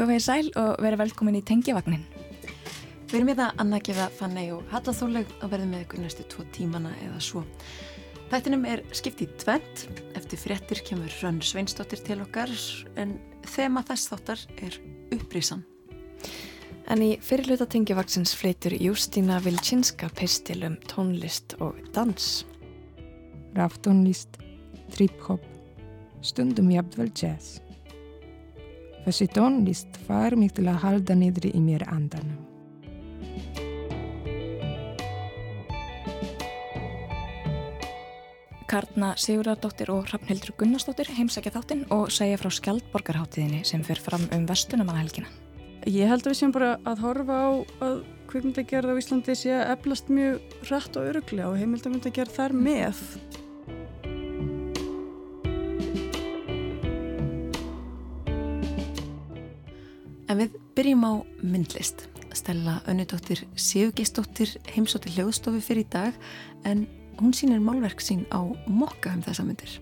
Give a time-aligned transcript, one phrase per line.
[0.00, 2.06] Komið í sæl og verið velkomin í Tengjavagnin.
[3.10, 6.46] Við erum með það Anna Gefa, Fannei og Hallaþóleg að verða með ykkur næstu tvo
[6.56, 7.42] tímana eða svo.
[8.30, 9.84] Þættinum er skipt í tvent.
[10.16, 12.48] Eftir fréttir kemur Rönn Sveinsdóttir til okkar
[12.96, 14.80] en þema þess þáttar er
[15.18, 15.66] upprísan.
[16.88, 22.46] En í fyrirluta Tengjavagsins fleitur Justína Vilčinska pistil um tónlist og dans.
[23.52, 24.40] Raftónlist,
[24.96, 25.44] trip-hop,
[26.24, 27.58] stundum jafnvel jazz.
[29.06, 32.46] Þessi tónlist fær mig til að halda niðri í mér andanum.
[38.70, 44.44] Karna Sigurðardóttir og Hrafnhildur Gunnarsdóttir heimsækja þáttinn og segja frá Skjaldborgarháttíðinni sem fyrir fram um
[44.46, 45.26] vestunumannahelgina.
[45.90, 47.50] Ég held að við séum bara að horfa á
[47.88, 53.00] að kvikmyndagerð á Íslandi sé að eflast mjög rætt og öruglega og heimildamöndagerð þar með.
[60.30, 62.06] En við byrjum á myndlist.
[62.38, 66.18] Stella Önnudóttir Sigurgeistóttir heimsóttir hljóðstofu fyrir í dag
[66.62, 66.86] en
[67.18, 68.38] hún sínir málverk sín á
[68.70, 69.80] mokka um þessa myndir.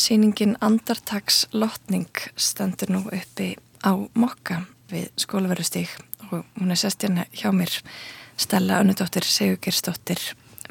[0.00, 3.50] Sýningin Andartags lotning stendur nú uppi
[3.84, 5.92] á mokka við skólaverðustík
[6.30, 7.74] og hún er sest hérna hjá mér
[8.40, 10.22] Stella Önnudóttir Sigurgirsdóttir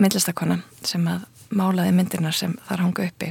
[0.02, 3.30] myndlistakona sem að málaði myndirnar sem þar hanga uppi.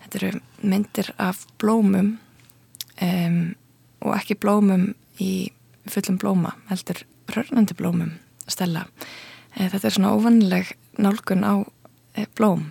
[0.00, 2.14] Þetta eru myndir af blómum
[3.04, 3.38] um,
[4.00, 5.52] og ekki blómum í
[5.92, 7.04] fullum blóma, heldur
[7.36, 8.16] rörnandi blómum
[8.48, 8.88] Stella.
[9.52, 11.68] Þetta er svona óvannileg nálgun á
[12.32, 12.70] blóm.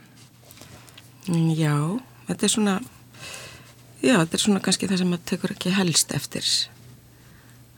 [1.28, 2.76] Já, þetta er svona
[4.02, 6.50] já, þetta er svona kannski það sem maður tekur ekki helst eftir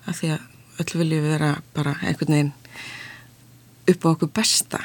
[0.09, 0.47] af því að
[0.79, 2.53] öll viljum vera bara einhvern veginn
[3.89, 4.79] upp á okkur besta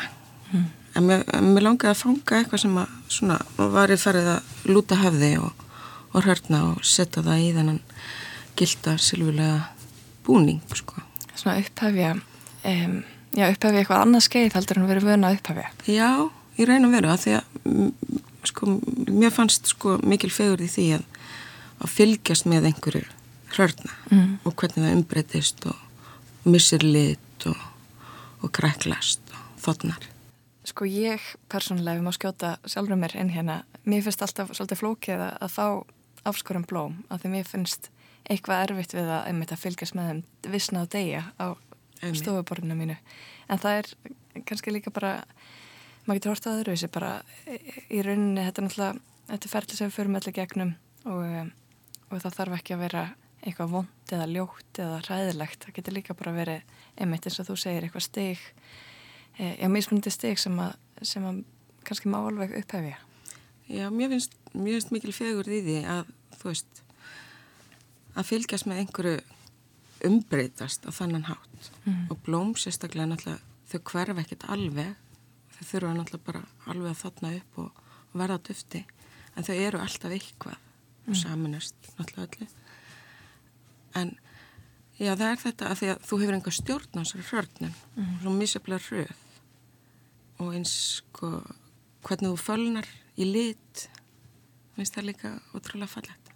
[0.51, 0.67] mm.
[0.99, 5.01] en mér, mér langiði að fanga eitthvað sem að svona, var í ferðið að lúta
[5.01, 5.65] höfði og,
[6.13, 7.81] og hörna og setja það í þennan
[8.59, 9.59] gilda silvulega
[10.25, 11.03] búning sko.
[11.35, 13.01] Svona upphafja um,
[13.35, 16.09] já, upphafja eitthvað annað skeið heldur en verið vöna upphafja Já,
[16.59, 18.79] ég reyna að vera að því að sko,
[19.09, 21.05] mér fannst sko mikil fegur í því að,
[21.85, 23.05] að fylgjast með einhverju
[23.55, 24.33] hrörna mm.
[24.45, 27.61] og hvernig það umbreytist og missir lit og,
[28.43, 30.11] og kræklast og þotnar.
[30.65, 31.23] Sko ég
[31.53, 35.67] persónulega, við má skjóta sjálfur mér inn hérna, mér finnst alltaf svolítið flókið að fá
[36.25, 37.91] afskorum blóm af því mér finnst
[38.25, 41.47] eitthvað erfitt við að, að fylgjast með þeim vissna á degja á
[42.05, 42.97] stofuborðinu mínu
[43.49, 43.91] en það er
[44.49, 45.19] kannski líka bara
[46.05, 47.11] maður getur hortið að öðruvísi bara
[47.89, 50.73] í rauninni þetta er náttúrulega þetta er ferli sem við förum allir gegnum
[51.05, 51.47] og, eh,
[52.11, 53.05] og það þarf ekki að vera
[53.45, 57.57] eitthvað vond eða ljótt eða ræðilegt það getur líka bara verið einmitt eins og þú
[57.61, 58.45] segir eitthvað steg
[59.39, 61.43] e, já, mismundi steg sem að, sem að
[61.85, 62.97] kannski má alveg upphefja.
[63.69, 66.83] Já, mér finnst, mér finnst mikil fegur í því að þú veist
[68.15, 69.17] að fylgjast með einhverju
[70.05, 71.71] umbreytast á þannan hátt.
[71.85, 72.09] Mm.
[72.13, 75.04] og blóm sérstaklega náttúrulega þau hverfa ekkert alveg
[75.55, 77.81] þau þurfa náttúrulega bara alveg að þotna upp og,
[78.15, 78.85] verða dufti.
[79.35, 81.09] En þau eru alltaf eitthvað mm.
[81.09, 82.47] og saminast náttúrulega öllu.
[83.99, 84.15] En
[84.99, 88.11] já það er þetta að því að þú hefur enga stjórn á þessari hrörnum mm.
[88.23, 89.23] svo misjaflega hröð
[90.45, 91.31] og eins sko
[92.05, 93.87] hvernig þú fölnar í lit
[94.77, 96.31] finnst það líka útrúlega fallet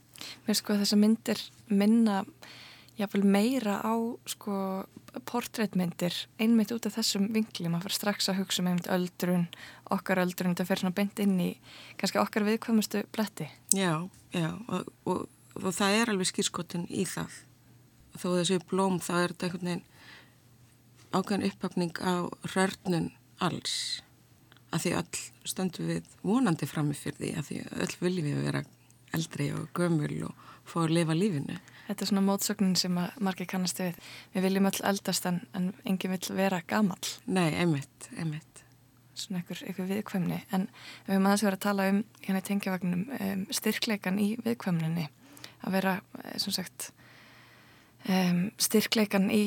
[0.46, 2.22] Mér sko þess að myndir minna
[2.98, 3.94] jáfnvel meira á
[4.26, 4.84] sko
[5.28, 9.46] portréttmyndir einmitt út af þessum vingli maður fyrir strax að hugsa um einmitt öldrun
[9.94, 11.50] okkar öldrun, þetta fer svona beint inn í
[12.00, 13.49] kannski okkar viðkvæmustu bletti.
[13.76, 15.28] Já, já og, og,
[15.61, 17.38] og það er alveg skýrskotin í það.
[18.19, 19.87] Þó þessu blóm þá er þetta einhvern veginn
[21.08, 22.14] ákveðin upphafning á
[22.52, 23.78] rörnun alls.
[24.75, 28.64] Að því öll stöndum við vonandi framifyrði að því öll viljum við vera
[29.17, 31.56] eldri og gömul og fá að lifa lífinu
[31.88, 33.99] Þetta er svona mótsögnin sem að margir kannast við.
[34.35, 36.99] Við viljum öll eldast en, en enginn vill vera gamal.
[37.25, 38.64] Nei, einmitt, einmitt.
[39.17, 40.40] Svona einhver, einhver viðkvæmni.
[40.52, 40.67] En
[41.06, 45.06] við höfum aðeins verið að tala um hérna í tengjavagnum um, styrkleikan í viðkvæmninni.
[45.64, 46.90] Að vera, eh, svona sagt,
[48.05, 49.43] um, styrkleikan í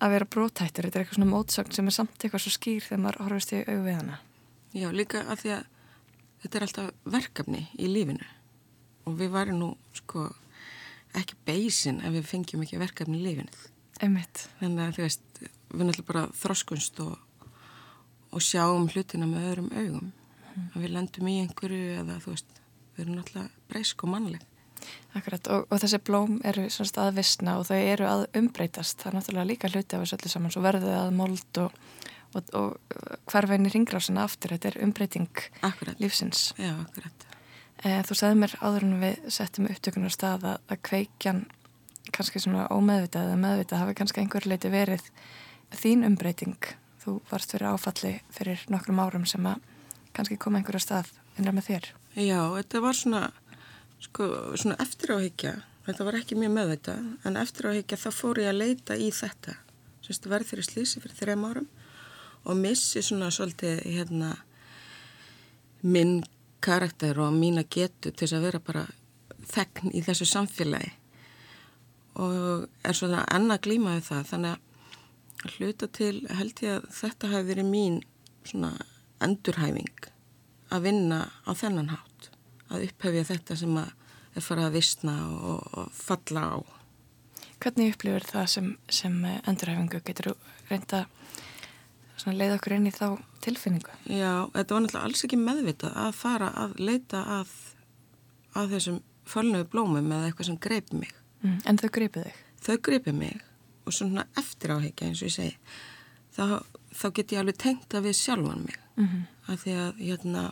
[0.00, 0.88] að vera brótættur.
[0.88, 3.60] Þetta er eitthvað svona mótsögn sem er samt eitthvað svo skýr þegar maður horfist í
[3.60, 4.22] auðvið hana.
[4.74, 5.68] Já, líka að því að
[6.42, 8.32] þetta er alltaf verkefni í lífinu.
[9.04, 9.70] Og við varum nú,
[10.00, 10.30] sko
[11.18, 13.62] ekki beisin ef við fengjum ekki verkefni í lífinu.
[14.00, 17.14] Þannig að þú veist, við náttúrulega bara þroskunst og,
[18.34, 20.10] og sjáum hlutina með öðrum augum.
[20.74, 22.58] Að við lendum í einhverju eða þú veist,
[22.94, 24.50] við erum náttúrulega breysk og mannleg.
[25.16, 28.98] Akkurat, og, og þessi blóm eru svona að vissna og þau eru að umbreytast.
[29.00, 31.78] Það er náttúrulega líka hluti af þessu öllu saman svo verður það að mold og,
[32.34, 34.56] og, og hverfæni ringrásina aftur.
[34.56, 36.02] Þetta er umbreyting Akkurat.
[36.02, 36.50] lífsins.
[36.58, 37.33] Já, akkurat
[37.84, 41.42] Þú sagði mér áður en við settum upptökunar stað að, að kveikjan
[42.14, 45.04] kannski svona ómeðvitað eða meðvitað hafi kannski einhver leiti verið
[45.76, 46.70] þín umbreyting.
[47.04, 49.60] Þú varst fyrir áfalli fyrir nokkrum árum sem að
[50.16, 51.90] kannski koma einhverja stað innra með þér.
[52.14, 53.22] Já, þetta var svona,
[54.06, 55.54] sko, svona eftir áhyggja,
[55.84, 56.98] þetta var ekki mjög með þetta,
[57.28, 59.58] en eftir áhyggja þá fór ég að leita í þetta,
[60.06, 61.68] semst verð fyrir slísi fyrir þrejum árum
[62.44, 64.36] og missi svona svolítið hérna
[65.84, 66.22] minn
[66.64, 68.84] karakter og mína getu til þess að vera bara
[69.50, 70.92] þegn í þessu samfélagi.
[72.22, 77.48] Og er svona enna glímaði það, þannig að hluta til held ég að þetta hafi
[77.50, 77.98] verið mín
[78.46, 78.72] svona
[79.24, 80.08] endurhæfing
[80.74, 82.30] að vinna á þennan hátt
[82.72, 83.92] að upphefja þetta sem að
[84.34, 86.56] er farið að vissna og, og falla á.
[87.62, 90.00] Hvernig upplifur það sem, sem endurhæfingu?
[90.06, 90.32] Getur
[90.70, 91.04] reynda
[92.32, 93.06] leið okkur inn í þá
[93.44, 93.90] tilfinningu?
[94.08, 97.50] Já, þetta var náttúrulega alls ekki meðvitað að fara að leita að,
[98.56, 101.12] að þessum fölnuðu blómum eða eitthvað sem greipi mig.
[101.42, 102.40] Mm, en þau greipið þig?
[102.64, 103.42] Þau greipi mig
[103.84, 105.56] og svona eftir áhegja eins og ég segi
[106.34, 106.62] þá,
[106.94, 109.26] þá get ég alveg tengt að við sjálfan mig mm -hmm.
[109.52, 110.44] að því að hérna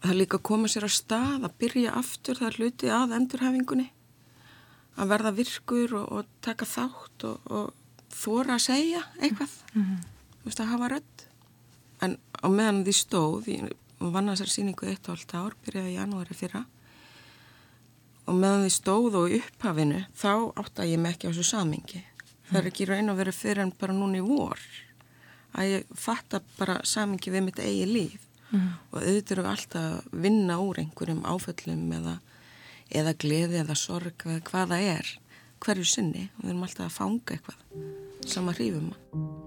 [0.00, 3.88] það líka að koma sér á stað að byrja aftur það er hluti að endurhefingunni
[4.96, 7.74] að verða virkur og, og taka þátt og, og
[8.14, 9.54] þóra að segja eitthvað.
[9.74, 10.02] Mm -hmm.
[10.40, 11.24] þú veist að hafa rödd.
[12.00, 15.90] En á meðan því stóð ég vann að þessar síningu eitt og allt ár byrjaði
[15.90, 16.64] í janúari fyrra.
[18.26, 22.04] Og meðan því stóð og upphafinu þá átta ég mig ekki á þessu samingi
[22.50, 24.58] það er ekki raun að vera fyrir en bara núni vor
[25.58, 28.26] að ég fatta bara samingi við mitt eigi líf.
[28.50, 28.70] Mm.
[28.90, 32.16] og auðvitað eru alltaf vinna úr einhverjum áföllum eða,
[32.90, 35.10] eða gleði eða sorg eða hvaða er
[35.64, 36.28] hverju sinni.
[36.38, 39.39] Og við erum alltaf að fanga eitthvað sama hrífum En,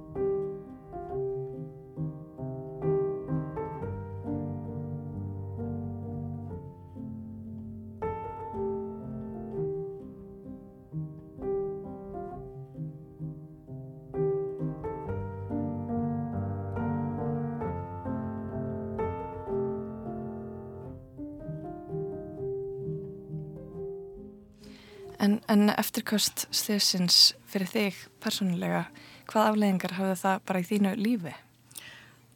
[25.54, 28.88] en eftirkost styrsins fyrir þig persónulega,
[29.30, 31.34] hvað afleggingar hafði það bara í þínu lífi?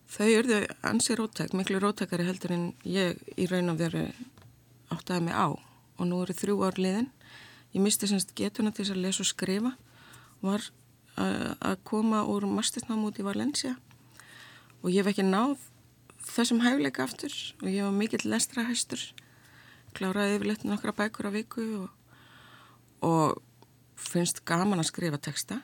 [0.07, 4.05] Þau eruðu ansi rótæk, miklu rótækari heldur en ég í raun og veru
[4.93, 5.51] áttaði mig á.
[5.97, 7.09] Og nú eru þrjú ár liðin.
[7.73, 9.73] Ég misti semst getuna til að lesa og skrifa.
[10.45, 10.69] Var
[11.17, 13.75] að koma úr mastisnám út í Valencia.
[14.83, 15.57] Og ég hef ekki náð
[16.29, 17.33] þessum hæfleika aftur.
[17.63, 19.09] Og ég var mikill lestrahæstur
[19.97, 21.96] kláraði yfirleitt nokkra bækur á viku og
[23.05, 23.41] og
[23.97, 25.59] finnst gaman að skrifa texta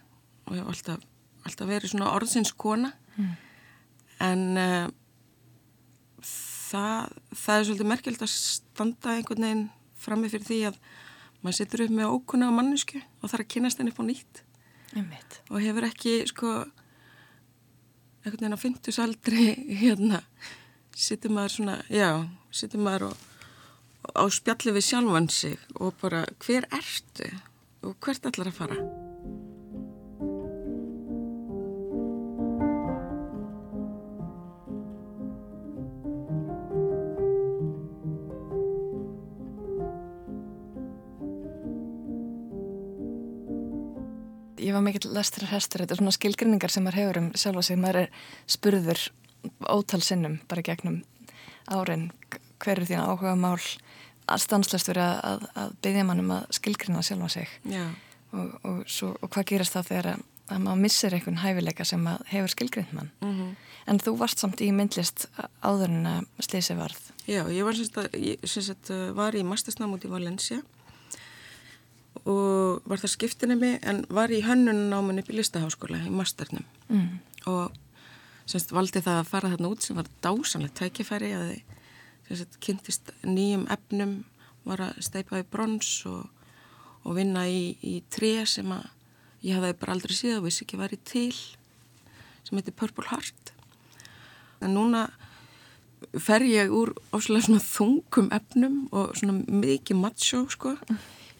[0.47, 1.05] og ég hef alltaf,
[1.47, 3.31] alltaf verið svona orðsinskona mm.
[4.27, 4.87] en uh,
[6.23, 9.65] það, það er svolítið merkjöld að standa einhvern veginn
[10.03, 10.79] frammi fyrir því að
[11.43, 14.43] maður setur upp með ókunna á mannesku og þarf að kynast henni upp á nýtt
[14.93, 15.39] Einmitt.
[15.49, 16.53] og hefur ekki sko
[18.23, 19.45] einhvern veginn að fyndus aldrei
[19.83, 20.23] hérna
[20.93, 22.09] setur maður svona, já,
[22.53, 23.29] setur maður og
[24.11, 27.31] á spjalli við sjálfan sig og bara hver ertu
[27.83, 28.77] og hvert allar að fara?
[44.63, 45.81] Ég var mikill lestur að hestur.
[45.83, 47.77] Þetta er svona skilgrinningar sem maður hefur um sjálfa sig.
[47.77, 49.01] Maður er spurður
[49.67, 51.01] ótal sinnum bara gegnum
[51.67, 52.07] árin.
[52.63, 53.59] Hver er þín áhuga mál
[54.43, 57.55] stanslust verið að, að, að byggja mannum að skilgrina sjálfa sig.
[58.33, 62.07] Og, og, svo, og hvað gerast þá þegar að, að maður missir einhvern hæfileika sem
[62.31, 63.11] hefur skilgrind mann?
[63.21, 63.51] Mm -hmm.
[63.91, 65.27] en þú varst samt í myndlist
[65.61, 67.11] áður en að slísi varð.
[67.27, 70.63] Já, ég var semst að ég semst að var í mastisnám út í Valencia
[72.23, 76.65] og var það skiptinemi en var í hönnunnáman upp í listaháskóla í masternum.
[76.89, 77.19] Mm.
[77.45, 77.71] og
[78.45, 81.73] semst valdi það að fara þarna út sem var dásanlegt tækifæri að þið
[82.29, 84.21] sagt, kynntist nýjum efnum,
[84.63, 86.29] var að steipa í brons og,
[87.03, 88.85] og vinna í, í tré sem að
[89.43, 91.33] ég hafði bara aldrei síðan og vissi ekki að væri til,
[92.47, 93.51] sem heitir Purple Heart.
[94.63, 95.07] En núna
[96.19, 100.75] fer ég úr áslega svona þungum efnum og svona mikið macho sko,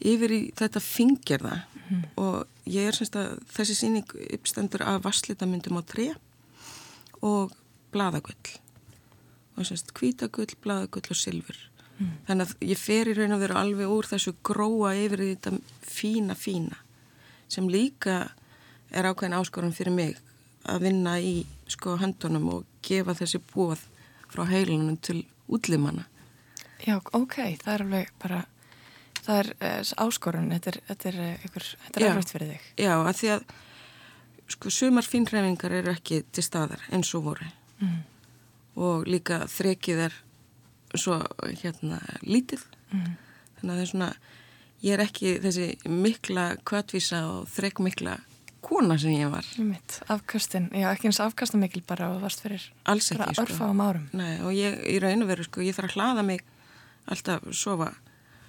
[0.04, 2.04] yfir í þetta fingirða mm.
[2.20, 6.10] og ég er semst að þessi síning uppstendur af vasslitamyndum á tré
[7.24, 7.54] og
[7.94, 8.36] bladagull
[9.58, 11.60] og semst kvítagull, bladagull og silfur.
[11.94, 12.14] Mm.
[12.26, 15.52] þannig að ég fer í raun og veru alveg úr þessu gróa yfir þetta
[15.86, 16.80] fína fína
[17.46, 18.32] sem líka
[18.90, 20.18] er ákveðin áskorun fyrir mig
[20.66, 23.84] að vinna í sko höndunum og gefa þessi bóð
[24.32, 26.08] frá heilunum til útlimanna.
[26.84, 28.40] Já, ok, það er alveg bara
[29.24, 30.50] það er uh, áskorun.
[30.56, 32.66] Þetta er, þetta er, ykkur, þetta er erfitt fyrir þig.
[32.86, 33.46] Já, að því að
[34.54, 37.48] sko sumar fínræfingar eru ekki til staðar eins og voru.
[37.84, 38.02] Mm.
[38.76, 40.16] Og líka þrekið er
[40.98, 41.20] svo
[41.62, 42.64] hérna lítið
[42.94, 43.10] mm.
[43.60, 44.12] þannig að það er svona
[44.84, 48.18] ég er ekki þessi mikla kvartvísa og þrekmikla
[48.64, 49.48] kona sem ég var
[50.14, 53.90] afkastin, já ekki eins afkasta mikil bara og varst fyrir Alls ekki, bara örfáum sko.
[53.90, 56.46] árum Nei, og ég í raun og veru sko, ég þarf að hlaða mig
[57.12, 57.92] alltaf sofa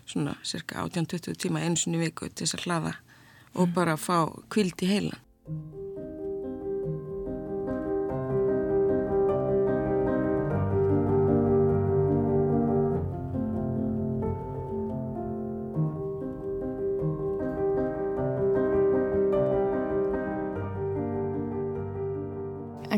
[0.06, 2.94] svona cirka 18-20 tíma eins og nýju viku til þess að hlaða
[3.54, 3.74] og mm.
[3.74, 4.18] bara fá
[4.52, 5.83] kvild í heilan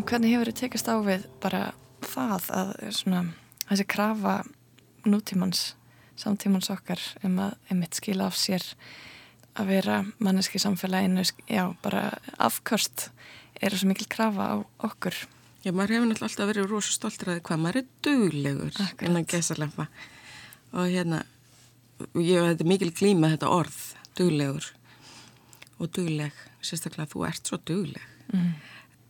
[0.06, 1.60] hvernig hefur þið tekast á við bara
[2.06, 3.22] það að svona,
[3.66, 4.36] þessi krafa
[5.06, 5.62] nútímans,
[6.18, 8.64] samtímans okkar um að einmitt skila af sér
[9.56, 13.08] að vera manneski samfélaginu, já, bara afkvörst
[13.58, 14.54] er það svo mikil krafa á
[14.86, 15.16] okkur.
[15.64, 19.88] Já, maður hefur náttúrulega alltaf verið rosa stoltur að hvað maður er duglegur innan gesalempa
[20.76, 21.22] og hérna,
[22.20, 23.80] ég hef þetta mikil klíma þetta orð,
[24.18, 24.68] duglegur
[25.80, 28.12] og dugleg, sérstaklega þú ert svo dugleg.
[28.34, 28.54] Mm.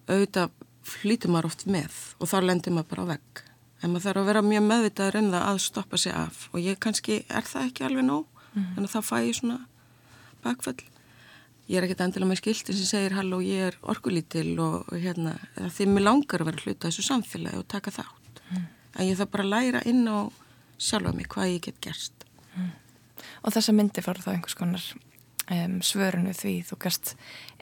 [0.06, 3.44] auðvitað flýtur maður oft með og þá lendir maður bara á vegg.
[3.82, 6.78] En maður þarf að vera mjög meðvitaður um það að stoppa sig af og ég
[6.82, 8.68] kannski er það ekki alveg nóg, mm.
[8.76, 9.58] en þá fæ ég svona
[10.44, 10.78] bakfell.
[11.66, 15.34] Ég er ekkert endilega með skiltin sem segir halló ég er orkulítil og, og hérna
[15.58, 18.42] því mér langar að vera hluta þessu samfélagi og taka þátt.
[18.52, 18.66] Mm.
[18.96, 20.30] En ég þarf bara að læra inn á
[20.78, 22.26] sjálfa mig hvað ég get gerst.
[22.54, 22.70] Mm.
[23.42, 24.86] Og þessa myndi fara þá einhvers konar
[25.50, 27.14] um, svörunu því þú gæst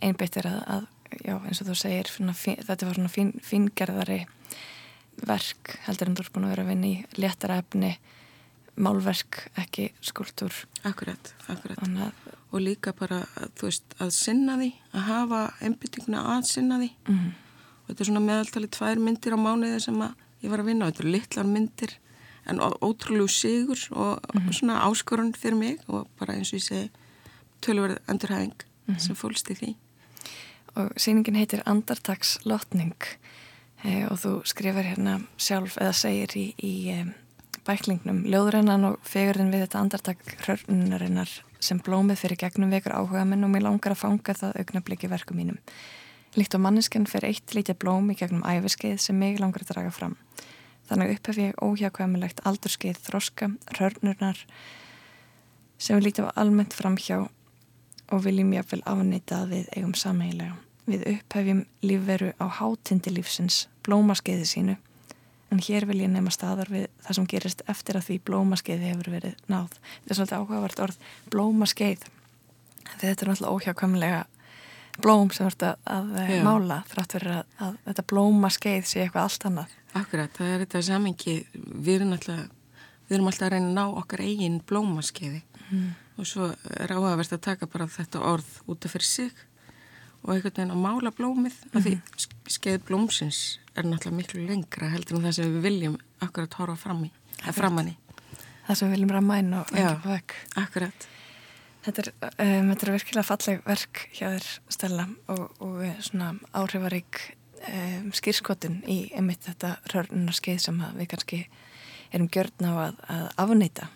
[0.04, 0.86] einbeittir að, að
[1.24, 2.32] já, eins og þú segir fín,
[2.64, 4.24] þetta var svona fín, fíngerðari
[5.22, 7.94] verk heldur en þú ert búin að vera að vinna í léttara efni
[8.74, 10.54] málverk, ekki skuldur
[10.84, 12.10] Akkurat, akkurat Anna,
[12.50, 13.22] og líka bara,
[13.60, 17.32] veist, að sinna því að hafa einbyttinguna að sinna því mm -hmm.
[17.82, 20.02] og þetta er svona meðaltali tvær myndir á mánuði sem
[20.42, 21.98] ég var að vinna þetta eru litlar myndir
[22.46, 24.52] en ótrúlegu sigur og mm -hmm.
[24.52, 26.90] svona áskorun fyrir mig og bara eins og ég segi
[27.62, 28.98] tölverð endurhæðing mm -hmm.
[28.98, 29.76] sem fólst í því
[30.74, 32.96] og síningin heitir Andartakslotning
[33.84, 37.00] e, og þú skrifar hérna sjálf eða segir í, í e,
[37.64, 41.30] bæklingnum Ljóðrennan og fegurinn við þetta andartak hrörnunarinnar
[41.64, 45.36] sem blómið fyrir gegnum vekur áhuga minn og mér langar að fanga það augnabliki verku
[45.36, 45.60] mínum.
[46.34, 49.92] Líkt og mannesken fyrir eitt lítið blóm í gegnum æfiskeið sem mig langar að draga
[49.94, 50.16] fram.
[50.90, 54.42] Þannig upphef ég óhjákvæmilegt aldurskeið þroska, hrörnurnar
[55.78, 57.22] sem við lítið á almennt framhjá
[58.12, 60.56] og viljum jáfnvel afnýta að við eigum sameigilega.
[60.84, 64.74] Við upphefjum lífveru á hátindi lífsins, blómaskeiði sínu,
[65.52, 69.10] en hér vil ég nefna staðar við það sem gerist eftir að því blómaskeiði hefur
[69.14, 69.78] verið náð.
[70.02, 71.00] Þetta er svolítið áhugavert orð,
[71.32, 72.06] blómaskeið.
[72.84, 74.22] Þetta er náttúrulega óhjákamlega
[75.00, 79.48] blóm sem vart að, eh, mála þrátt verið að, að þetta blómaskeið sé eitthvað allt
[79.48, 79.74] annað.
[79.94, 82.44] Akkurat, það er þetta samingi, við erum alltaf,
[83.08, 85.42] við erum alltaf að reyna að ná okkar eigin blómaskeiði.
[85.70, 89.32] Mm og svo er áhugavert að taka bara þetta orð út af fyrir sig
[90.24, 91.76] og einhvern veginn að mála blómið mm -hmm.
[91.76, 92.50] af því mhm.
[92.56, 97.04] skeið blómsins er náttúrulega miklu lengra heldur en það sem við viljum akkurat horfa fram
[97.04, 97.10] í
[97.52, 97.96] framann í
[98.66, 101.08] það sem við viljum ramma inn og ekki på vekk akkurat
[101.84, 107.20] þetta er, um, þetta er virkilega falleg verk hjá þér Stella og, og svona áhrifarík
[107.68, 111.48] um, skýrskotin í einmitt þetta rörnunarskeið sem við kannski
[112.14, 113.90] erum gjörn á að, að afnýta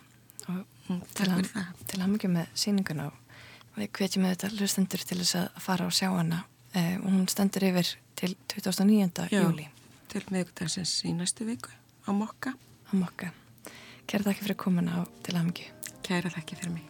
[0.88, 1.42] Mm, til, ham,
[1.86, 5.96] til hamningum með síninguna og við kvetjum með þetta hlustendur til þess að fara og
[5.96, 6.44] sjá hana.
[6.76, 9.28] Eh, og hún stendur yfir til 2009.
[9.32, 9.68] júli
[10.08, 11.72] til meðgutarsins í næstu viku
[12.08, 12.54] á Mokka.
[12.88, 13.32] Á Mokka.
[14.08, 15.68] Kæra þakki fyrir komuna og til hamningu
[16.06, 16.86] Kæra þakki fyrir mig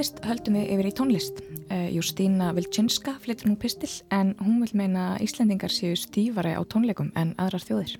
[0.00, 1.40] myndlist höldum við yfir í tónlist.
[1.68, 6.64] Uh, Justína Vilčinska flyttur nú pistil en hún vil meina að Íslandingar séu stífari á
[6.64, 7.98] tónleikum en aðrar þjóðir.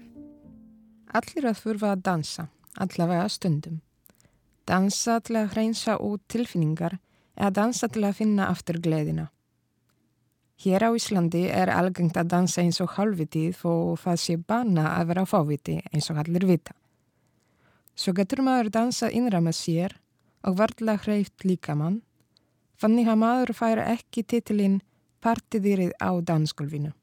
[1.13, 2.47] Allir að þurfa að dansa,
[2.81, 3.83] allavega stundum.
[4.65, 6.97] Dansa til að hreinsa út tilfinningar
[7.37, 9.29] eða dansa til að finna aftur gleðina.
[10.65, 15.13] Hér á Íslandi er algengt að dansa eins og halvvitið og það sé banna að
[15.13, 16.73] vera fáviti eins og allir vita.
[17.93, 20.01] Svo getur maður dansa innra með sér
[20.47, 22.01] og varðla hreift líkamann,
[22.81, 24.81] þannig að maður fær ekki titilinn
[25.21, 26.95] partidýrið á dansgólfinu.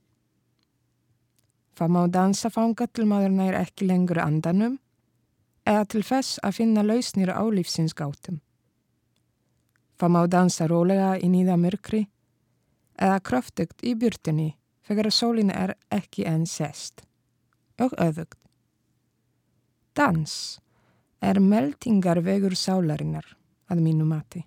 [1.77, 4.79] Það má dansa fanga til maður nær ekki lengur andanum
[5.67, 8.39] eða til þess að finna lausnir á lífsinsgátum.
[9.97, 12.07] Það má dansa rólega í nýða mörkri
[12.97, 14.55] eða kröftugt í björtunni
[14.89, 17.03] þegar sólinn er ekki enn sest.
[17.77, 18.39] Og öðugt.
[19.93, 20.57] Dans
[21.21, 23.25] er meldingar vegur sálarinnar
[23.71, 24.43] að mínu mati.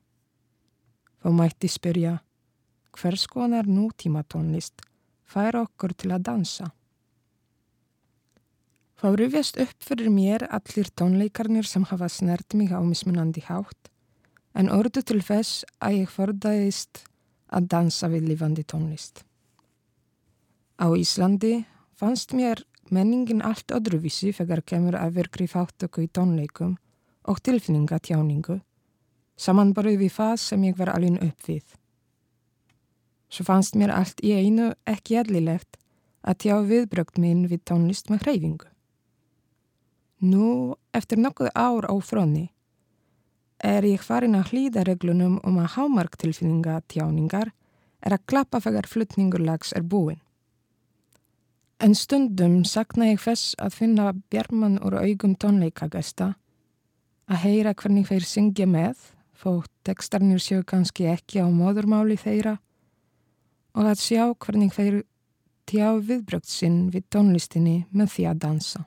[1.21, 2.19] Þá mætti spyrja
[2.97, 4.83] hvers konar nútíma tónlist
[5.31, 6.71] fær okkur til að dansa.
[9.01, 13.89] Þá rufjast upp fyrir mér allir tónleikarnir sem hafa snert mig á mismunandi hátt
[14.55, 17.05] en orðu til þess að ég fordaðist
[17.51, 19.23] að dansa við lifandi tónlist.
[20.81, 21.65] Á Íslandi
[21.97, 26.75] fannst mér Menningin allt öðruvísi þegar kemur að virkri þáttöku í tónleikum
[27.31, 28.59] og tilfinningatjáningu,
[29.39, 31.77] samanbarið við það sem ég var alveg upp við.
[33.31, 35.79] Svo fannst mér allt í einu ekki eðlilegt
[36.27, 38.67] að tjá viðbrökt minn við tónlist með hreyfingu.
[40.21, 42.51] Nú, eftir nokkuð ár á fronni,
[43.63, 47.53] er ég farin að hlýða reglunum um að hámarktilfinningatjáningar
[48.01, 50.21] er að klappa þegar flutningurlags er búin.
[51.81, 56.35] En stundum sakna ég þess að finna bjarman úr augum tónleikagesta,
[57.25, 58.99] að heyra hvernig þeir syngja með,
[59.41, 62.59] þó tekstarnir séu kannski ekki á móðurmáli þeirra,
[63.73, 64.99] og að sjá hvernig þeir
[65.71, 68.85] tjá viðbrökt sinn við tónlistinni með því að dansa.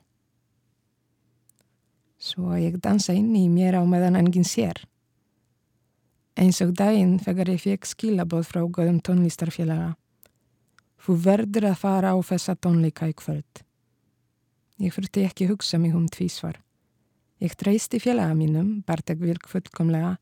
[2.20, 4.84] Svo ég dansa inn í mér á meðan enginn sér.
[6.38, 9.96] Eins og daginn þegar ég fekk skilabóð frá góðum tónlistarfélaga.
[11.04, 13.60] Þú verður að fara á þessa tónleika í kvöld.
[14.80, 16.56] Ég fyrti ekki hugsa mig um tvísvar.
[17.44, 20.14] Ég treysti félaga mínum, Bartek Virk fullkomlega,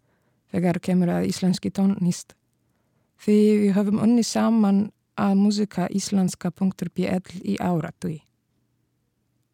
[0.50, 2.34] þegar kemur að íslenski tónlist.
[3.22, 4.82] Því við höfum onni saman
[5.14, 8.18] að músika íslenska.pl í áratui.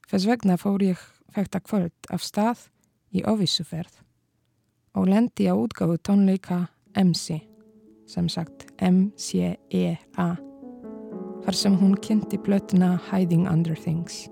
[0.09, 2.67] Þess vegna fór ég þetta kvöld af stað
[3.12, 4.01] í ovissuferð
[4.97, 6.64] og lendi á útgáfu tónleika
[6.97, 7.43] MC,
[8.09, 10.48] sem sagt M-C-E-A
[11.49, 14.27] þar sem hún kynnti blötuna Hiding Under Things.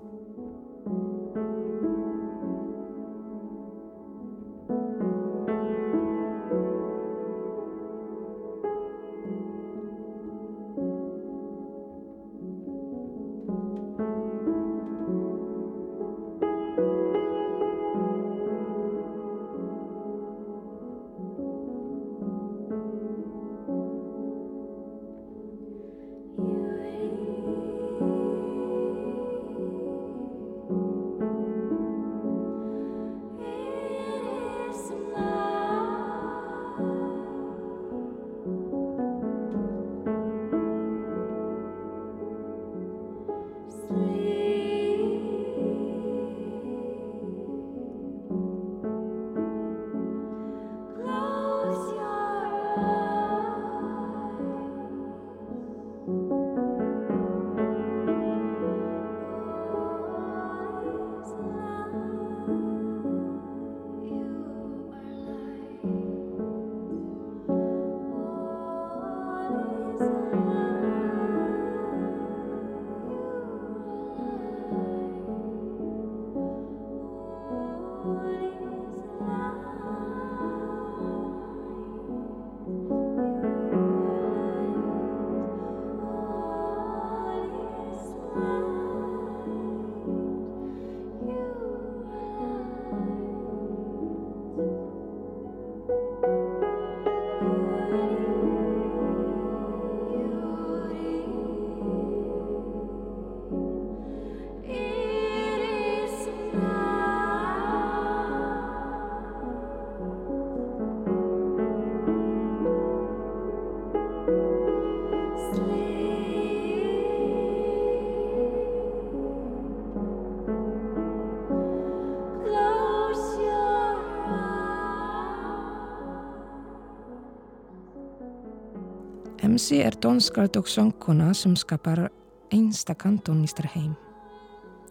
[129.57, 132.11] MC er tónskald og söngkona sem skapar
[132.53, 133.95] einstakann tónlistar heim.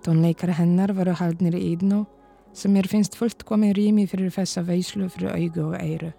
[0.02, 2.00] Tónleikara hennar varu haldnir í Ídnó
[2.52, 6.10] sem mér finnst fullt komið rými fyrir þessa veislu fyrir augu og eiru.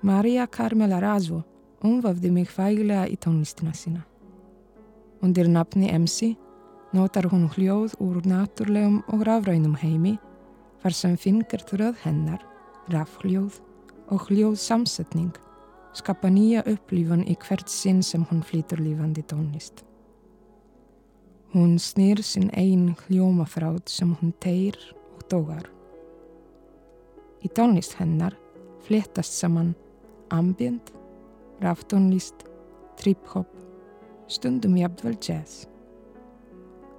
[0.00, 1.42] Maria Carmela Razo
[1.84, 4.06] umvafði mig fægilega í tónlistina sína.
[5.20, 6.30] Undir nafni MC
[6.96, 10.14] notar hún hljóð úr naturlegum og rafrænum heimi
[10.80, 12.40] þar sem fingur þröð hennar,
[12.88, 13.60] rafhljóð
[14.08, 15.36] og hljóð samsetning
[15.98, 19.82] skapa nýja upplífun í hvert sinn sem hún flýtur lífandi tónlist.
[21.54, 24.76] Hún snýr sinn einn hljómafráð sem hún teir
[25.16, 25.64] og tógar.
[27.42, 28.36] Í tónlist hennar
[28.86, 29.74] fléttast saman
[30.30, 30.92] ambient,
[31.60, 32.44] raftónlist,
[33.00, 33.48] trip-hop,
[34.28, 35.66] stundum jafnvel jazz.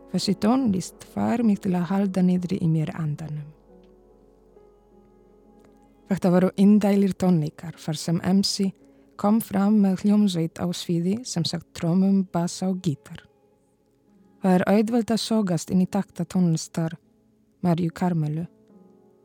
[0.09, 3.45] Þessi tónlist fær mig til að halda niðri í mér andanum.
[6.09, 8.71] Þetta voru indælir tónleikar þar sem MC
[9.19, 13.25] kom fram með hljómsveit á sviði sem sagt trómum, bassa og gítar.
[14.39, 16.95] Það er auðveld að sógast inn í takta tónlistar
[17.59, 18.45] Marju Karmelu.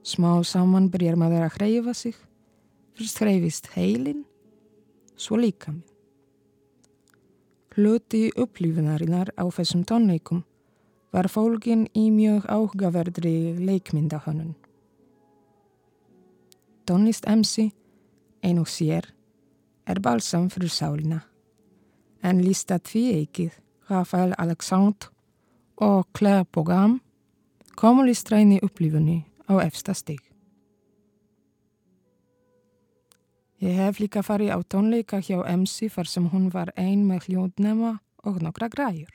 [0.03, 2.17] Smá saman byrjar maður að hreyfa sig.
[2.99, 4.25] Fyrst hreyfist heilin,
[5.15, 5.87] svo líka minn.
[7.75, 10.45] Hluti upplifunarinnar á þessum tónleikum
[11.15, 14.55] var fólkin í mjög áhugaverðri leikmyndahönnun.
[16.87, 17.71] Tónlist MC,
[18.47, 19.09] ein og sér,
[19.87, 21.21] er balsam fyrir sálina,
[22.23, 23.59] en lista tví eikið
[23.91, 25.11] Rafael Alexandre
[25.77, 27.01] og Claire Bogam
[27.77, 30.23] komu listra inn í upplifunni á efsta stig.
[33.65, 37.99] Ég hef líka farið á tónleika hjá MC þar sem hún var ein með hljóðnema
[38.25, 39.13] og nokkra græjur.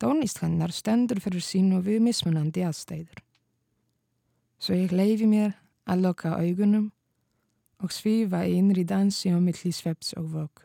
[0.00, 3.20] Tónlist hennar stendur fyrir sínu við mismunandi aðstæður.
[4.58, 5.52] Svo ég leifi mér
[5.84, 6.90] að loka augunum
[7.84, 10.64] og svífa í innri dansi og milli sveps og vöku.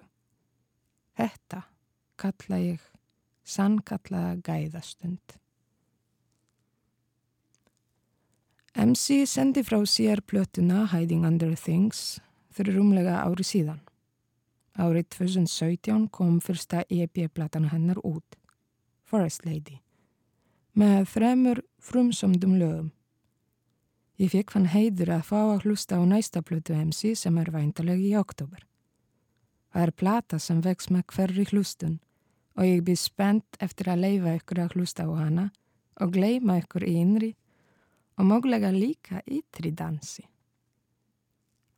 [1.20, 1.66] Þetta
[2.20, 2.86] kalla ég
[3.44, 5.36] sannkallaða gæðastund.
[8.80, 12.20] MC sendi frá sér plötuna Hiding Under Things
[12.56, 13.82] fyrir rúmlega ári síðan.
[14.80, 18.38] Árið 2017 kom fyrsta EP-platan hennar út,
[19.04, 19.82] Forest Lady,
[20.72, 22.94] með þremur frumsomdum lögum.
[24.20, 28.10] Ég fekk fann heiður að fá að hlusta á næsta plötu MC sem er væntalegi
[28.12, 28.66] í oktober.
[29.72, 32.00] Það er plata sem vex með hverri hlustun
[32.60, 35.46] og ég byrð spennt eftir að leifa ykkur að hlusta á hana
[36.04, 37.32] og gleima ykkur í innri
[38.20, 40.26] og mögulega líka ytri dansi.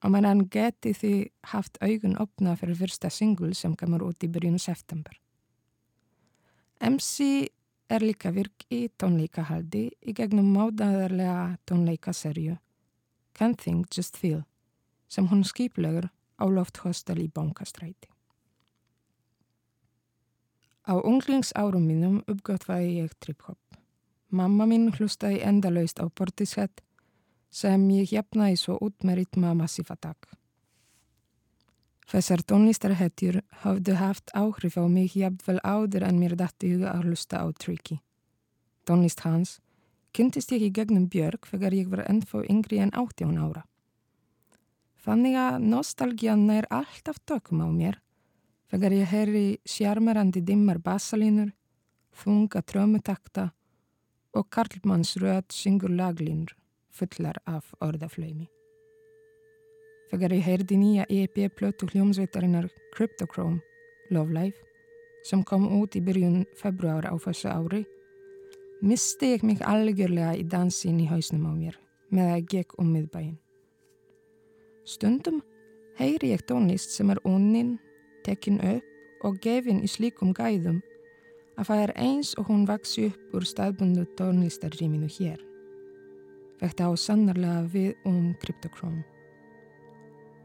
[0.02, 1.16] Og meðan geti því
[1.52, 5.14] haft augun opna fyrir fyrsta singul sem kemur út í byrjun september.
[6.82, 7.52] MC
[7.92, 12.56] er líka virk í tónleikahaldi í gegnum mádaðarlega tónleikaserju
[13.38, 14.44] Can't Think Just Feel
[15.12, 16.08] sem hún skiplegur
[16.40, 18.08] á lofthostel í Bankastræti.
[20.88, 23.60] Á unglingsárum mínum uppgötvaði ég trip-hop.
[24.32, 26.82] Mamma mín hlustaði endalaust á portisett
[27.52, 30.32] sem ég jafnaði svo út með ritma massífatak.
[32.12, 37.40] Þessar tónlistarhetjur hafðu haft áhrif á mig jafnvel áður en mér dætti huga að hlusta
[37.40, 38.02] á Tricky.
[38.84, 39.60] Tónlist hans
[40.12, 43.64] kynntist ég í gegnum Björg þegar ég var ennþá yngri en 18 ára.
[45.02, 48.02] Þannig að nostalgían er alltaf tökum á mér
[48.72, 51.50] Þegar ég heyri sjarmerandi dimmar bassalínur,
[52.16, 53.50] þunga trömmutakta
[54.32, 56.56] og Karlmanns röð syngur laglínur
[56.96, 58.48] fullar af orðaflöymi.
[60.12, 63.62] Þegar ég heyrði nýja EP-plötu hljómsveitarinnar Cryptochrome,
[64.12, 64.60] Love Life,
[65.24, 67.86] sem kom út í byrjun februar á þessu ári,
[68.84, 71.78] misti ég mig algjörlega í dansin í hausnum á mér
[72.12, 73.38] með að gekk um miðbæin.
[74.84, 75.40] Stundum
[75.96, 77.78] heyri ég tónlist sem er unnin
[78.26, 80.82] tekin upp og gefin í slíkum gæðum
[81.56, 85.40] að það er eins og hún vaksi upp úr staðbundu tónlistarrýminu hér.
[86.62, 89.06] Þetta á sannarlega við um Cryptochrome.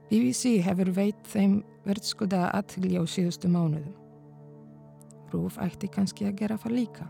[0.07, 3.95] BBC hefur veit þeim verðskuða aðhylja á síðustu mánuðum.
[5.33, 7.07] Rúf ætti kannski að gera það líka.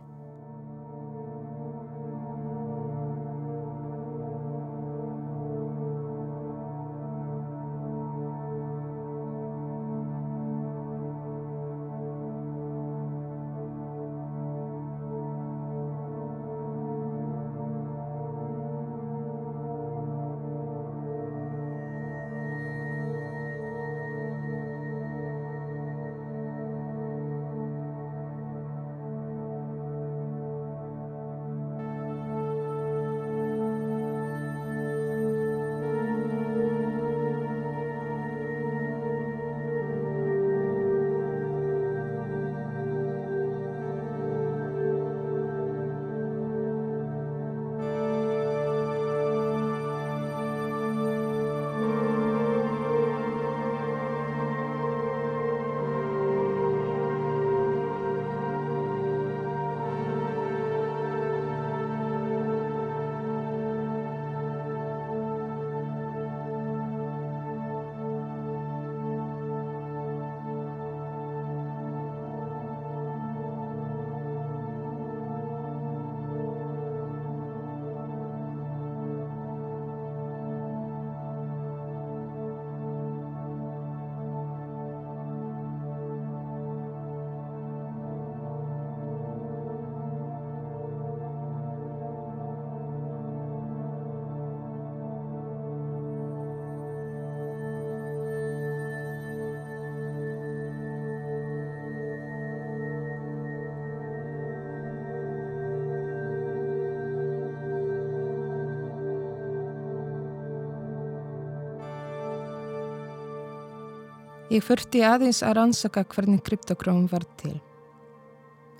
[114.56, 117.58] Ég fyrti aðeins að rannsaka hvernig kryptokróm var til.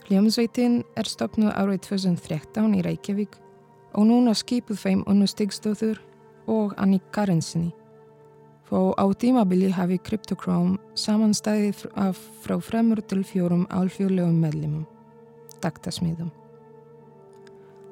[0.07, 3.35] Hljómsveitin er stopnuð árið 2013 í Reykjavík
[3.99, 5.99] og núna skipuð þeim unnu Stigstóður
[6.49, 7.75] og Annik Karensinni.
[8.65, 11.83] Fó á tímabili hafi kryptokróm samanstæðið
[12.47, 14.87] frá fremur til fjórum alfjörlegum meðlimum,
[15.61, 16.31] taktasmiðum.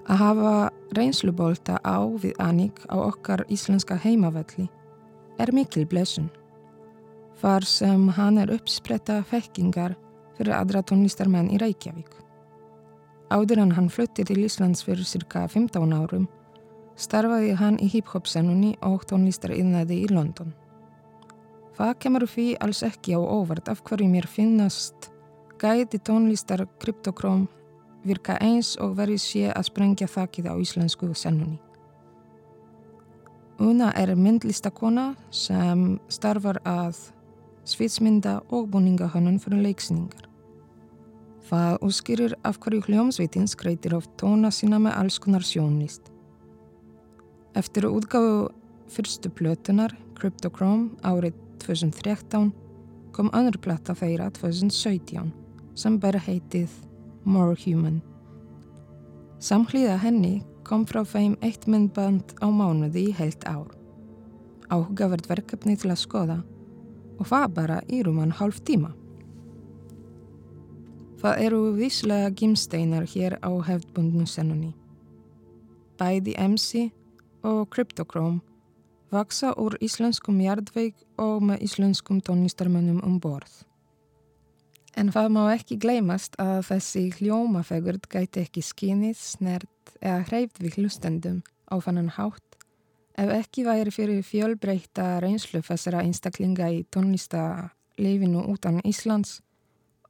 [0.08, 0.54] Að hafa
[0.96, 4.70] reynslubólta á við Annik á okkar íslenska heimavalli
[5.36, 6.30] er mikil blessun
[7.40, 9.96] far sem hann er uppspretta fekkingar
[10.38, 12.10] fyrir aðra tónlistarmenn í Reykjavík.
[13.34, 16.28] Áður en hann flutti til Íslands fyrir cirka 15 árum
[17.00, 20.52] starfaði hann í hip-hop-sennunni og tónlistariðnaði í London.
[21.74, 25.10] Það kemur því alls ekki á óvart af hverju mér finnast
[25.58, 27.48] gæti tónlistar kryptokróm
[28.04, 31.58] virka eins og verið sé að sprengja þakkið á íslensku sennunni.
[33.58, 36.98] Una er myndlistakona sem starfar að
[37.64, 40.28] svitsmynda og búningahönnun fyrir leiksningar.
[41.44, 46.08] Það útskýrir af hverju hljómsveitin skreitir of tóna sína með alls konar sjónlist.
[47.54, 48.48] Eftir útgáðu
[48.88, 52.52] fyrstu plötunar, Cryptochrome, árið 2013
[53.14, 55.30] kom önnur platta þeirra 2017
[55.76, 56.72] sem bara heitið
[57.24, 58.00] More Human.
[59.40, 63.68] Samhlýða henni kom frá þeim eitt myndband á mánuði í heilt ár.
[64.72, 66.40] Áhugavert verkefni til að skoða
[67.18, 68.92] og það bara í rúman hálf tíma.
[71.22, 74.74] Það eru víslega gimsteinar hér á hefðbundnu sennunni.
[75.96, 76.90] Bæði MC
[77.46, 78.42] og Cryptochrome
[79.14, 83.62] vaksa úr íslenskum jarðveik og með íslenskum tónlistarmönnum um borð.
[84.94, 90.78] En það má ekki gleymast að þessi hljómafegurd gæti ekki skinnið, snert eða hreyft við
[90.78, 92.53] hlustendum á fannan hátt
[93.14, 99.36] Ef ekki væri fyrir fjölbreyta reynslu þessara einstaklinga í tónlistarleifinu utan Íslands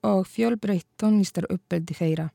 [0.04, 2.30] og fjölbreytt tónlistar uppbeldi þeirra.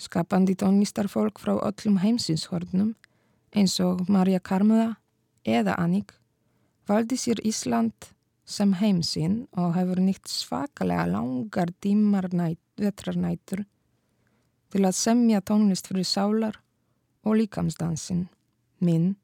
[0.00, 2.94] Skapandi tónlistarfólk frá öllum heimsinshornum
[3.56, 4.94] eins og Marja Karmuða
[5.44, 6.14] eða Annik
[6.88, 8.12] valdi sér Ísland
[8.46, 12.30] sem heimsinn og hefur nýtt svakalega langar tímar
[12.80, 13.64] vetrarnætur
[14.72, 16.60] til að semja tónlist fyrir sálar
[17.26, 18.28] og líkamsdansin,
[18.80, 19.16] minn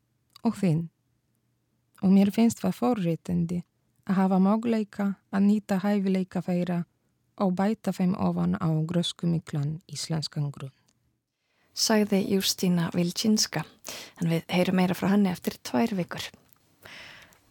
[0.46, 0.88] og þinn.
[2.02, 3.60] Og mér finnst það forréttindi
[4.08, 6.82] að hafa mágleika að nýta hæfileika þeirra
[7.42, 10.74] og bæta þeim ofan á gröskumiklan íslenskan grunn.
[11.72, 13.62] Sæði Jústína Vilčinska,
[14.20, 16.26] en við heyrum meira frá henni eftir tvær vikur.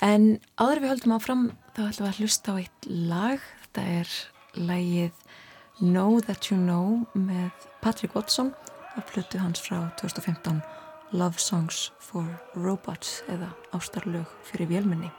[0.02, 3.48] En áður við höldum áfram þá ætlum við að hlusta á eitt lag.
[3.64, 4.14] Þetta er
[4.70, 5.26] lagið
[5.82, 8.54] Know That You Know með Patrick Watson
[8.94, 10.81] að flutu hans frá 2015
[11.14, 12.24] Love Songs for
[12.56, 15.10] Robots eða ástarlög fyrir vélmenni.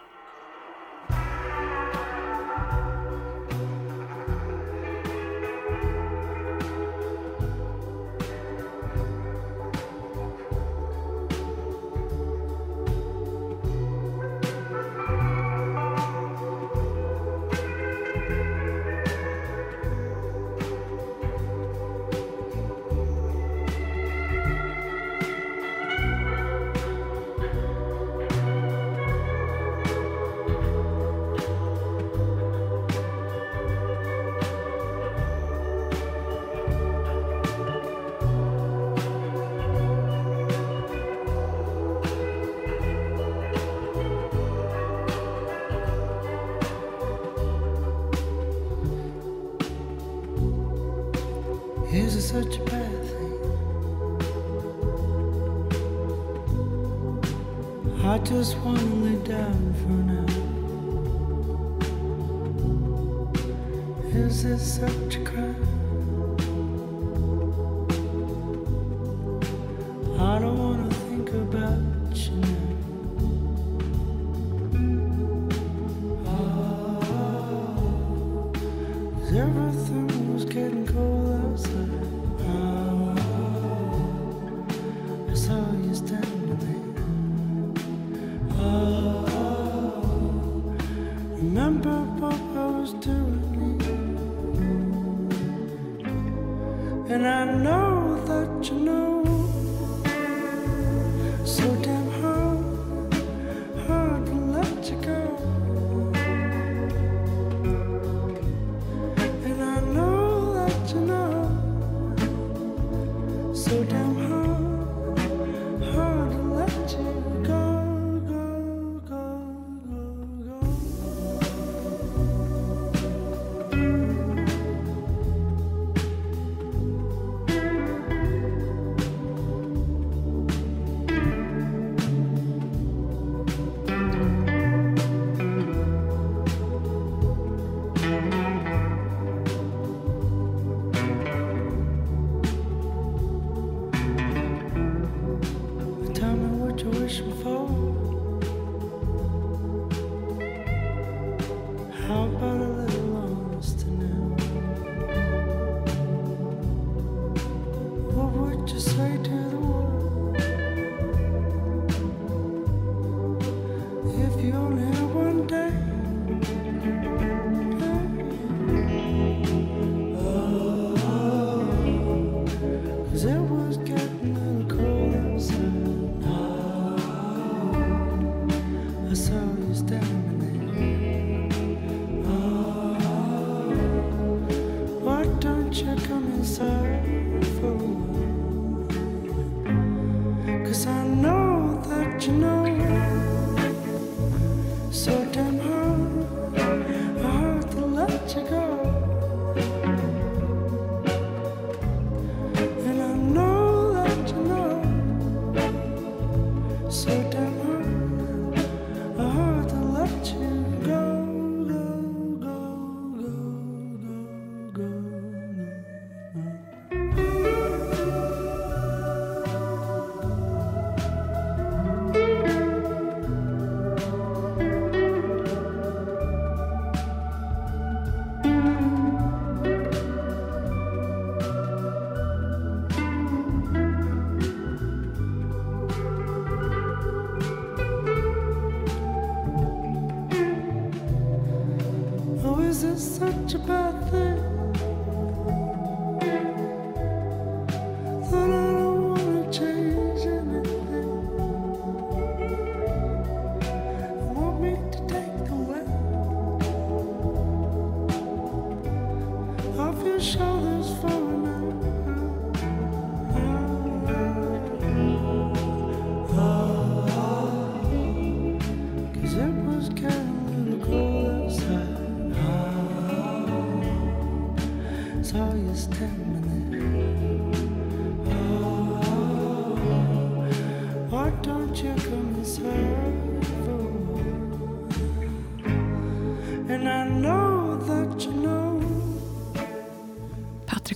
[79.35, 81.32] Everything was getting cold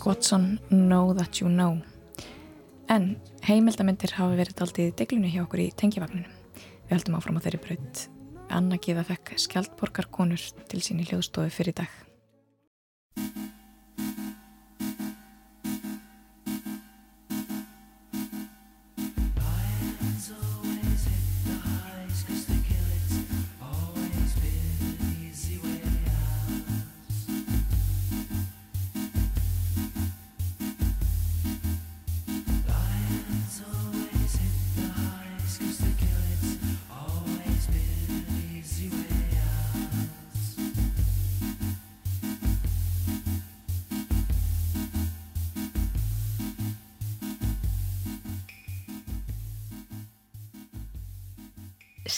[0.07, 1.81] Watson, Know That You Know.
[2.89, 6.31] En heimildamindir hafa verið aldrei deglunni hjá okkur í tengjafagninu.
[6.87, 8.07] Við heldum áfram á þeirri braut.
[8.55, 12.06] Anna Gíða fekk skjaldborgarkonur til sín í hljóðstofu fyrir dag.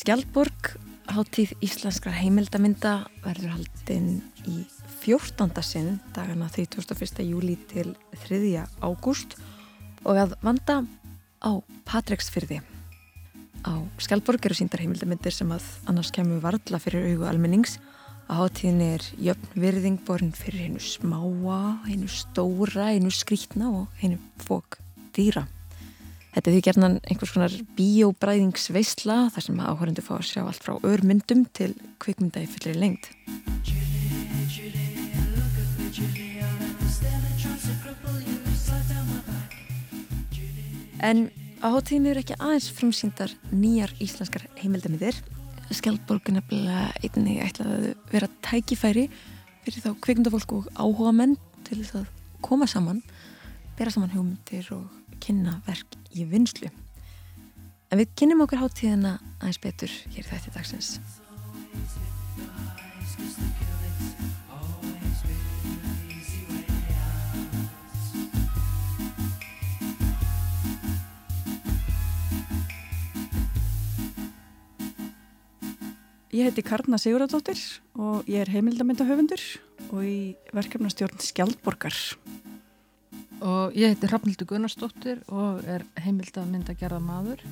[0.09, 0.70] Skjaldborg,
[1.12, 4.62] háttíð íslenskra heimildaminda, verður haldinn í
[5.02, 5.50] 14.
[5.61, 7.20] sinn dagana 31.
[7.28, 7.90] júli til
[8.22, 8.38] 3.
[8.80, 9.36] ágúst
[10.09, 10.78] og að vanda
[11.44, 12.62] á Patreksfyrði.
[13.68, 17.76] Á Skjaldborg eru síndar heimildamindir sem að annars kemur varðla fyrir augu almennings.
[18.32, 24.16] Á háttíðinni er jöfn virðing borin fyrir hennu smáa, hennu stóra, hennu skrítna og hennu
[24.40, 24.80] fók
[25.12, 25.44] dýra.
[26.35, 30.74] Þetta er því gerðan einhvers konar bíóbræðingsveisla þar sem áhörundu fá að sjá allt frá
[30.85, 31.72] örmyndum til
[32.03, 33.09] kvikmynda í fullir lengt.
[40.99, 41.29] En
[41.62, 45.16] á hóttíðinu eru ekki aðeins frumsýndar nýjar íslenskar heimildamiðir.
[45.72, 49.09] Skjaldborg er nefnilega einnig ætlað að vera tækifæri
[49.64, 52.09] fyrir þá kvikmyndafólk og áhuga menn til þess að
[52.45, 53.03] koma saman,
[53.79, 56.70] bera saman hugmyndir og kynna verk í vinslu.
[57.88, 60.98] En við kynnum okkur háttíðina aðeins betur hér í þætti dagsins.
[76.38, 77.58] Ég heiti Karna Siguradóttir
[77.98, 79.42] og ég er heimildamindahöfundur
[79.88, 80.18] og í
[80.54, 81.96] verkefnastjórn Skjaldborgar.
[83.39, 87.43] Og ég heiti Rafnildur Gunnarsdóttir og er heimild að mynda gerða maður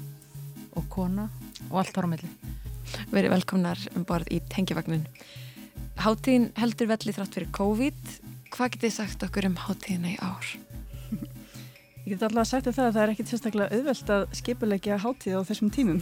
[0.76, 1.28] og kona
[1.68, 2.30] og allt ára melli.
[3.12, 5.04] Verið velkomnar um borð í tengjavagnin.
[6.02, 8.00] Háttíðin heldur velli þrátt fyrir COVID.
[8.54, 10.48] Hvað getið sagt okkur um háttíðina í ár?
[12.06, 15.42] Ég get alltaf sagt það að það er ekkit sérstaklega auðvelt að skipulegja háttíð á
[15.46, 16.00] þessum tímum.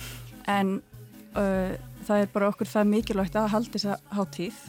[0.49, 0.79] En
[1.37, 1.77] uh,
[2.09, 4.65] það er bara okkur það mikilvægt að halda þessa háttíð.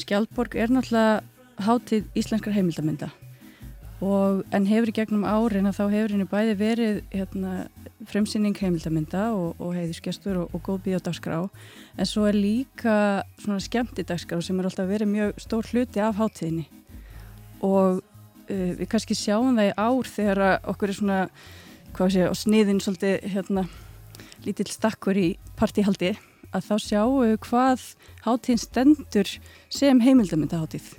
[0.00, 3.12] Skjaldborg er náttúrulega háttíð íslenskar heimildamynda
[4.04, 7.52] og, en hefur í gegnum árin að þá hefur henni bæði verið hérna,
[8.10, 12.96] fremsýning heimildaminda og, og heiðisgestur og, og góð bíódagskrá en svo er líka
[13.40, 16.66] svona skemmtidagskrá sem er alltaf verið mjög stór hluti af hátíðinni.
[17.64, 20.44] Og uh, við kannski sjáum það í ár þegar
[20.74, 21.20] okkur er svona
[22.12, 23.68] sé, og sniðin svolítið hérna,
[24.44, 26.12] lítill stakkur í partíhaldi
[26.54, 27.86] að þá sjáum við hvað
[28.26, 29.36] hátíðin stendur
[29.72, 30.92] sem heimildamyndahátíð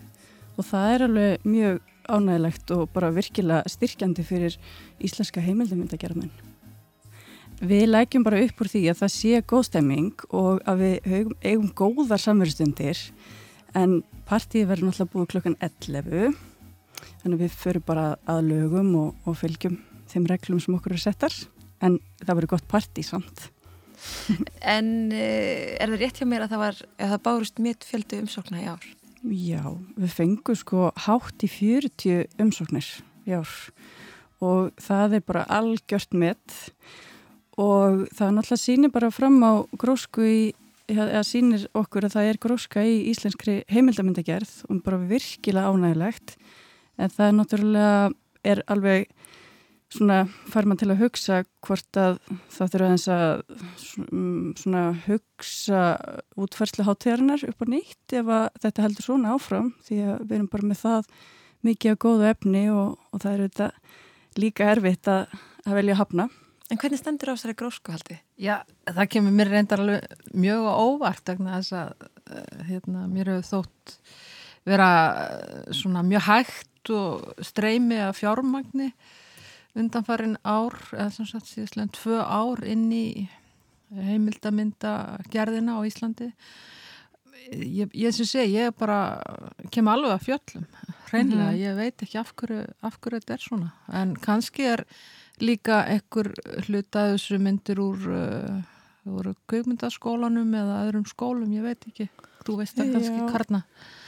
[0.55, 4.57] og það er alveg mjög ánægilegt og bara virkilega styrkjandi fyrir
[5.03, 6.33] íslenska heimildamyndagerðamenn.
[7.65, 11.09] Við lækjum bara upp úr því að það sé góðstemming og að við
[11.45, 12.99] eigum góðar samverðstundir
[13.75, 16.35] en partíi verður náttúrulega búið klokkan 11
[17.23, 19.79] þannig við förum bara að lögum og, og fylgjum
[20.11, 21.35] þeim reglum sem okkur er settar
[21.83, 23.49] en það verður gott partí samt
[24.75, 28.21] En uh, er það rétt hjá mér að það var að það bárust mitt fjöldu
[28.23, 28.87] umsókna í ár?
[29.25, 29.63] Já,
[29.97, 32.85] við fengum sko hátt í 40 umsóknir
[33.25, 33.53] í ár
[34.43, 36.53] og það er bara algjört mitt
[37.57, 40.39] og það náttúrulega sínir bara fram á grósku í
[40.91, 46.35] eða sínir okkur að það er gróska í íslenskri heimildamindagerð og bara virkilega ánægilegt
[47.01, 47.95] en það náttúrulega
[48.45, 49.09] er alveg
[49.95, 50.17] svona
[50.51, 52.17] fær maður til að hugsa hvort að
[52.53, 53.43] það þurfa eins að
[54.61, 55.81] svona hugsa
[56.45, 60.51] útferðslu hátíðarinnar upp á nýtt ef að þetta heldur svona áfram því að við erum
[60.51, 61.11] bara með það
[61.65, 63.69] mikið að góða efni og, og það er þetta
[64.41, 66.27] líka erfitt að, að velja að hafna.
[66.65, 68.15] En hvernig stendur á þessari grósku haldi?
[68.41, 68.55] Já,
[68.89, 73.97] það kemur mér reyndar alveg mjög óvart vegna þess að eh, hérna, mér hefur þótt
[74.65, 74.89] vera
[75.27, 78.89] eh, svona mjög hægt og streymi að fjármagni
[79.75, 83.27] undanfarin ár, eða sem sagt síðustlega tvö ár inn í
[83.95, 84.93] heimildamynda
[85.31, 86.31] gerðina á Íslandi.
[87.51, 89.19] Ég, ég sem segi, ég bara
[89.71, 90.63] kem alveg að fjöllum
[91.11, 91.59] hreinlega, mm -hmm.
[91.61, 94.85] ég veit ekki af hverju, af hverju þetta er svona, en kannski er
[95.39, 96.31] líka ekkur
[96.65, 98.61] hluta þessu myndir úr uh,
[99.05, 102.09] úr kveikmyndaskólanum eða öðrum skólum, ég veit ekki.
[102.45, 103.63] Þú veist það kannski karna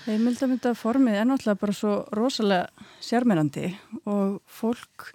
[0.08, 3.72] Heimildamyndaformið er náttúrulega bara svo rosalega sérmyrandi
[4.08, 5.10] og fólk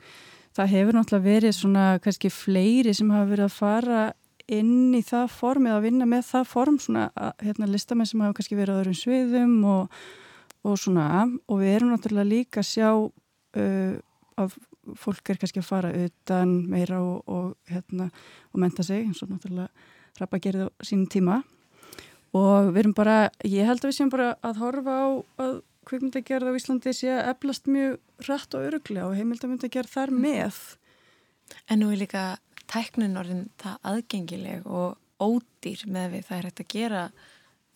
[0.57, 4.03] það hefur náttúrulega verið svona kannski fleiri sem hafa verið að fara
[4.53, 7.07] inn í það form eða að vinna með það form svona
[7.41, 9.97] hérna listamenn sem hafa kannski verið á öðrum sviðum og,
[10.67, 11.07] og svona.
[11.49, 13.97] Og við erum náttúrulega líka að sjá uh,
[14.43, 14.59] að
[14.99, 18.11] fólk er kannski að fara utan meira og, og hérna
[18.51, 19.71] og menta sig eins og náttúrulega
[20.21, 21.43] rappa gerði á sínum tíma.
[22.37, 25.09] Og við erum bara, ég held að við séum bara að horfa á
[25.45, 25.55] að
[25.89, 30.23] kvikmyndagerð á Íslandi sé að eflast mjög rætt og öruglega og heimildamyndagerð þar mhm.
[30.27, 30.63] með.
[31.69, 32.25] En nú er líka
[32.71, 37.03] tæknin orðin það aðgengileg og ódýr með við það er hægt að gera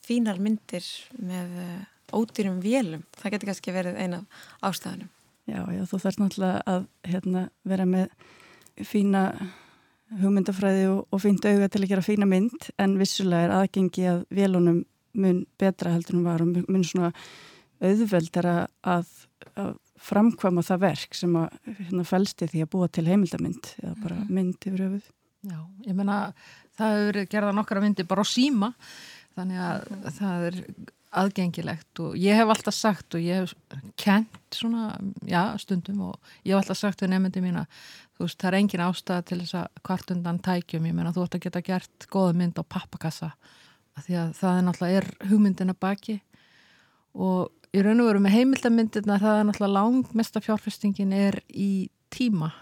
[0.06, 0.86] fínar myndir
[1.18, 1.84] með eh,
[2.14, 3.04] ódýrum vélum.
[3.18, 4.22] Það getur kannski verið eina
[4.64, 5.12] ástæðanum.
[5.46, 8.08] Já, já, þú þarf náttúrulega að hérna, vera með
[8.86, 9.22] fína
[10.20, 14.24] hugmyndafræði og, og fínt auga til að gera fína mynd en vissulega er aðgengi að
[14.34, 14.80] vélunum
[15.16, 17.12] mun betra heldur en var og mun svona
[17.84, 18.56] auðveldara
[18.86, 19.10] að,
[19.58, 19.74] að
[20.06, 24.32] framkvama það verk sem að hérna, fælsti því að búa til heimildamind eða bara mhm.
[24.38, 25.12] mynd yfir öfuð.
[25.46, 26.18] Já, ég menna
[26.76, 28.72] það hefur gerða nokkara myndi bara á síma
[29.36, 30.06] þannig að mm.
[30.16, 30.58] það er
[31.16, 34.88] aðgengilegt og ég hef alltaf sagt og ég hef kent svona,
[35.28, 37.68] já, stundum og ég hef alltaf sagt við nefndi mín að
[38.16, 41.26] þú veist, það er engin ástæða til þess að hvart undan tækjum, ég menna þú
[41.26, 43.30] ætti að geta gert góða mynd á pappakassa
[43.96, 46.18] því að það er náttúrulega er hugmyndina baki
[47.16, 52.52] og í raun og veru með heimildamindirna það er náttúrulega langmesta fjárfestingin er í tíma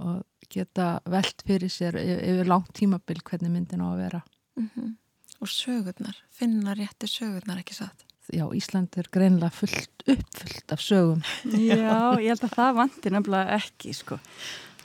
[0.00, 4.22] og geta veld fyrir sér yfir langt tímabil hvernig myndin á að vera
[4.56, 4.94] mm -hmm.
[5.40, 8.04] Og sögurnar, finna rétti sögurnar ekki satt?
[8.32, 11.22] Já, Ísland er greinlega fullt uppfullt af sögum
[11.70, 14.18] Já, ég held að það vantir nefnilega ekki sko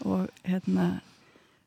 [0.06, 1.02] og hérna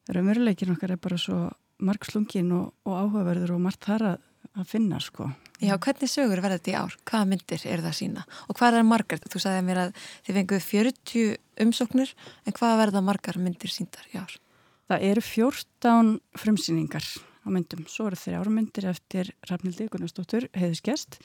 [0.08, 4.18] raunveruleikin okkar er bara svo margslungin og, og áhugaverður og margt þar að,
[4.54, 5.30] að finna sko
[5.62, 6.94] Já, hvernig sögur verða þetta í ár?
[7.06, 8.24] Hvaða myndir er það sína?
[8.50, 9.20] Og hvað er margar?
[9.22, 9.92] Þú sagði mér að
[10.26, 11.28] þið fenguð 40
[11.64, 14.34] umsóknir, en hvað verða margar myndir síndar í ár?
[14.90, 16.10] Það eru 14
[16.42, 17.06] frumsýningar
[17.46, 17.84] á myndum.
[17.86, 21.20] Svo eru þrjár myndir eftir Rafnildi Gunnarsdóttur, heiðiskest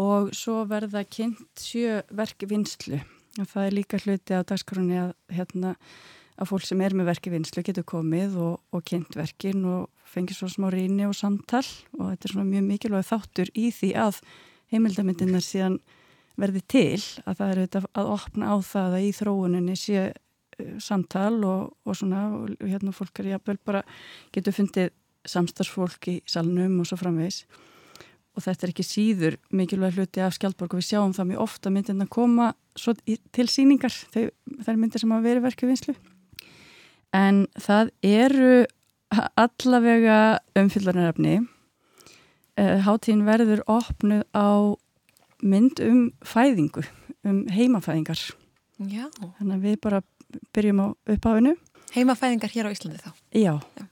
[0.00, 3.02] og svo verða kynnt sjö verk vinslu.
[3.38, 5.74] Og það er líka hluti á dagskroni að hérna
[6.40, 10.40] að fólk sem er með verki vinslu getur komið og, og kynnt verkin og fengið
[10.40, 11.64] svo smá reyni og samtal.
[11.98, 14.20] Og þetta er svona mjög mikilvæg þáttur í því að
[14.72, 15.80] heimildamindinnar síðan
[16.40, 20.76] verði til að það er auðvitað að opna á það að í þróuninni sé uh,
[20.80, 23.82] samtal og, og svona og hérna fólk er jafnvel bara
[24.32, 24.94] getur fundið
[25.28, 27.42] samstagsfólk í salnum og svo framvegs
[28.36, 31.72] og þetta er ekki síður mikilvæg hluti af Skjaldborg og við sjáum það mjög ofta
[31.74, 32.46] myndin að koma
[33.36, 34.30] til síningar það
[34.70, 35.96] er myndir sem hafa verið verkið vinslu
[37.16, 38.52] en það eru
[39.34, 40.18] allavega
[40.58, 44.78] umfylgjarnarefni eh, hátíðin verður opnuð á
[45.42, 46.84] mynd um fæðingu
[47.26, 48.22] um heimafæðingar
[48.88, 49.08] Já.
[49.38, 50.02] þannig að við bara
[50.54, 51.56] byrjum á upphafinu
[51.90, 53.10] Heimafæðingar hér á Íslandi þá?
[53.34, 53.84] Já, Já.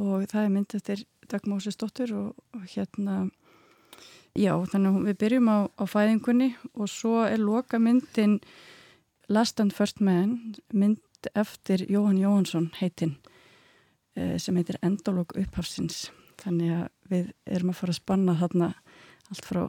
[0.00, 3.26] og það er mynd eftir Dagmósi Stóttur og, og hérna
[4.32, 8.38] Já, þannig að við byrjum á, á fæðingunni og svo er loka myndin
[9.28, 10.98] Last and First Man, mynd
[11.34, 13.16] eftir Jóhann Jóhansson heitinn
[14.16, 16.10] eh, sem heitir Endológ upphafsins.
[16.42, 18.70] Þannig að við erum að fara að spanna þarna
[19.30, 19.62] allt frá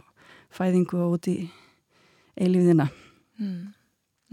[0.54, 1.38] fæðingu og út í
[2.40, 2.88] eilíðina.
[3.40, 3.74] Mm.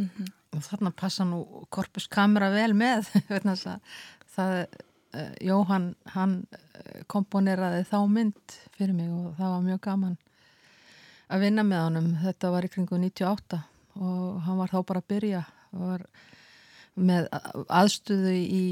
[0.01, 0.31] Mm -hmm.
[0.57, 3.11] Og þarna passa nú Korpus kamera vel með,
[4.37, 4.67] það
[5.15, 10.19] uh, Jóhann hann eh, komponeraði þá mynd fyrir mig og það var mjög gaman
[11.31, 13.61] að vinna með honum þetta var í kringu 98
[14.01, 16.07] og hann var þá bara að byrja og var
[17.01, 17.29] með
[17.67, 18.65] aðstöðu í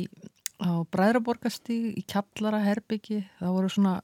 [0.59, 3.99] á Bræðraborgastíg í Kjallara herbyggi það voru svona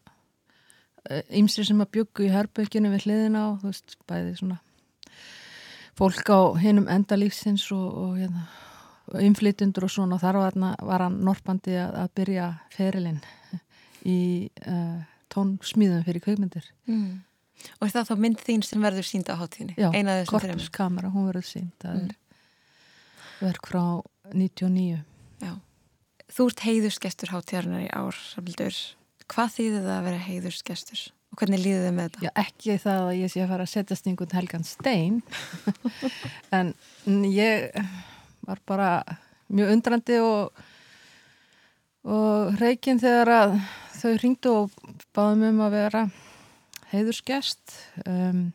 [1.34, 4.60] ymsri eh, sem að byggu í herbygginu við hliðina og þú veist bæði svona
[5.98, 8.46] fólk á hinnum endalífsins og, og hérna
[9.20, 13.20] umflytundur og svona þar var, var hann norpandi að, að byrja ferilinn
[14.16, 14.18] í
[14.64, 15.04] uh,
[15.34, 17.14] tónsmíðum fyrir kveikmyndir mm.
[17.78, 19.76] Og er það þá mynd þín sem verður sínd á hátíðinni?
[19.78, 19.86] Já,
[20.28, 22.08] Korpskamera, hún verður sínd það mm.
[22.10, 23.84] er verk frá
[24.32, 25.02] 99
[25.44, 25.52] Já.
[26.32, 28.78] Þú ert heiðursgestur hátíðarnar í ár samildur.
[29.30, 31.02] Hvað þýðir það að vera heiðursgestur?
[31.34, 32.24] Og hvernig líður þið með þetta?
[32.24, 35.16] Já, ekki það að ég sé að fara að setja stingun helgan stein
[36.58, 36.74] en
[37.28, 37.78] ég
[38.44, 38.90] var bara
[39.54, 40.62] mjög undrandi og,
[42.06, 43.56] og reygin þegar að
[43.98, 44.78] þau ringdu og
[45.16, 46.04] báðum um að vera
[46.92, 48.46] heiðursgest um,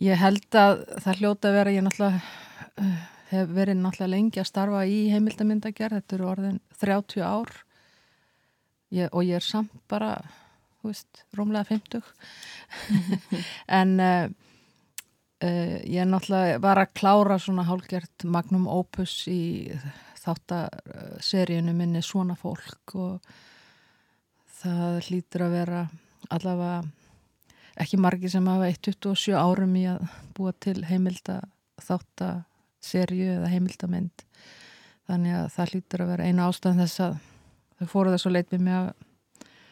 [0.00, 2.98] ég held að það hljóta að vera ég náttúrulega
[3.30, 7.56] hef verið náttúrulega lengi að starfa í heimildamindagerð, þetta eru orðin 30 ár.
[8.90, 10.16] Ég, og ég er samt bara,
[10.80, 12.02] þú veist, rómlega 50
[13.80, 14.30] en uh,
[15.40, 19.72] Uh, ég náttúrulega var að klára svona hálgjert magnum opus í
[20.20, 23.30] þáttaseríunu minni Svona fólk og
[24.60, 25.80] það hlýtur að vera
[26.28, 26.82] allavega
[27.80, 30.04] ekki margi sem hafa 127 árum í að
[30.36, 31.40] búa til heimilda
[32.80, 34.24] þáttaseríu eða heimildamind
[35.08, 37.14] þannig að það hlýtur að vera eina ástæðan þess að
[37.78, 38.90] þau fóru þess að leit við mig að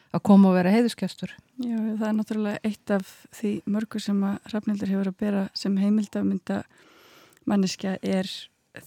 [0.09, 1.35] að koma og vera heiðuskestur.
[1.61, 5.77] Já, það er náttúrulega eitt af því mörgur sem að Rafnildur hefur að bera sem
[5.77, 6.63] heimildamynda
[7.45, 8.31] manneskja er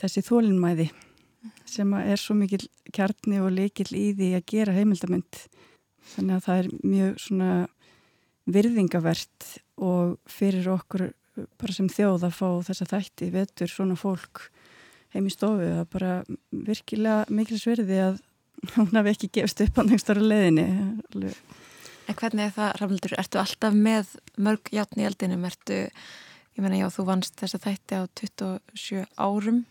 [0.01, 0.87] þessi þólinnmæði
[1.69, 5.43] sem að er svo mikil kjarni og leikil í því að gera heimildamynd.
[6.15, 7.51] Þannig að það er mjög svona
[8.51, 14.45] virðingavert og fyrir okkur bara sem þjóð að fá þessa þætti vetur svona fólk
[15.15, 16.21] heim í stofu er bara
[16.51, 18.21] virkilega mikil sverði að
[18.75, 20.67] hún hafi ekki gefst upp á nefnstára leðinni
[22.09, 24.09] En hvernig er það, Rafnildur, ertu alltaf með
[24.41, 29.03] mörg játn í eldinum, ertu ég menna já, þú vannst þess að þætti á 27
[29.21, 29.61] árum.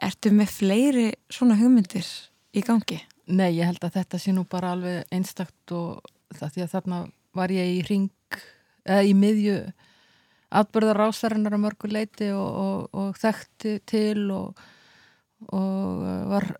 [0.00, 2.08] Ertu með fleiri svona hugmyndir
[2.52, 2.98] í gangi?
[3.30, 6.04] Nei, ég held að þetta sé nú bara alveg einstakt og
[6.36, 7.00] það því að þarna
[7.38, 8.40] var ég í ring
[8.84, 9.56] eða í miðju
[10.50, 14.60] atbyrðar ásarinnar á mörgu leiti og, og, og þekkti til og,
[15.54, 16.50] og var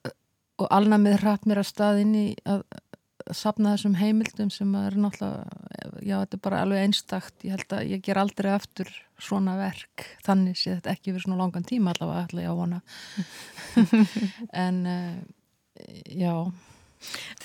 [0.60, 2.64] og alnamið hratt mér að staðinn í að
[3.36, 7.44] sapna þessum heimildum sem er náttúrulega já, þetta er bara alveg einstakt.
[7.44, 10.06] Ég held að ég ger aldrei aftur svona verk.
[10.26, 12.80] Þannig sé þetta ekki verið svona langan tíma allavega ætla ég á hana
[14.64, 15.20] en uh,
[16.16, 16.34] já.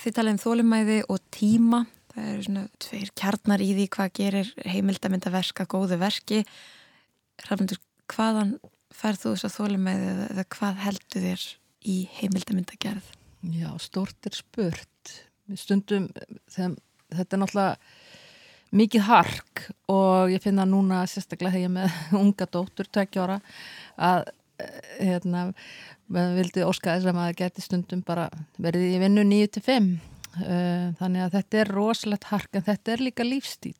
[0.02, 1.84] Þið talaðum þólumæði og tíma
[2.16, 6.42] það eru svona tveir kjarnar í því hvað gerir heimildamöndaverk að góðu verki
[7.44, 7.78] Rafnundur,
[8.10, 8.56] hvaðan
[8.96, 11.46] færð þú þess að þólumæði eða hvað heldur þér
[11.86, 13.10] í heimildamindagerð?
[13.52, 15.12] Já, stort er spurt.
[15.54, 16.08] Stundum,
[16.50, 16.78] þeim,
[17.12, 17.76] þetta er náttúrulega
[18.76, 23.38] mikið hark og ég finna núna sérstaklega þegar ég með unga dóttur, tveggjára,
[24.00, 24.24] að
[24.64, 25.46] eh, hérna,
[26.10, 28.26] maður vildi óska þess að maður geti stundum bara
[28.62, 30.15] verið í vinnu 9-5 eh,
[31.00, 33.76] þannig að þetta er rosalegt hark en þetta er líka lífstíl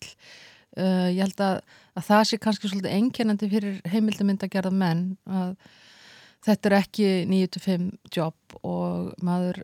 [0.77, 1.59] eh, ég held að,
[1.97, 5.57] að það sé kannski svolítið einkennandi fyrir heimildamindagerða menn að
[6.47, 9.63] þetta er ekki 9-5 jobb og maður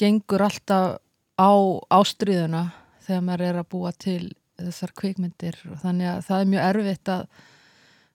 [0.00, 1.00] gengur alltaf
[1.40, 1.52] á
[1.92, 2.66] ástriðuna
[3.06, 5.58] þegar maður er að búa til þessar kvikmyndir.
[5.70, 7.22] Og þannig að það er mjög erfitt að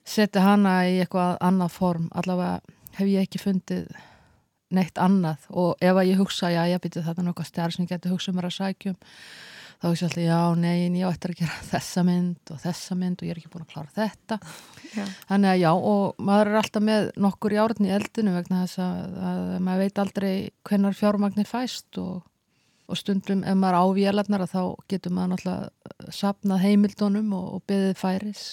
[0.07, 2.05] setja hana í eitthvað annað form.
[2.15, 3.89] Allavega hef ég ekki fundið
[4.73, 5.45] neitt annað.
[5.49, 8.37] Og ef að ég hugsa já ég byrju þetta nokkað stjárn sem ég geti hugsað
[8.37, 8.97] mér að sækjum
[9.77, 12.97] þá er ég alltaf, já, nein, ég á eftir að gera þessa mynd og þessa
[12.97, 14.39] mynd og ég er ekki búin að klára þetta.
[14.95, 15.03] Já.
[15.29, 18.81] þannig að já, og maður er alltaf með nokkur í árni í eldinu vegna þess
[18.81, 20.33] að, að maður veit aldrei
[20.69, 22.23] hvenar fjármagnir fæst og,
[22.87, 28.47] og stundum ef maður ávélarnar þá getur maður náttúrulega sapnað heimildunum og, og beðið færis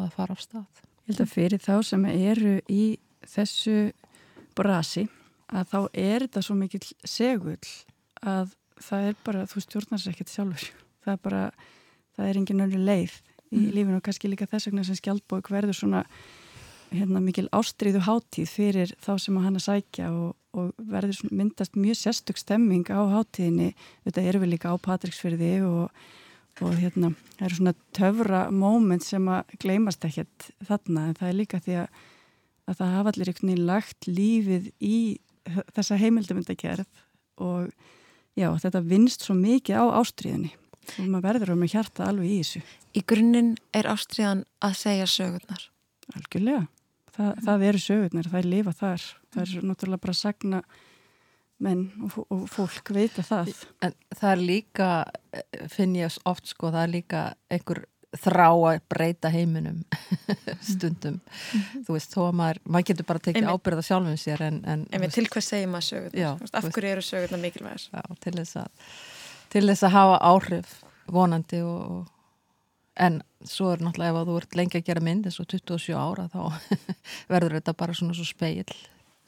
[0.00, 0.82] að fara af stað.
[1.06, 2.84] Ég held að fyrir þá sem eru í
[3.28, 3.78] þessu
[4.58, 5.06] brasi
[5.50, 7.72] að þá er þetta svo mikill segull
[8.20, 10.68] að það er bara, þú stjórnar sér ekkert sjálfur.
[11.04, 11.42] Það er bara,
[12.16, 13.18] það er engin önru leið
[13.50, 13.72] í Mm.
[13.74, 16.04] lífinu og kannski líka þess vegna sem skjaldbók verður svona
[16.94, 21.98] hérna, mikil ástriðu hátíð fyrir þá sem hann að sækja og, og verður myndast mjög
[21.98, 23.72] sérstök stemming á hátíðinni.
[24.06, 25.90] Þetta eru við líka á Patricksfyrði og,
[26.62, 31.38] og hérna, það eru svona töfra moment sem að gleymast ekkert þarna en það er
[31.40, 32.00] líka því að,
[32.70, 34.96] að það hafa allir einhvern veginn lagt lífið í
[35.74, 36.86] þessa heimildamöndagerð
[37.40, 37.70] og
[38.38, 40.52] já, þetta vinst svo mikið á ástriðinni
[40.98, 42.62] og maður verður með hjarta alveg í þessu.
[42.96, 45.66] Í grunninn er ástriðan að segja sögurnar.
[46.16, 46.66] algjörlega,
[47.10, 50.62] Þa, það eru sögurnar það er lifa þar, það er náttúrulega bara að sagna
[51.60, 53.52] menn og, og fólk veita það.
[53.84, 54.90] En það er líka,
[55.36, 57.84] eh, finn ég oft sko, það er líka einhver
[58.18, 59.82] þrá að breyta heiminum
[60.72, 61.20] stundum.
[61.86, 65.10] Þú veist, þó að maður, maður getur bara tekið ábyrða sjálfum sér en, en, En
[65.14, 66.48] til hvað segir maður sögurnar?
[66.58, 67.86] Af hverju eru sögurnar mikilvægir?
[67.92, 68.88] já, til, þess að,
[69.54, 70.74] til þess að hafa áhrif
[71.10, 72.16] vonandi og, og
[73.00, 75.96] en svo er náttúrulega ef að þú ert lengi að gera mynd eins og 27
[75.96, 76.40] ára þá
[77.32, 78.66] verður þetta bara svona svo speil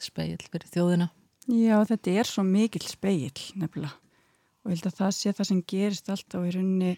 [0.03, 1.09] speil fyrir þjóðina
[1.49, 3.95] Já, þetta er svo mikill speill nefnilega
[4.63, 6.93] og ég held að það sé það sem gerist alltaf í rauninni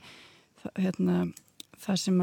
[0.78, 1.16] hérna,
[1.82, 2.22] það sem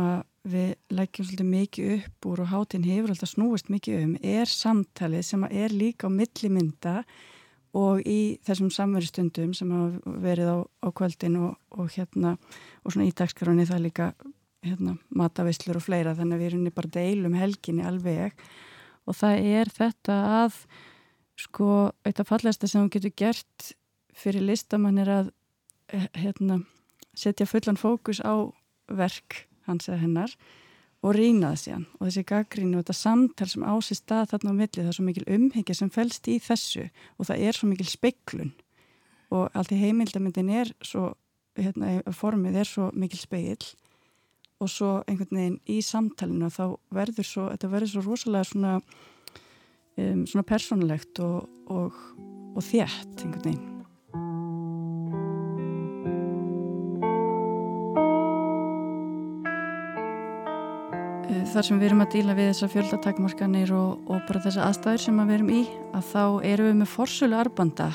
[0.52, 5.26] við leggjum svolítið mikið upp úr og hátin hefur alltaf snúist mikið um er samtalið
[5.28, 6.94] sem er líka á milli mynda
[7.78, 12.34] og í þessum samverðstundum sem hafa verið á, á kvöldin og, og hérna
[12.82, 14.12] og svona í dagskránni það líka
[14.62, 18.34] hérna, matavislur og fleira þannig að við erum bara deilum helginni alveg.
[19.08, 20.58] Og það er þetta að
[21.40, 21.68] sko,
[22.06, 23.72] eitt af fallegasta sem hún getur gert
[24.14, 25.32] fyrir listamann er að
[25.90, 26.60] eh, hérna,
[27.16, 28.52] setja fullan fókus á
[28.98, 30.34] verk hans eða hennar
[31.02, 31.86] og rýna það síðan.
[31.98, 34.98] Og þessi gaggrínu og þetta samtal sem á sér stað þarna á milli það er
[34.98, 36.86] svo mikil umhyggja sem fælst í þessu
[37.18, 38.52] og það er svo mikil speiklun.
[39.32, 41.14] Og allt í heimildamindin er svo,
[41.58, 43.72] hérna, formið er svo mikil speill
[44.62, 48.76] og svo einhvern veginn í samtalinu þá verður svo, þetta verður svo rosalega svona
[49.96, 52.00] um, svona persónulegt og, og,
[52.54, 53.71] og þétt einhvern veginn.
[61.52, 65.18] Þar sem við erum að díla við þessar fjöldatakmarkanir og, og bara þessar aðstæður sem
[65.20, 65.58] að við erum í
[65.92, 67.88] að þá erum við með forsölu arbanda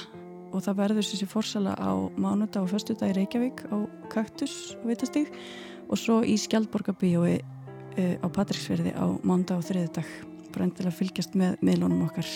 [0.52, 1.92] og það verður þessi forsala á
[2.22, 3.76] mánudag og föstudag í Reykjavík á
[4.14, 5.34] Kaktus og Vitastík
[5.90, 10.14] og svo í Skjaldborgabíói uh, á Patricksverði á mánudag og þriðudag
[10.54, 12.30] bara endilega fylgjast með miðlunum okkar.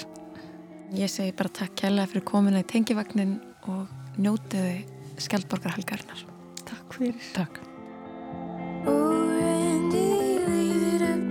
[0.97, 3.37] Ég segi bara takk kærlega fyrir komuna í tengivagnin
[3.69, 4.87] og njótiði
[5.21, 6.25] skjaldborgarhelgarnar.
[6.65, 7.21] Takk fyrir.
[7.37, 7.61] Takk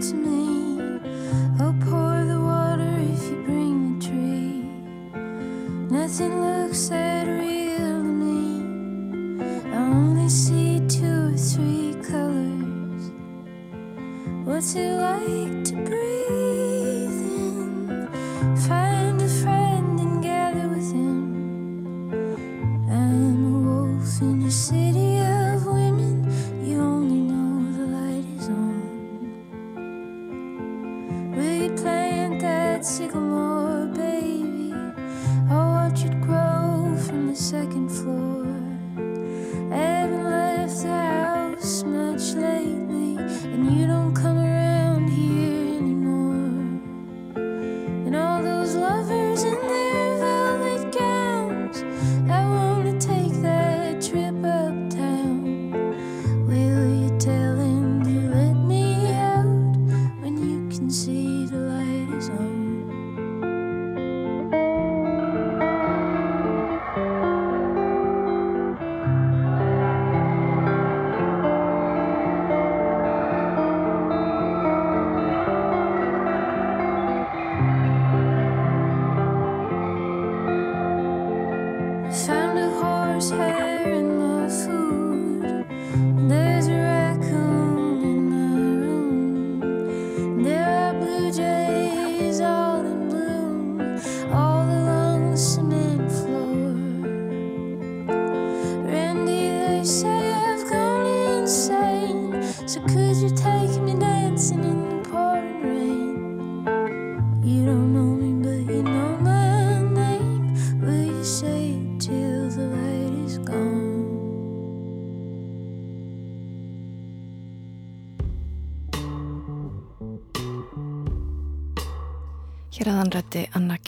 [0.00, 0.80] to me.
[1.60, 4.62] I'll pour the water if you bring the tree.
[5.90, 9.44] Nothing looks that real to me.
[9.70, 13.10] I only see two or three colors.
[14.46, 16.09] What's it like to breathe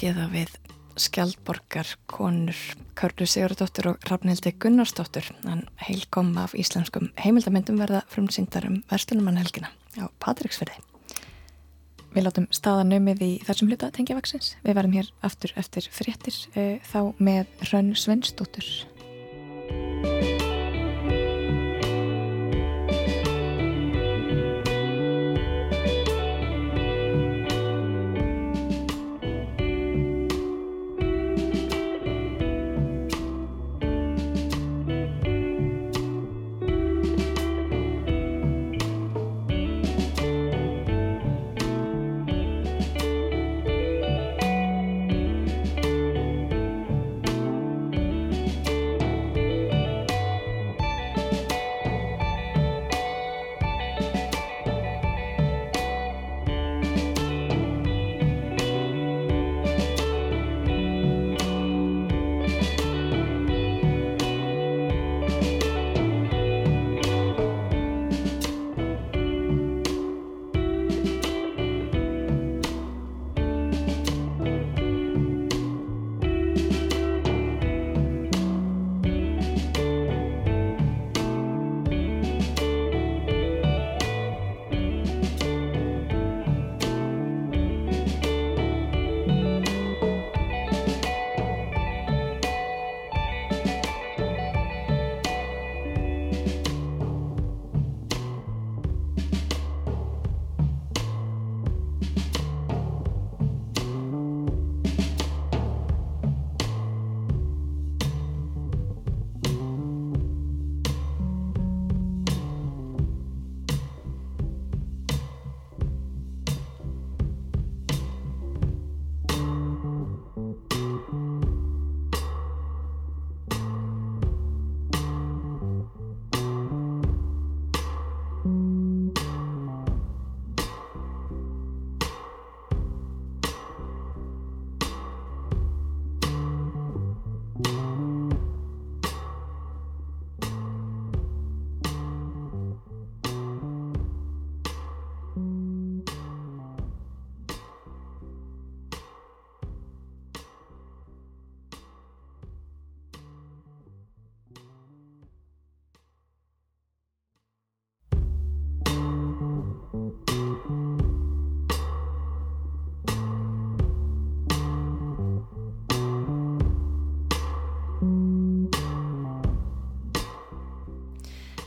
[0.03, 0.51] Geða við
[0.99, 2.59] Skjaldborgar, konur,
[2.99, 9.71] Körlu Sigurðardóttur og Rafnildi Gunnarsdóttur en heilkom af íslenskum heimildamindum verða frumsýndar um verslunumann helgina
[10.03, 10.83] á Patricksferði.
[12.13, 14.57] Við látum staðanumið í þessum hluta tengjavaksins.
[14.67, 18.67] Við verðum hér aftur eftir fréttir uh, þá með Rönn Svensdóttur.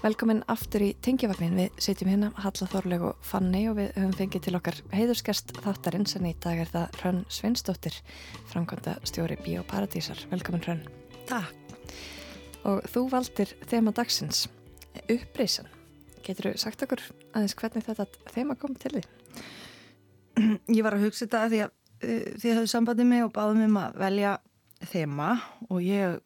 [0.05, 1.55] Velkomin aftur í Tengjavagnin.
[1.57, 6.13] Við sitjum hérna Halla Þorleg og Fanni og við höfum fengið til okkar heiðurskest þáttarins
[6.19, 7.97] en í dag er það Hrönn Sveinsdóttir,
[8.51, 10.21] framkvæmda stjóri Bíóparadísar.
[10.29, 10.83] Velkomin Hrönn.
[11.25, 11.73] Takk.
[12.69, 14.43] Og þú valdir þema dagsins,
[15.09, 15.71] upprisan.
[16.21, 17.01] Getur þú sagt okkur
[17.31, 19.03] aðeins hvernig þetta þema kom til því?
[20.77, 23.81] Ég var að hugsa þetta því að uh, þið höfðu sambandið mig og báðum um
[23.81, 24.37] að velja
[24.85, 25.33] þema
[25.71, 26.21] og ég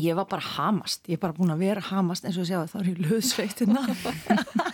[0.00, 2.72] ég var bara hamast, ég er bara búin að vera hamast eins og sjá að
[2.72, 3.84] þá er ég löðsveitina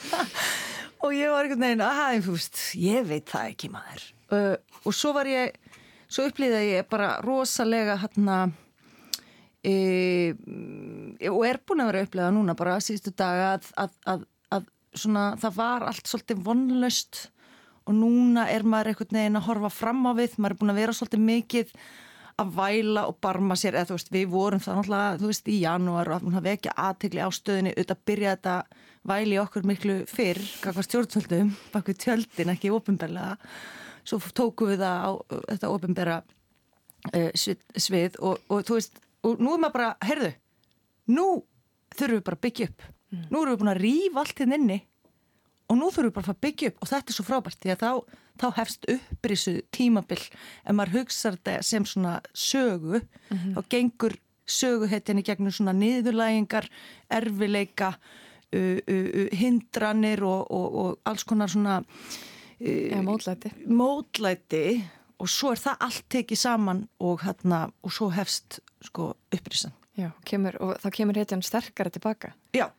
[1.04, 4.08] og ég var einhvern veginn að hafa einfúst, ég veit það ekki maður.
[4.32, 5.54] Uh, og svo var ég
[6.12, 8.42] svo upplýði ég bara rosalega hérna
[9.64, 10.34] e,
[11.30, 14.24] og er búin að vera upplýða núna bara síðustu daga að, að, að,
[14.58, 14.66] að
[15.04, 17.22] svona, það var allt svolítið vonlöst
[17.88, 20.82] og núna er maður einhvern veginn að horfa fram á við, maður er búin að
[20.82, 21.72] vera svolítið mikið
[22.40, 25.58] að væla og barma sér eða þú veist, við vorum það náttúrulega, þú veist, í
[25.62, 28.56] janúar og að vekja aðtegli á stöðinni auðvitað að byrja þetta
[29.12, 33.36] væli okkur miklu fyrr, kakvað stjórnvöldum bak við tjöldin, ekki ofinberlega
[34.06, 35.10] svo tóku við það á
[35.50, 40.32] þetta ofinbera uh, svið, svið og, og þú veist, og nú er maður bara, heyrðu
[41.12, 41.26] nú
[41.92, 42.88] þurfum við bara að byggja upp.
[43.12, 43.24] Mm.
[43.28, 44.78] nú erum við búin að rýfa allt hinn inni
[45.72, 47.82] og nú þurfum við bara að byggja upp og þetta er svo frábært því að
[47.82, 50.24] þá, þá hefst upprísu tímabill
[50.68, 53.54] en maður hugsa þetta sem svona sögu mm -hmm.
[53.56, 56.68] þá gengur söguhettinni gegnum svona niðurlægingar
[57.10, 61.82] erfileika uh, uh, uh, hindranir og, og, og alls konar svona
[62.58, 63.52] ja, mótlæti.
[63.66, 64.82] mótlæti.
[65.18, 70.10] Og svo er það allt tekið saman og, hérna, og svo hefst sko, upprísan Já,
[70.24, 72.72] kemur, og þá kemur hetjan sterkara tilbaka Já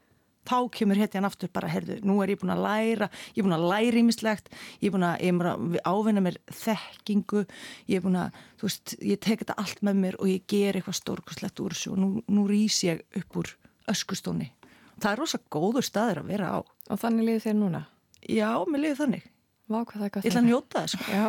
[0.47, 3.57] þá kemur hetjan aftur bara, herðu, nú er ég búin að læra, ég er búin
[3.57, 4.49] að læra ímislegt,
[4.81, 7.43] ég er búin að, ég er búin að ávinna mér þekkingu,
[7.91, 10.79] ég er búin að, þú veist, ég tek þetta allt með mér og ég ger
[10.79, 13.53] eitthvað stórkoslegt úr þessu og nú, nú rýs ég upp úr
[13.91, 14.51] öskustóni.
[14.99, 16.59] Það er rosa góður staður að vera á.
[16.93, 17.85] Og þannig liður þér núna?
[18.29, 19.29] Já, mér liður þannig.
[19.71, 21.05] Vá, Ég ætla að njóta það, sko.
[21.07, 21.25] Já,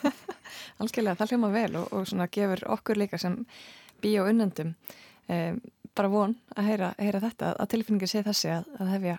[0.82, 3.40] algjörlega, það hljóma vel og, og gefur okkur líka sem
[4.02, 4.74] bíó unnendum
[5.28, 5.60] um,
[5.96, 9.18] bara von að heyra, heyra þetta, að tilfinningi sé þessi að, að hefja,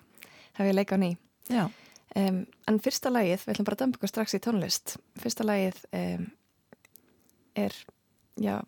[0.60, 1.12] hefja leika á ný.
[2.14, 5.80] Um, en fyrsta lagið, við ætlum bara að dömpa okkur strax í tónlist, fyrsta lagið
[5.98, 6.28] um,
[7.58, 7.80] er,
[8.42, 8.60] já,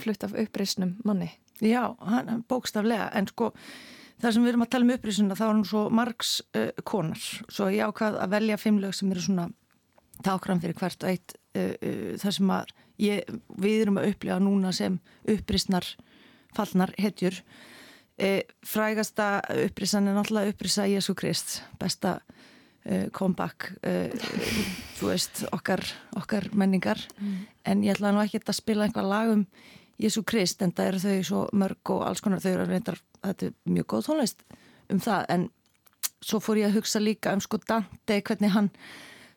[0.00, 1.30] flutt af upprisnum manni.
[1.64, 3.52] Já, hann, bókstaflega, en sko
[4.22, 7.20] það sem við erum að tala um upprisuna þá er hann svo margs uh, konar
[7.52, 9.46] svo ég ákvað að velja fimm lög sem eru svona
[10.24, 12.72] tákram fyrir hvert og eitt uh, uh, það sem að
[13.02, 15.88] ég, við erum að upplifa núna sem upprisnar
[16.56, 17.38] fallnar hetjur.
[18.16, 21.60] Uh, frægasta upprisan er náttúrulega upprisa Jésu Krist.
[21.80, 24.12] Besta uh, comeback uh,
[24.96, 25.84] þú veist, okkar,
[26.16, 27.00] okkar menningar.
[27.66, 29.44] En ég ætla nú ekki að spila einhvað lag um
[30.00, 32.40] Jésu Krist en það eru þau svo mörg og alls konar.
[32.44, 34.42] Þau eru reyndar, þetta er mjög góð tónlist
[34.92, 35.28] um það.
[35.32, 35.46] En
[36.24, 38.70] svo fór ég að hugsa líka um sko Dante hvernig hann,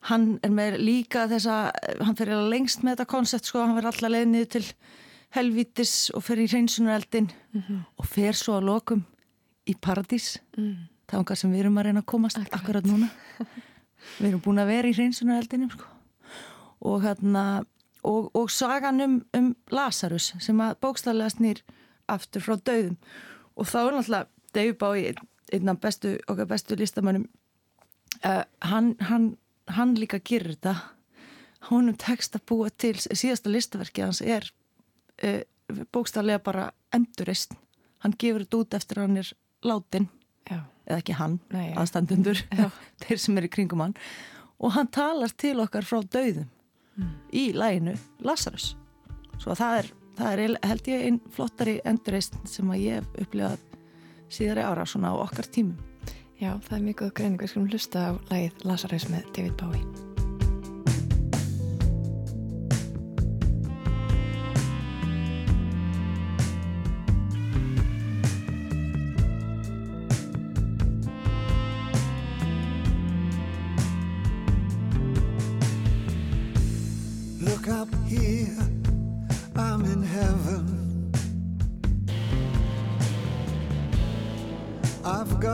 [0.09, 4.11] hann er með líka þessa, hann fyrir lengst með þetta koncept sko, hann fyrir alla
[4.15, 4.65] leið niður til
[5.35, 7.79] helvítis og fyrir í hreinsunareldin mm -hmm.
[7.97, 9.05] og fer svo að lokum
[9.65, 10.39] í paradís.
[10.57, 10.87] Mm.
[11.11, 13.09] er okkar sem við erum að reyna að komast akkurat, akkurat núna.
[14.19, 15.85] Við erum búin að vera í hreinsunareldinum sko.
[16.81, 17.65] Og hérna
[18.03, 21.61] og, og sagan um, um Lazarus sem að bókstaflega snýr
[22.07, 22.97] aftur frá döðum
[23.55, 25.13] og þá er náttúrulega Dave Bowie
[25.53, 27.27] einn af bestu, okkar bestu listamönnum.
[28.25, 30.75] Uh, hann, hann, hann líka gerir þetta.
[31.69, 34.47] Honum tekst að búa til síðasta listaverki hans er
[35.23, 35.41] uh,
[35.93, 37.55] bókstaflega bara endurist
[38.03, 39.31] hann gefur þetta út eftir hann er
[39.65, 40.07] látin
[40.49, 40.63] Já.
[40.87, 42.41] eða ekki hann, Nei, aðstandundur
[43.03, 43.95] þeir sem er í kringum hann.
[44.59, 46.49] Og hann talar til okkar frá döðum
[46.97, 47.13] mm.
[47.31, 47.95] í læginu
[48.25, 48.73] Lazarus
[49.39, 53.65] svo það er, það er held ég einn flottari endurreist sem að ég hef upplifað
[54.29, 55.79] síðari ára svona á okkar tímum.
[56.39, 57.41] Já, það er mjög góð greining.
[57.41, 60.08] Við skulum hlusta á lægið Lazarus með David Bowie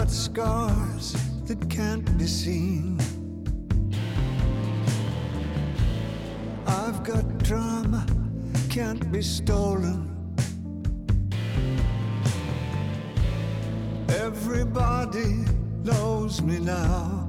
[0.06, 3.00] got scars that can't be seen.
[6.68, 8.06] I've got drama,
[8.70, 10.12] can't be stolen.
[14.10, 15.46] Everybody
[15.84, 17.25] knows me now.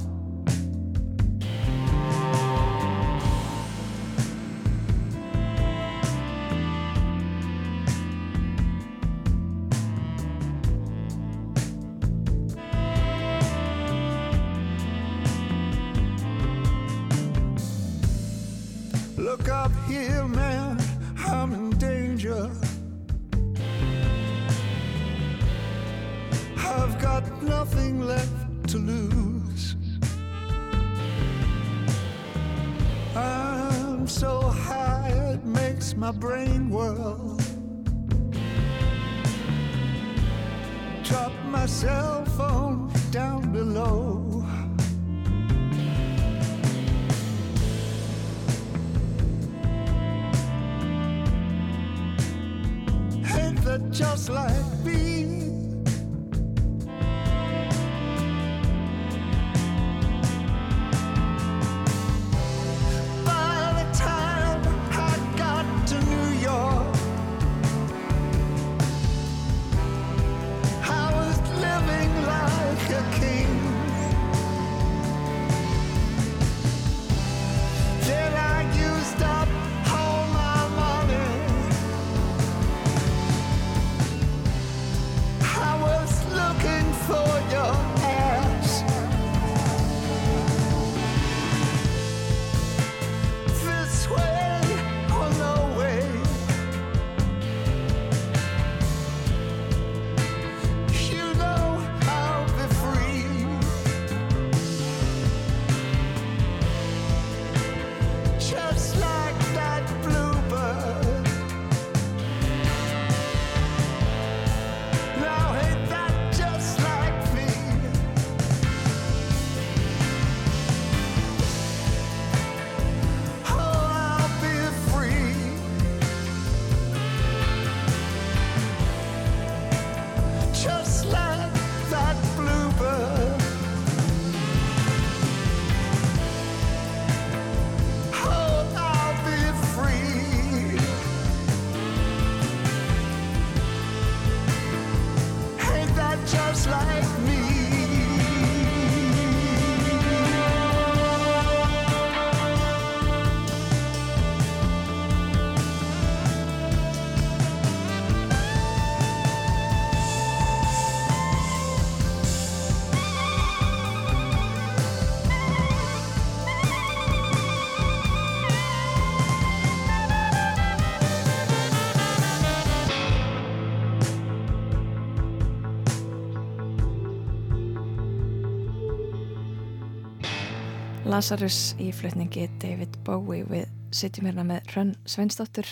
[181.16, 183.46] Lazarus í flutningi David Bowie.
[183.48, 185.64] Við sitjum hérna með Hrönn Sveinsdóttur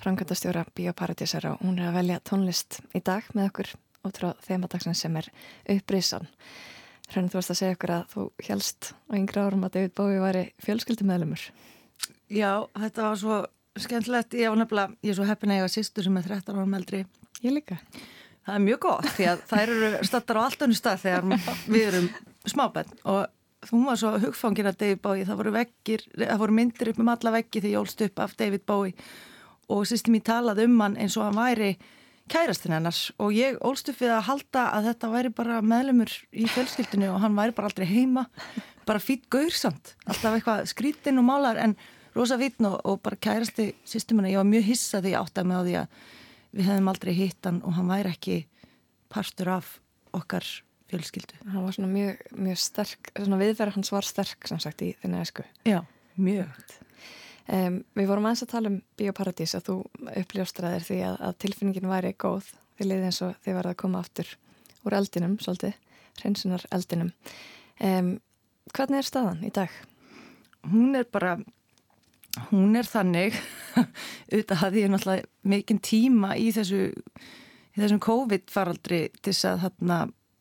[0.00, 3.72] framkvæmdastjóra Bíóparadísar og hún er að velja tónlist í dag með okkur
[4.08, 5.28] út frá þemadagsins sem er
[5.74, 6.24] upprisan.
[7.10, 10.24] Hrönn, þú varst að segja okkur að þú helst á yngra árum að David Bowie
[10.24, 11.44] væri fjölskyldumöðlumur
[12.32, 13.44] Já, þetta var svo
[13.76, 16.80] skemmtilegt, ég var nefnilega, ég er svo heppin að eiga sýstur sem er 13 árum
[16.80, 17.04] eldri.
[17.44, 17.82] Ég líka.
[18.46, 21.90] Það er mjög gott því að þær eru stattar á allt önnu stað þegar við
[21.90, 22.12] erum
[22.48, 23.26] smábenn og
[23.72, 27.12] hún var svo hugfangin að David Bowie, það voru vekkir, það voru myndir upp um
[27.12, 29.06] alla vekki þegar ég ólst upp af David Bowie.
[29.72, 31.70] Og sýstum ég talaði um hann eins og hann væri
[32.30, 36.46] kærastinn hennars og ég ólst upp við að halda að þetta væri bara meðlumur í
[36.50, 38.26] fjölskyldinu og hann væri bara aldrei heima,
[38.86, 41.76] bara fýtt gaursamt, alltaf eitthvað skrítinn og málar en
[42.16, 45.42] rosa fýtn og, og bara kærasti sýstum hennar, ég var mjög hissa því ég átti
[45.42, 45.98] að með á því að
[46.56, 48.38] við hefðum aldrei hitt hann og hann væri ekki
[49.12, 49.74] partur af
[50.16, 50.46] okkar
[50.96, 51.38] fjölskyldu.
[51.52, 55.44] Hann var svona mjög, mjög sterk, viðverð hans var sterk sem sagt í þinni esku.
[55.68, 55.80] Já,
[56.16, 56.52] mjög.
[57.46, 59.76] Um, við vorum aðeins að tala um Bíóparadís að þú
[60.24, 64.00] uppljóstraðir því að, að tilfinningin væri góð við liði eins og þið verða að koma
[64.02, 64.32] aftur
[64.86, 65.76] úr eldinum, svolítið,
[66.22, 67.12] hreinsunar eldinum.
[67.78, 68.16] Um,
[68.74, 69.70] hvernig er staðan í dag?
[70.66, 71.36] Hún er bara
[72.50, 73.36] hún er þannig
[74.32, 76.88] auðvitað hafði ég náttúrulega mikinn tíma í þessu
[77.76, 79.98] í þessum COVID faraldri til þess að þarna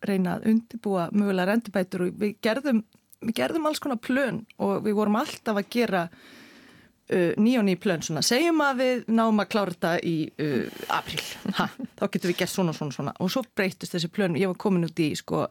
[0.10, 2.82] reyna að undibúa mögulega rendurbætur og við gerðum,
[3.26, 7.78] við gerðum alls konar plön og við vorum alltaf að gera uh, ný og ný
[7.82, 8.04] plön.
[8.06, 11.24] Svona, segjum að við náum að klára þetta í uh, april,
[11.60, 13.18] ha, þá getum við gert svona svona svona.
[13.20, 15.46] Og svo breytist þessi plön, ég var komin út í sko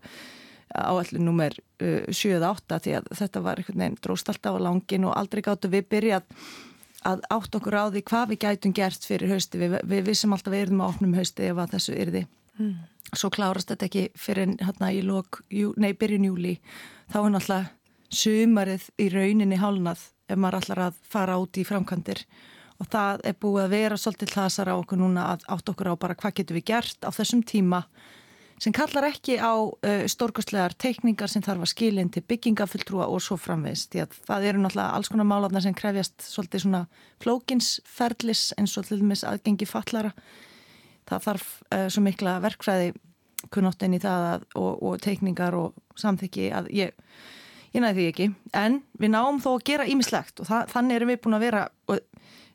[0.74, 5.18] áallu nummer uh, 7-8 því að þetta var einhvern veginn dróst alltaf á langin og
[5.18, 6.30] aldrei gáttu við byrjað
[7.04, 10.54] að átt okkur á því hvað við gætum gert fyrir hausti, við, við vissum alltaf
[10.54, 12.24] við erum á opnum hausti ef að þessu yrði.
[12.58, 12.74] Mm.
[13.18, 16.56] Svo klárast þetta ekki fyrir hérna í lok, jú, nei byrjun júli
[17.12, 17.72] þá er náttúrulega
[18.14, 22.24] sumarið í rauninni hálnað ef maður allar að fara út í framkantir
[22.82, 25.94] og það er búið að vera svolítið hlasar á okkur núna að átt okkur á
[26.00, 27.84] bara hvað getum við gert á þessum tíma
[28.62, 33.22] sem kallar ekki á uh, stórkostlegar teikningar sem þarf að skilja inn til byggingafulltrúa og
[33.22, 33.90] svo framvegist.
[33.92, 36.82] Því að það eru náttúrulega alls konar málafnar sem krefjast svolítið svona
[37.24, 40.14] flókinsferðlis eins og til dæmis aðgengi fallara.
[41.08, 42.92] Það þarf uh, svo mikla verkfræði
[43.52, 46.94] kunnóttin í það að, og, og teikningar og samþykki að ég,
[47.74, 48.28] ég næði því ekki.
[48.56, 51.64] En við náum þó að gera ímislegt og það, þannig erum við búin að vera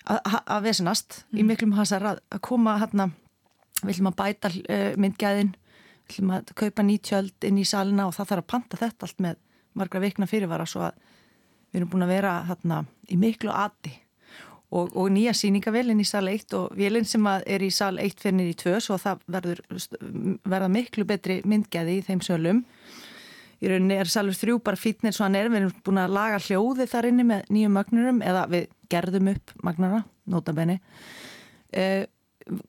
[0.09, 1.39] að vesenast mm.
[1.39, 3.11] í miklum hasar að, að koma hérna,
[3.83, 5.53] við ætlum að bæta uh, myndgæðin
[6.09, 9.39] ætlum að kaupa nýtjöld inn í salina og það þarf að panta þetta allt með
[9.77, 10.97] margra vikna fyrirvara svo að
[11.69, 13.93] við erum búin að vera hérna í miklu aði
[14.69, 18.37] og, og nýja síningavelin í sal 1 og velin sem er í sal 1 fyrir
[18.37, 19.63] niður í 2 svo það verður
[20.45, 22.61] verða miklu betri myndgæði í þeim sölum.
[23.59, 26.37] Í rauninni er salur 3 bara fítnir svo hann er, við erum búin að laga
[26.45, 30.79] hljóði þar inni með nýjum magnurum eða við gerðum upp magnara, notabenni
[31.69, 32.07] eða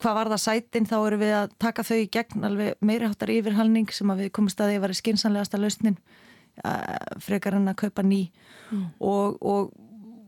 [0.01, 3.33] hvað var það sætin þá eru við að taka þau í gegn alveg meiri háttar
[3.33, 5.97] yfirhalning sem að við komum staðið að vera skinsanlegasta lausnin
[7.25, 8.27] frekar hann að kaupa ný.
[8.71, 8.83] Mm.
[9.01, 9.71] og, og,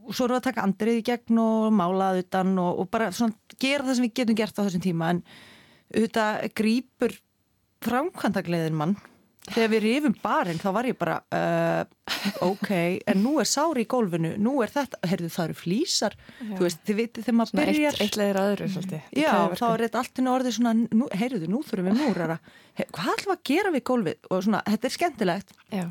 [0.02, 3.12] og svo eru við að taka andrið í gegn og málaðu utan og, og bara
[3.14, 5.14] svona gera það sem við getum gert á þessum tíma.
[5.14, 5.22] En
[5.92, 7.16] auðvitað grýpur
[7.86, 8.98] framkvæmdagleðin mann.
[9.42, 11.80] Þegar við rifum barinn þá var ég bara uh,
[12.46, 12.68] ok,
[13.10, 16.52] en nú er sári í gólfinu nú er þetta, heyrðu það eru flýsar já.
[16.52, 19.08] þú veist, þið vitið þegar maður byrjar eitt, eitt leðir aðru svolítið.
[19.18, 22.38] Já, þá er þetta allt inn á orðið svona nú, heyrðu, nú þurfum við múrara.
[22.84, 24.30] Hvað ætlum við að gera við gólfið?
[24.30, 25.52] Og svona, þetta er skemmtilegt.
[25.74, 25.84] Já,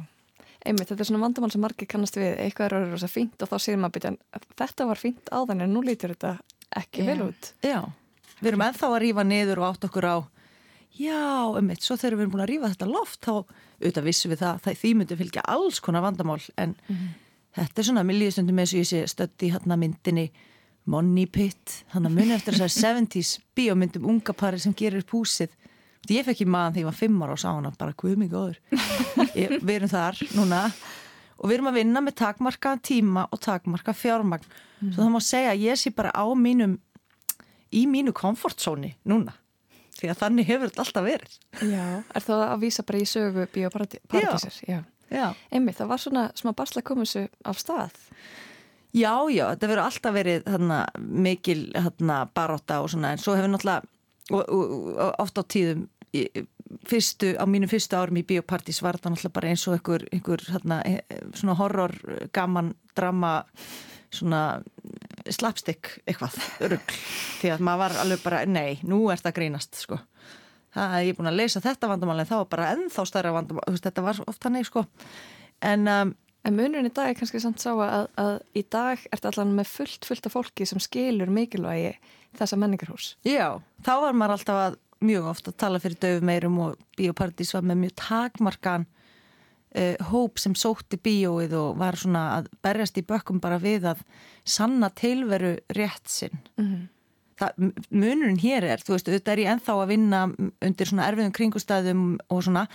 [0.66, 2.36] einmitt, þetta er svona vandamál sem margir kannast við.
[2.46, 5.74] Eitthvað er orðið rosa fínt og þá séum maður byrja þetta var fínt áðan en
[5.74, 6.36] nú lítur þetta
[6.82, 7.54] ekki vel út.
[7.66, 7.80] Já,
[8.40, 10.18] við erum ennþá að rífa niður og átt okkur á
[10.98, 14.42] já, eitt, svo þegar við erum búin að rífa þetta loft þá auðvitað vissum við
[14.42, 17.12] það, það því myndi fylgja alls konar vandamál en mm -hmm.
[17.58, 20.32] þetta er svona milljústundum eins og ég sé stödd í hérna myndinni
[20.86, 25.50] Money Pit, hann að munið eftir þessar 70's bíómyndum unga pari sem gerir púsið
[26.10, 28.60] ég fekk í maðan þegar ég var fimmar og sá hana bara hvað mikið öður
[29.68, 30.64] við erum þar núna
[31.38, 34.94] og við erum að vinna með takmarka tíma og takmarka fjármagn mm.
[34.94, 36.80] svo það má segja að ég sé bara á mínum
[37.72, 39.38] í mínu komfortzóni núna
[40.02, 41.34] því að þannig hefur þetta alltaf verið.
[41.70, 44.60] Já, er það að vísa bara í sögu bioparadísir?
[44.68, 44.80] Já.
[45.12, 45.26] Já.
[45.52, 47.98] Einmitt, það var svona smá barsla komusu af stað.
[48.96, 50.78] Já, já, þetta verður alltaf verið þarna,
[51.28, 53.88] mikil þarna, baróta og svona, en svo hefur náttúrulega,
[54.34, 56.26] og, og, ofta á tíðum, í,
[56.88, 60.46] fyrstu, á mínu fyrstu árum í biopartís var þetta náttúrulega bara eins og einhver, einhver
[60.48, 61.96] þarna, e, svona horror,
[62.36, 63.34] gaman, drama,
[64.12, 64.44] svona
[65.32, 66.40] slapstick eitthvað,
[66.74, 66.96] rugg
[67.42, 70.00] því að maður var alveg bara, nei, nú er þetta grínast sko,
[70.76, 73.80] það er ég búin að leysa þetta vandamál en þá var bara ennþá stærra vandamál.
[73.84, 74.86] Þetta var ofta nei sko.
[75.62, 79.28] En um, En munurinn í dag er kannski samt sá að, að í dag ert
[79.30, 81.92] allan með fullt, fullt af fólki sem skilur mikilvægi
[82.40, 83.16] þessa menningarhús.
[83.28, 87.54] Já, þá var maður alltaf að mjög ofta að tala fyrir döfu meirum og biopartís
[87.56, 93.06] var með mjög takmarkan uh, hóp sem sótti bíóið og var svona að berjast í
[93.08, 94.04] bökkum bara við að
[94.46, 96.42] sanna tilveru rétt sinn.
[96.62, 96.90] Mm
[97.42, 100.20] Það, munurinn hér er, þú veist, auðvitað er ég enþá að vinna
[100.62, 102.68] undir svona erfiðum kringustæðum og svona,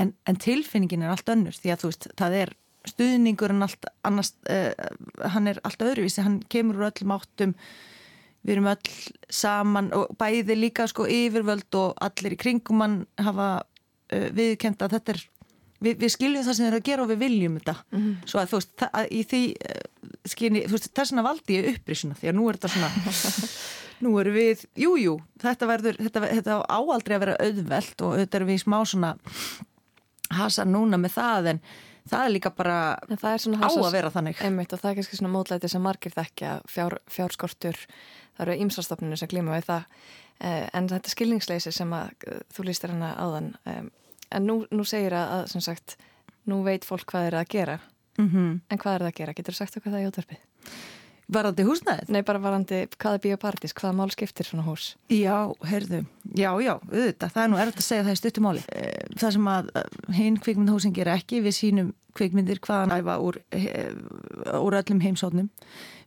[0.00, 2.52] en, en tilfinningin er allt önnur því að þú veist, það er
[2.90, 4.72] stuðningur en allt annars, uh,
[5.34, 7.54] hann er allt öðruvísi, hann kemur úr öllum áttum
[8.46, 8.94] við erum öll
[9.30, 14.94] saman og bæði líka sko yfirvöld og allir í kringum hann hafa uh, viðkenda að
[14.96, 15.20] þetta er
[15.80, 18.14] við, við skiljum það sem þeir eru að gera og við viljum þetta Mhm.
[18.28, 19.84] svo að þú veist, það, að í því uh,
[20.34, 22.90] skynni, þú veist, þess vegna valdi ég upprisuna því að nú er þetta svona
[24.04, 28.14] nú erum við, jújú jú, þetta verður, þetta, þetta á áaldrei að vera auðvelt og
[28.14, 29.10] auðvitað erum við í smá svona
[30.38, 31.60] hasa núna með það en
[32.10, 32.76] það er líka bara
[33.10, 33.20] er
[33.60, 36.96] á að vera þannig Einmitt og það er kannski svona mótlæti sem margir þekkja fjár,
[37.12, 37.76] fjárskortur,
[38.36, 39.96] það eru ýmsastofninu sem glíma við það
[40.40, 43.82] eh, en þetta skilningsleysi sem að eh, þú lístir hana áðan eh,
[44.30, 45.96] en nú, nú segir að, að sem sagt
[46.50, 47.80] nú veit fólk hvað er að gera
[48.18, 49.36] mm en hvað er það að gera?
[49.36, 50.48] Getur þú sagt okkur það í útvarpið?
[51.30, 52.08] Varandi húsnæðið?
[52.10, 54.96] Nei, bara varandi hvað er biopartís, hvaða mál skiptir svona hús?
[55.14, 56.00] Já, heyrðu,
[56.34, 58.64] já, já, auðvitað, það er nú erfitt að segja það í stuttumáli.
[59.14, 59.70] Það sem að
[60.16, 63.38] hinn kvikmyndahúsin gera ekki, við sínum kvikmyndir hvaðan æfa úr,
[64.58, 65.52] úr öllum heimsóknum.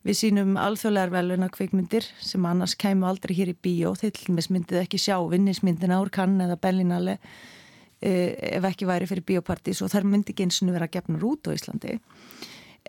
[0.03, 4.99] Við sínum alþjóðlegar veluna kvikmyndir sem annars kæmu aldrei hér í bíó, dæmis myndið ekki
[4.99, 7.19] sjá vinnismyndina úr kann eða Berlinale
[8.03, 11.47] eh, ef ekki væri fyrir biopartís og þær myndi ekki eins og vera gefnar út
[11.47, 11.95] á Íslandi.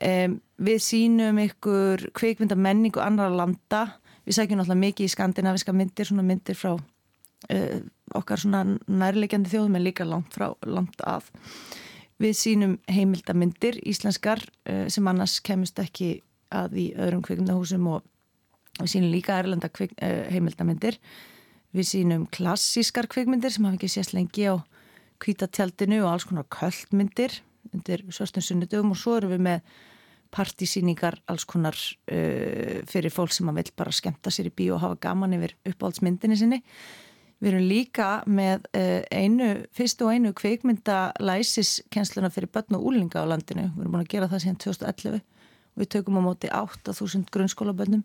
[0.03, 3.85] Um, við sínum ykkur kvikmynda menningu annara landa.
[4.27, 7.79] Við sækjum náttúrulega mikið í skandinaviska myndir svona myndir frá uh,
[8.19, 11.31] okkar svona nærlegjandi þjóðum en líka langt frá langt af
[12.19, 16.17] við sínum heimildamindir íslenskar uh, sem annars kemist ekki
[16.55, 18.05] að í öðrum kvikmyndahúsum og
[18.81, 20.99] við sínum líka erlenda kvik, uh, heimildamindir
[21.75, 24.55] við sínum klassískar kvikmyndir sem hafa ekki sést lengi á
[25.23, 27.41] kvítatjaldinu og alls konar köldmyndir
[27.75, 29.75] undir svörstum sunnudöfum og svo erum við með
[30.35, 34.85] partísýningar alls konar uh, fyrir fólk sem að vil bara skemta sér í bíó og
[34.85, 36.61] hafa gaman yfir uppáhaldsmyndinni sinni.
[37.43, 43.23] Við erum líka með uh, einu, fyrstu og einu kveikmynda læsiskennsluna fyrir börn og úlinga
[43.23, 43.69] á landinu.
[43.75, 45.34] Við erum búin að gera það síðan 2011 og
[45.79, 48.05] við tökum á móti 8.000 grunnskólabönnum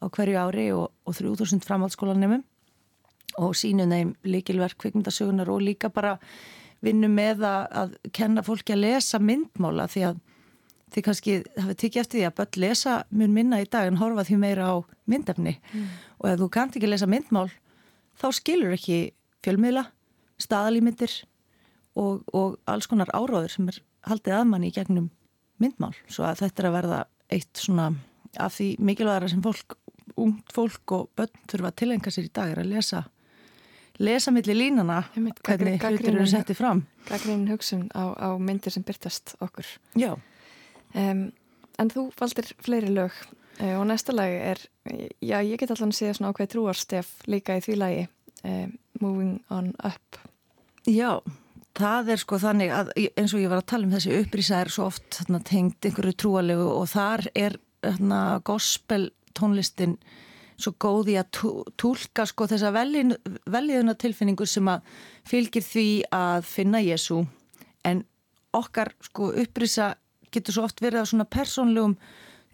[0.00, 2.44] á hverju ári og, og 3.000 framhaldsskólanemum
[3.38, 6.16] og sínum þeim líkilverk kveikmyndasögunar og líka bara
[6.84, 10.20] vinnum með að, að kenna fólki að lesa myndmála því að
[10.90, 14.24] þið kannski hafið tikið eftir því að börn lesa mun minna í dag en horfa
[14.26, 14.76] því meira á
[15.10, 15.58] myndefni.
[16.18, 17.46] Og ef þú kannt ekki lesa myndmál
[18.18, 19.12] þá skilur ekki
[19.44, 19.86] fjölmiðla,
[20.40, 21.14] staðalímyndir
[22.00, 25.10] og, og alls konar áráður sem er haldið aðmanni í gegnum
[25.60, 26.98] myndmál svo að þetta er að verða
[27.30, 27.90] eitt svona
[28.40, 29.76] af því mikilvægara sem fólk,
[30.20, 33.04] ungt fólk og börn þurfa að tilenga sér í dag er að lesa
[34.00, 38.84] lesa milli línana Einmitt, hvernig hlutir eru settið fram Gaggrinn hugsun á, á myndir sem
[38.86, 39.66] byrtast okkur.
[39.98, 40.14] Já,
[40.94, 41.28] Um,
[41.78, 43.14] en þú valdir fleiri lög
[43.60, 44.62] uh, og næsta lag er,
[45.22, 48.06] já ég get allan að segja svona ákveð trúarstef líka í því lagi,
[48.42, 50.18] um, Moving on Up.
[50.84, 51.20] Já,
[51.78, 54.72] það er sko þannig að eins og ég var að tala um þessi upprýsa er
[54.72, 59.96] svo oft þarna, tengd einhverju trúalegu og þar er þarna, gospel tónlistin
[60.60, 61.40] svo góð í að
[61.80, 64.84] túlka sko þessa veljiðuna tilfinningu sem að
[65.28, 67.22] fylgir því að finna Jésu
[67.88, 68.02] en
[68.56, 69.94] okkar sko upprýsa
[70.34, 71.96] getur svo oft verið á svona persónlegum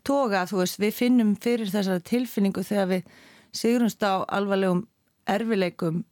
[0.07, 3.09] toga, þú veist, við finnum fyrir þessari tilfinningu þegar við
[3.57, 4.85] sigrumst á alvarlegum
[5.27, 6.05] erfileikum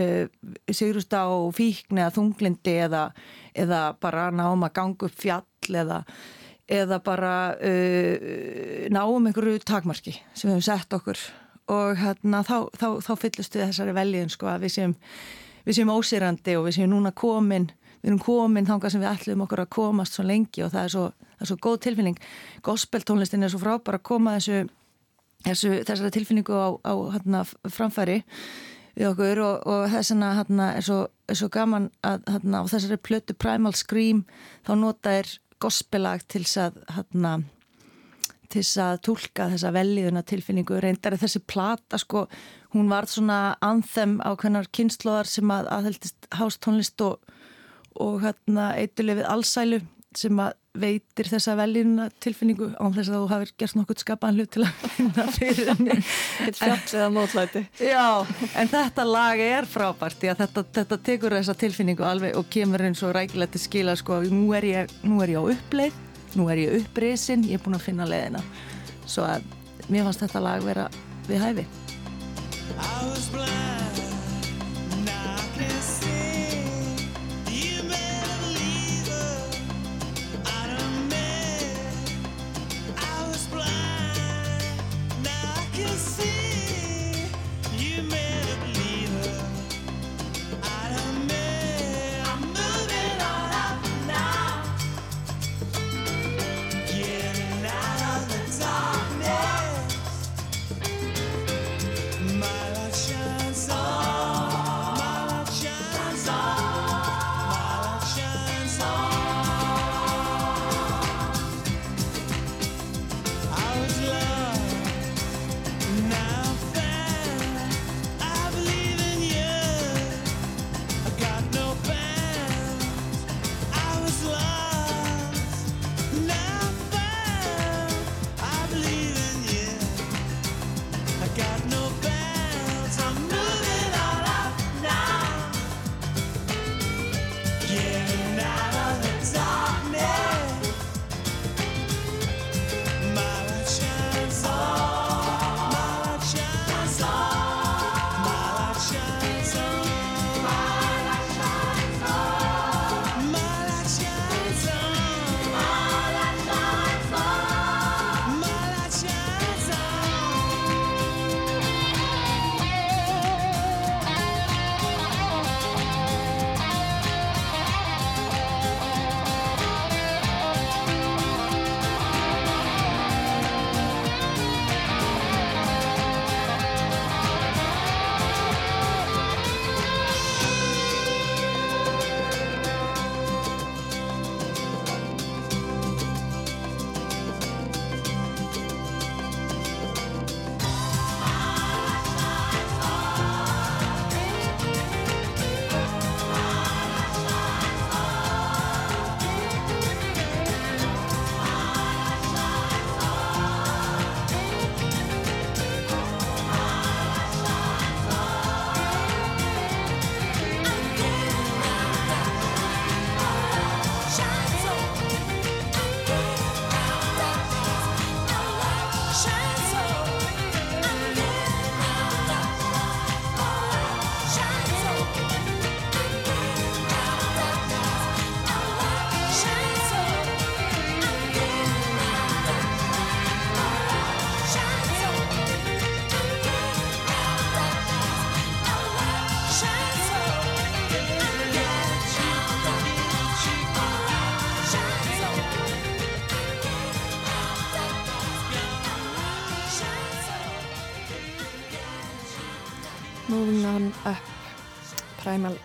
[0.00, 0.26] uh,
[0.70, 3.06] sigrust á fíkn eða þunglindi eða,
[3.54, 6.02] eða bara náum að ganga upp fjall eða,
[6.68, 11.24] eða bara uh, náum einhverju takmarki sem við hefum sett okkur.
[11.72, 14.94] Og hérna, þá, þá, þá fyllust við þessari veljiðin sko að við séum,
[15.66, 17.66] við séum ósýrandi og við séum núna komin
[18.06, 20.92] við erum komin þangað sem við ætlum okkur að komast svo lengi og það er
[20.92, 22.18] svo, það er svo góð tilfinning.
[22.62, 24.60] Gospeltónlistin er svo frábær að koma þessu,
[25.42, 28.20] þessu þessari tilfinningu á, á hérna, framfæri
[28.96, 30.86] við okkur og, og þessana hérna, er,
[31.28, 34.24] er svo gaman að hérna, á þessari plötu Primal Scream
[34.66, 35.30] þá nota er
[35.62, 37.32] gospelag til þess að hérna,
[38.48, 40.80] til þess að tólka þessa velliðuna tilfinningu.
[40.80, 42.26] Reyndar þessi plata sko
[42.74, 47.20] hún var svona anthem á hvernar kynnslóðar sem að aðheldist hástónlist og,
[48.00, 49.82] og hérna eitulefið allsælu
[50.16, 54.52] sem að veitir þessa veljuna tilfinningu án þess að þú hafið gert nokkuð skapaðan hlut
[54.56, 55.98] til að finna fyrir henni.
[56.46, 57.64] Eitt fjall eða mótlæti.
[57.82, 58.06] Já,
[58.62, 62.86] en þetta lag er frábært því að þetta, þetta tekur þessa tilfinningu alveg og kemur
[62.88, 66.02] eins og rækilegt til skila sko, nú er ég, nú er ég á uppleið
[66.36, 68.42] nú er ég upprisin, ég er búin að finna leiðina.
[69.08, 69.46] Svo að
[69.88, 70.88] mér fannst þetta lag vera
[71.30, 71.66] við hæfi.
[72.76, 73.75] I was blind,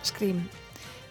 [0.03, 0.43] Scream.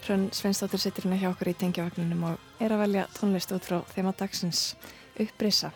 [0.07, 3.79] Hrönn Sveinsdóttir sittir hérna hjá okkur í tengjavagninum og er að velja tónlist út frá
[3.93, 4.75] þema dagsins
[5.21, 5.71] upprisa.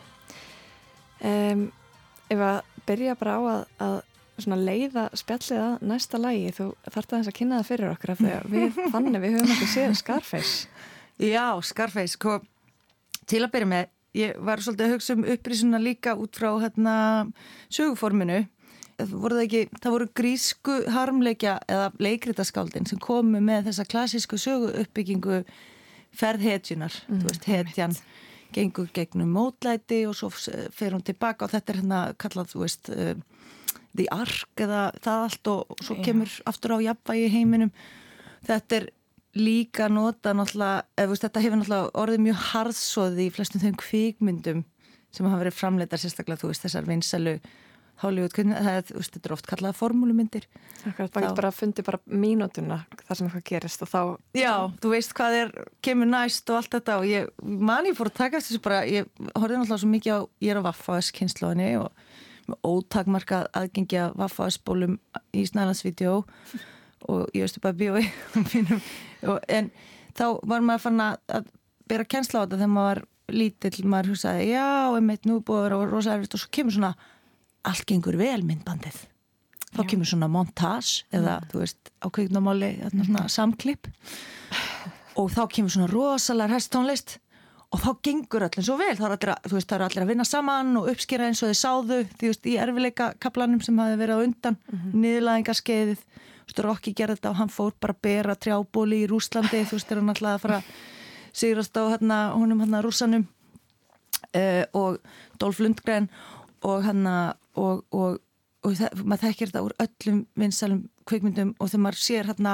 [1.21, 1.69] Um,
[2.33, 3.97] Ef að byrja bara á að, að
[4.43, 8.23] svona leiða spjallið að næsta lægi þú þarft aðeins að kynna það fyrir okkur af
[8.23, 10.55] því að við fannum, við höfum ekki séð Scarface.
[11.21, 12.39] Já, Scarface, sko,
[13.31, 16.97] til að byrja með, ég var svolítið að hugsa um upprísuna líka út frá hérna
[17.69, 18.41] söguforminu.
[18.95, 24.71] Voru, það ekki, það voru grísku harmleikja eða leikritaskáldin sem komu með þessa klassísku sögu
[24.85, 25.41] uppbyggingu
[26.15, 27.97] ferðhetjunar, mm, þú veist, hetjan
[28.55, 32.91] gengur gegnum mótlæti og svo fer hún tilbaka og þetta er hérna kallað, þú veist,
[32.95, 33.17] uh,
[33.95, 37.73] The Ark eða það allt og, svo kemur aftur á jafnvægi heiminum.
[38.47, 38.89] Þetta er
[39.35, 44.65] líka nota náttúrulega, eða veist, þetta hefur náttúrulega orðið mjög harðsóði í flestum þeim kvikmyndum
[45.15, 47.37] sem hafa verið framleitar sérstaklega, þú veist, þessar vinsælu
[48.03, 50.49] Hollywood, það er, þetta er oft kallaða formúlumyndir.
[50.83, 54.01] Það getur bara að fundi bara mínútuna þar sem eitthvað gerist og þá...
[54.37, 54.53] Já,
[54.83, 55.55] þú veist hvað er,
[55.85, 59.09] kemur næst og allt þetta og ég, man ég fór að taka þessu bara, ég
[59.31, 62.05] horfði náttúrulega svo mikið á, ég er á Vaffaðs kynnslóðinni og
[62.51, 64.99] með ótakmarkað aðgengi að Vaffaðsbólum
[65.33, 66.21] í snælandsvídeó
[67.09, 68.05] og ég veistu bara bíói
[69.57, 69.71] en
[70.17, 71.51] þá var maður fann að
[71.89, 73.03] bera kennsla á þetta þegar maður var
[73.35, 76.93] lítill, maður hugsaði já, einmitt nú búið að vera rosa erfitt og svo kemur svona
[77.69, 79.03] allt gengur vel myndbandið
[79.75, 79.89] þá já.
[79.91, 81.51] kemur svona montage eða mm.
[81.51, 83.91] þú veist á kveiknamáli svona samklipp
[85.21, 87.19] og þá kemur svona rosalega hæstónlist
[87.75, 90.77] og þá gengur allir svo vel þá er allir, veist, er allir að vinna saman
[90.79, 94.25] og uppskýra eins og þið sáðu því veist, í erfileika kaplanum sem hafi verið á
[94.29, 95.01] undan mm -hmm.
[95.05, 96.07] niðurlæðingarskeiðið
[96.65, 99.99] Rokki gerði þetta og hann fór bara að bera trjábóli í Rúslandi, þú veist, er
[99.99, 100.63] hann alltaf að fara
[101.33, 103.27] sigrast á hérna, húnum hérna rúsanum
[104.37, 105.01] uh, og
[105.41, 106.09] Dolph Lundgren
[106.63, 107.07] og hann
[107.61, 108.19] og, og,
[108.65, 112.51] og það, maður þekkir þetta úr öllum vinsalum kvikmyndum og þegar maður sér hann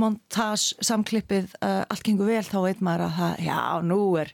[0.00, 4.32] montage samklippið uh, allt gengur vel þá veit maður að það, já, nú er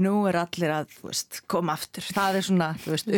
[0.00, 2.04] nú er allir að, veist, koma aftur.
[2.16, 3.12] Það er svona, þú veist,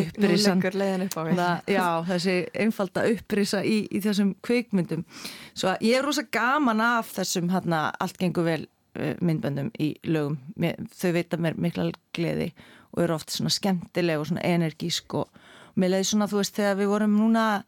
[0.78, 1.16] leiðin upp.
[1.16, 5.02] Það, já, þessi einfalda upprisa í, í þessum kvikmyndum.
[5.58, 9.94] Svo að ég er rosa gaman af þessum hérna, allt gengur vel uh, myndböndum í
[10.06, 10.38] lögum.
[10.62, 12.52] Mér, þau veita mér mikla gleði
[12.92, 15.41] og eru oft svona skemmtileg og svona energisk og
[15.78, 17.64] mér leiði svona, þú veist, þegar við vorum núna að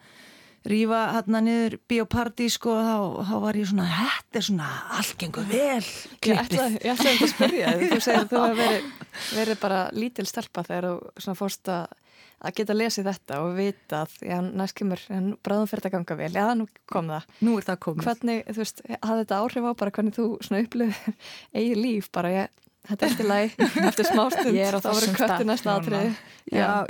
[0.64, 2.94] rífa hérna niður biopartí sko, þá,
[3.28, 5.82] þá var ég svona þetta er svona allt gengur vel
[6.24, 7.74] klippið ég ætlaði þetta að spyrja.
[7.82, 8.88] Þú segir að þú hefur verið,
[9.40, 11.92] verið bara lítil stelpa þegar þú svona fórst að,
[12.40, 15.04] að geta lesið þetta og vita að já, næst kemur,
[15.44, 16.32] bráðum fyrir þetta að ganga vel.
[16.40, 17.28] Já, nú kom það.
[17.44, 20.64] nú er það komið Hvernig, þú veist, hafði þetta áhrif á bara hvernig þú svona
[20.64, 23.50] upplifir eigið líf bara ég, þetta er eftir lagi,
[23.88, 25.44] eftir smástund, Ég er á þessum stað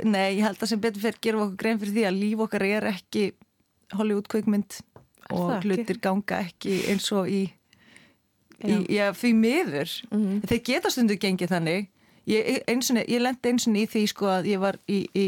[0.03, 2.65] nei, ég held að sem betur fyrir gerum okkur grein fyrir því að líf okkar
[2.67, 3.25] er ekki
[3.95, 4.79] Hollywood kveikmynd
[5.33, 7.43] og hlutir ganga ekki eins og í,
[8.65, 9.09] í Já.
[9.15, 9.93] því miður.
[10.11, 10.41] Mhm.
[10.49, 11.87] þeir geta stundu gengið þannig.
[12.25, 15.25] Ég, ég lendi einsunni í því sko að ég var í, í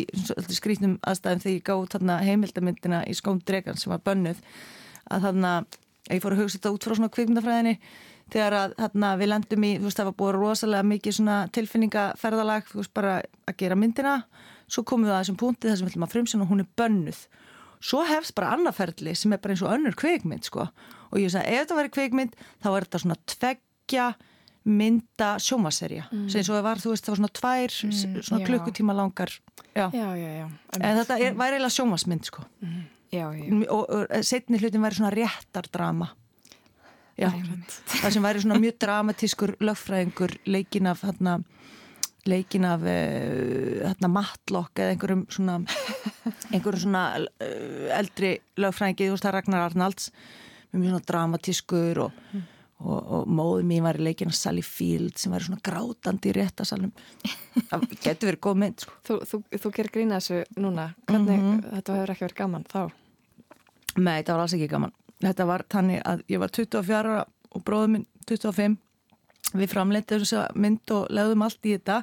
[0.49, 4.39] skrýtnum aðstæðum þegar ég gáði þarna heimildamyndina í skóm dregan sem var bönnuð.
[5.14, 5.52] Að þarna,
[6.10, 7.76] ég fór að hugsa þetta út frá svona kvikmyndafræðinni
[8.33, 11.19] þegar að þarna við lendum í, þú veist það var búið rosalega mikið
[11.57, 13.17] tilfinningaferðalag þú veist bara
[13.47, 14.15] að gera myndina
[14.67, 16.71] svo komum við að þessum punkti þar sem við ætlum að frumsina og hún er
[16.79, 17.21] bönnuð
[17.87, 20.67] svo hefst bara annaferli sem er bara eins og önnur kvikmynd sko.
[21.11, 24.07] og ég sagði ef þetta væri kvikmynd þá er þetta svona tveggja
[24.67, 26.27] mynda sjómaserja mm.
[26.27, 29.31] sem eins og það var, þú veist, það var svona tvær Mm, svona klukkutíma langar
[29.75, 29.87] já.
[29.93, 30.49] Já, já,
[30.81, 32.43] en þetta er, væri eiginlega sjómasmynd sko.
[33.13, 33.29] Já.
[33.71, 36.09] og, og setni hlutin væri svona réttardrama
[37.18, 37.30] já,
[38.02, 41.38] það sem væri svona mjög dramatískur lögfræðingur leikin af hérna
[42.27, 45.60] leikin af hérna, Matlock eða einhverjum svona
[46.53, 50.10] einhverjum svona uh, eldri lögfræðingi, þú veist það Ragnar Arnalds
[50.73, 52.18] með mjög svona dramatískur og,
[52.84, 56.35] og, og móður mín var í leikin af Sally Field sem var svona grátandi í
[56.35, 56.91] réttasalum
[57.72, 58.98] það getur verið góð mynd sko.
[59.07, 60.89] Þú, þú, þú gerir grína þessu núna.
[61.07, 61.64] Hvernig, Mhm.
[61.77, 62.81] þetta hefur ekki verið gaman þá?
[63.98, 64.91] Nei, þetta var alls ekki gaman.
[65.23, 67.26] Þetta var þannig að ég var 24 ára
[67.56, 68.77] og bróður minn 25.
[69.57, 72.02] Við framleitum þess að mynd og leiðum allt í þetta.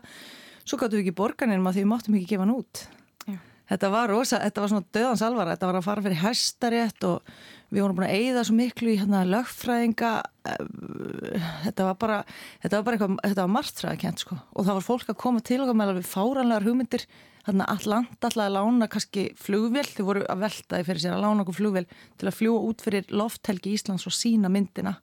[0.65, 2.85] Svo gáttum við ekki borganinum að því við máttum ekki gefa hann út.
[3.29, 3.37] Já.
[3.71, 5.55] Þetta var rosa, þetta var svona döðans alvara.
[5.55, 7.35] Þetta var að fara fyrir hæstarétt og
[7.75, 10.13] við vorum búin að eigða svo miklu í hérna lögfræðinga.
[10.49, 12.19] eh, Þetta var bara,
[12.65, 14.41] þetta var bara eitthvað, þetta var margtræðakent sko.
[14.57, 17.07] Og það var fólk að koma til okkar með alveg fáranlegar hugmyndir
[17.45, 21.17] Þannig að Atlanta ætlaði að lána kannski flugvél, þau voru að velta því fyrir sér
[21.17, 21.85] að lána okkur flugvél
[22.17, 24.95] til að fljúa út fyrir lofthelgi Íslands og sína myndina.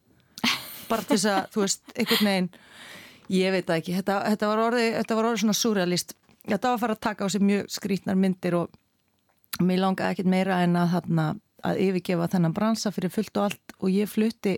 [0.89, 2.49] Bara til þess að, þú veist, einhvern veginn,
[3.37, 6.15] ég veit það ekki, þetta, þetta, var orðið, orðið svona surrealist.
[6.47, 10.33] Þetta var að fara að taka á sig mjög skrítnar myndir og mér langaði ekkert
[10.33, 11.27] meira en að, þarna,
[11.69, 14.55] að yfirgefa þennan bransa fyrir fullt og allt og ég flutti,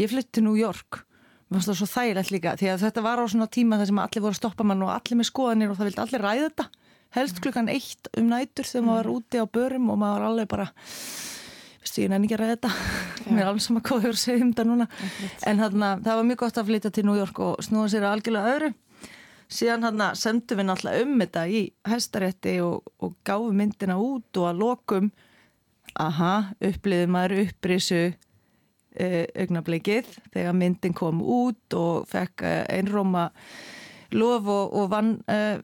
[0.00, 1.02] ég flutti New York.
[1.50, 4.02] Mér fannst það svo þægilegt líka því að þetta var á svona tíma þar sem
[4.02, 6.68] allir voru að stoppa mann og allir með skoðanir og það vildi allir ræða þetta
[7.14, 10.50] helst klukkan eitt um nætur þegar maður var úti á börum og maður var alveg
[10.50, 10.68] bara
[11.82, 12.72] veistu, ég nenni ekki að ræða þetta.
[13.30, 14.88] Mér er alveg sama hvað þau eru að segja um þetta núna.
[15.46, 18.16] En þarna, það var mjög gott að flytja til New York og snúa sér að
[18.16, 18.72] algjörlega öðru.
[19.46, 24.48] Síðan þarna sendum við náttúrulega um þetta í hæstarétti og, og gáfum myndina út og
[24.50, 25.10] að lokum
[26.02, 26.32] aha,
[26.66, 33.28] uppliði maður upprisu uh, augnablikið þegar myndin kom út og fekk uh, einróma
[34.14, 35.56] lof og, og vann uh,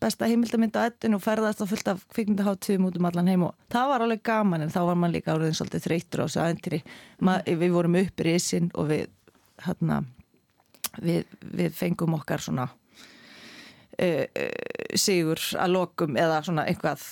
[0.00, 3.92] besta heimildamynda ettun og ferðast á fullt af kvikmyndaháttíðum út um allan heim og það
[3.92, 6.82] var alveg gaman en þá var mann líka áriðin svolítið þreytur á þessu aðentýri
[7.62, 9.06] við vorum uppir í sin og við
[9.66, 10.02] hérna
[11.02, 12.68] við, við fengum okkar svona
[14.00, 14.26] uh,
[14.96, 17.06] sigur að lokum eða svona eitthvað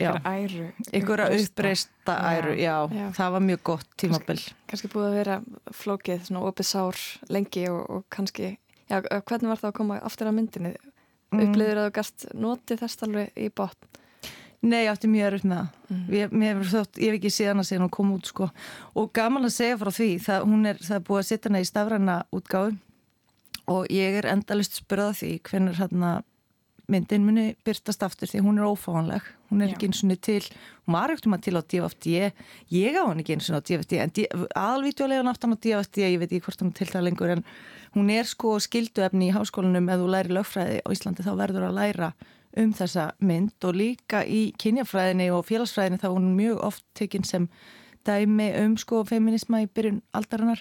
[0.00, 3.12] Einhverja uppreista æru já, Já.
[3.12, 4.38] það var mjög gott tímabil.
[4.70, 5.36] Kannski búið að vera
[5.76, 8.54] flókið, svona opið sár lengi og, og kannski,
[8.92, 9.00] já,
[9.30, 10.74] hvernig var það að koma aftur að myndinni?
[11.32, 11.42] Mm.
[11.46, 13.88] Upplýður að þú gast notið þess alveg í botn?
[14.62, 15.78] Nei, ég átti mjög erfitt með það.
[15.88, 16.02] Mm.
[16.14, 18.46] Ég, þótt, ég hef ekki séð hana síðan hún kom út sko.
[18.94, 21.62] Og gaman að segja frá því, það, hún er, það er búið að setja hana
[21.62, 22.76] í stafræna útgáðu
[23.72, 26.12] og ég er endalist spurðað því hvernig hérna
[26.90, 29.22] myndin muni byrtast aftur því hún er ófáanleg.
[29.50, 29.76] Hún er Já.
[29.76, 30.42] ekki eins og til,
[30.86, 32.06] hún var ekkert um að til á DFD,
[32.72, 34.12] ég á hann ekki eins og á DFD, en
[34.56, 37.44] aðalvítjulegan aftan á DFD, ég veit ekki hvort hann til það lengur, en
[37.94, 41.78] hún er sko skilduefni í háskólanum ef þú læri lögfræði á Íslandi þá verður að
[41.78, 42.12] læra
[42.56, 47.24] um þessa mynd og líka í kynjafræðinni og félagsfræðinni þá er hún mjög oft tekinn
[47.24, 47.48] sem
[48.06, 50.60] dæmi um sko feminisma í byrjun aldarinnar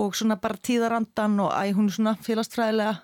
[0.00, 2.96] og svona bara tíðarandan og æ, hún er svona félagsfræðilega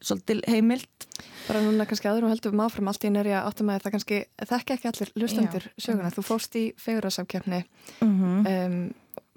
[0.00, 1.06] svolítil heimild
[1.48, 3.94] Bara núna kannski aður og heldur um áfram allt í nöri að áttum að það
[3.96, 4.18] kannski
[4.50, 6.12] þekki ekki allir lustendur söguna.
[6.14, 7.62] Þú fórst í fegurarsamkjöfni
[8.04, 8.82] mm um,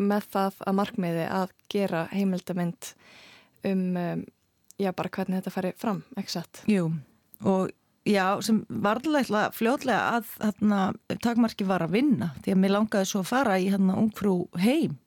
[0.04, 2.88] með það að markmiði að gera heimildamind
[3.70, 4.24] um, um
[4.82, 6.62] já, bara hvernig þetta færi fram, ekki satt?
[6.70, 6.88] Jú,
[7.46, 7.70] og
[8.10, 10.80] já, sem varðlega fljótlega að hérna,
[11.24, 14.98] takmarki var að vinna því að mér langaði svo að fara í hérna ungfrú heim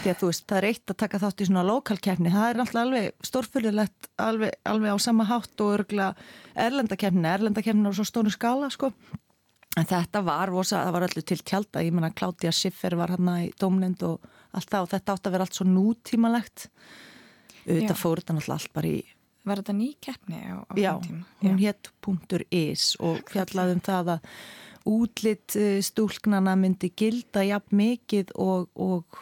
[0.00, 2.60] því að þú veist, það er eitt að taka þátt í svona lokalkefni, það er
[2.62, 6.08] alltaf alveg stórfyrðilegt alveg, alveg á sama hátt og örgla
[6.66, 8.92] erlendakefni erlendakefni á svo stónu skala sko.
[9.78, 13.30] En þetta var rosa, það var öllu til tjálta ég menna Claudia Schiffer var hann
[13.38, 16.66] í dómnend og allt það og þetta átt að vera allt svo nútímalegt.
[17.62, 19.02] Auðvitað fór þetta náttúrulega allt bara í
[19.42, 20.92] Var þetta ný keppni á, á Já,
[21.42, 21.88] hún hétt
[22.54, 24.28] .is og fjallaði um það að
[24.92, 29.18] útlitt eh, stúlknana myndi gilda jafn mikið og, og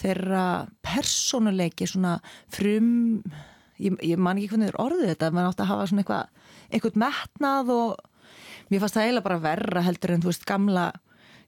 [0.00, 0.44] þeirra
[0.86, 2.16] persónuleiki svona
[2.52, 3.20] frum
[3.80, 6.98] ég, ég man ekki hvernig þeir orðið þetta mann átti að hafa svona eitthvað eitthvað
[7.04, 10.90] metnað og mér fannst það eiginlega bara verra heldur en þú veist gamla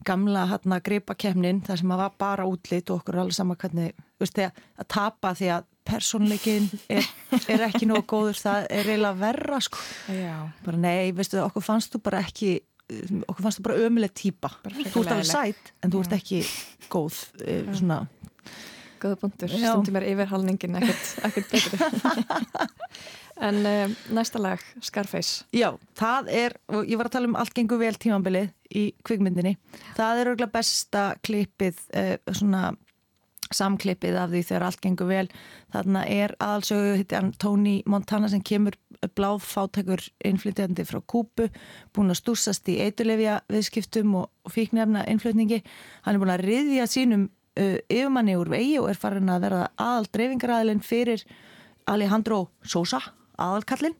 [0.03, 3.95] gamla hérna greipakefnin þar sem að var bara útlitt og okkur er alveg sama hvernig
[3.95, 7.07] þú veist þegar að tapa því að persónleikin er,
[7.51, 9.81] er ekki nógu góður það er eiginlega verra sko.
[10.15, 10.37] Já,
[10.67, 12.53] bara nei, veistu, okkur fannst þú bara ekki
[13.27, 16.43] okkur fannst þú bara ömuleg Bara þú ert alveg sætt en þú ert ekki
[16.93, 18.03] góð eh, svona,
[19.03, 19.73] góða bundur, Já.
[19.73, 21.79] stundum er yfirhalningin ekkert, ekkert betri.
[23.49, 25.45] en um, næsta lag, Scarface.
[25.57, 29.57] já, það er og ég var að tala um allt gengur vel tímambilið í kvikmyndinni,
[29.99, 32.71] það er örgulega besta klippið eh, svona
[33.53, 35.27] samklippið af því þegar allt gengur vel
[35.75, 38.79] þarna er aðalsögu hitti Tony Montana sem kemur
[39.19, 41.49] bláfátækur innflytjandi frá Kúpu
[41.93, 45.61] búin að stúsast í eitulefja viðskiptum og, fíknefna innflutningi
[46.07, 47.29] hann er búin að riðja sínum
[47.61, 51.25] uh, yfirmanni úr vegi og er farin að verða aðal dreifingaræðilinn fyrir
[51.91, 53.03] Alejandro Sosa
[53.41, 53.99] aðalkallinn.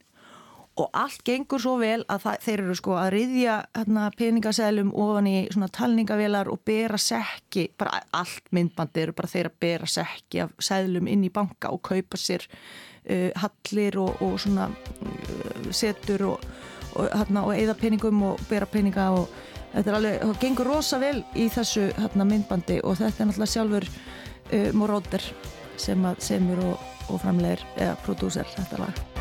[0.81, 5.27] Og allt gengur svo vel að það, þeir eru sko að riðja hérna, peningasælum ofan
[5.29, 10.41] í svona talningavélar og bera sekki, bara allt myndbandi eru bara þeir að bera sekki
[10.41, 16.25] af sælum inn í banka og kaupa sér uh, hallir og, og svona uh, setur
[16.31, 16.49] og,
[16.95, 19.29] og, hérna, og eða peningum og bera peninga og
[19.73, 24.69] þetta alveg, gengur rosa vel í þessu hérna, myndbandi og þetta er náttúrulega sjálfur uh,
[24.77, 25.31] Moróder
[25.77, 29.12] sem semur og, og framlegir eða prodúser þetta lag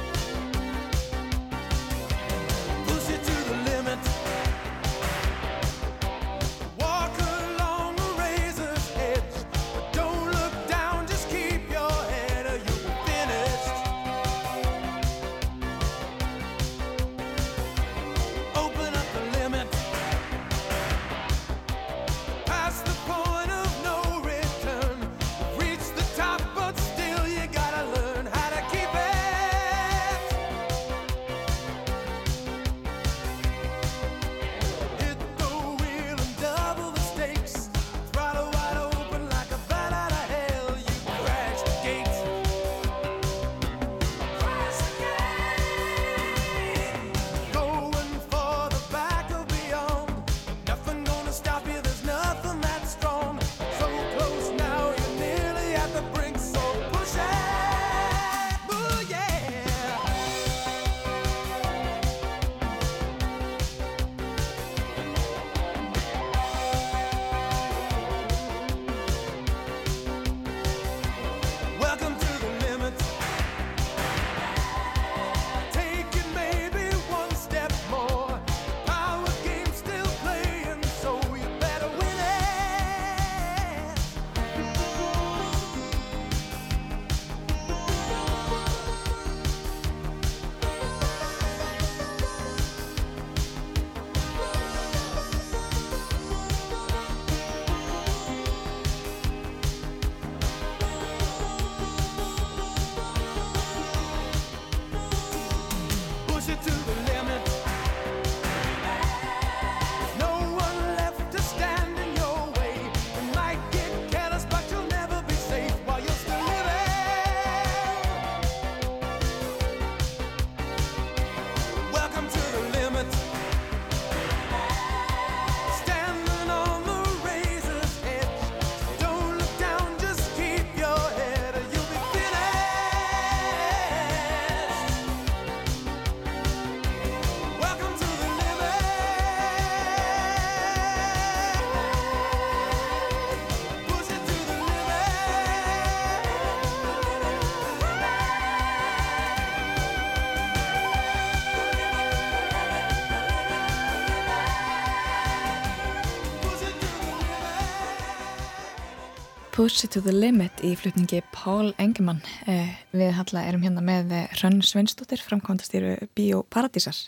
[159.62, 162.18] Push it to the limit í flutningi Pál Engemann.
[162.50, 166.98] Eh, við halla erum hérna með eh, Hrönn Sveinsdóttir, framkvæmdastýru Bíóparadísar.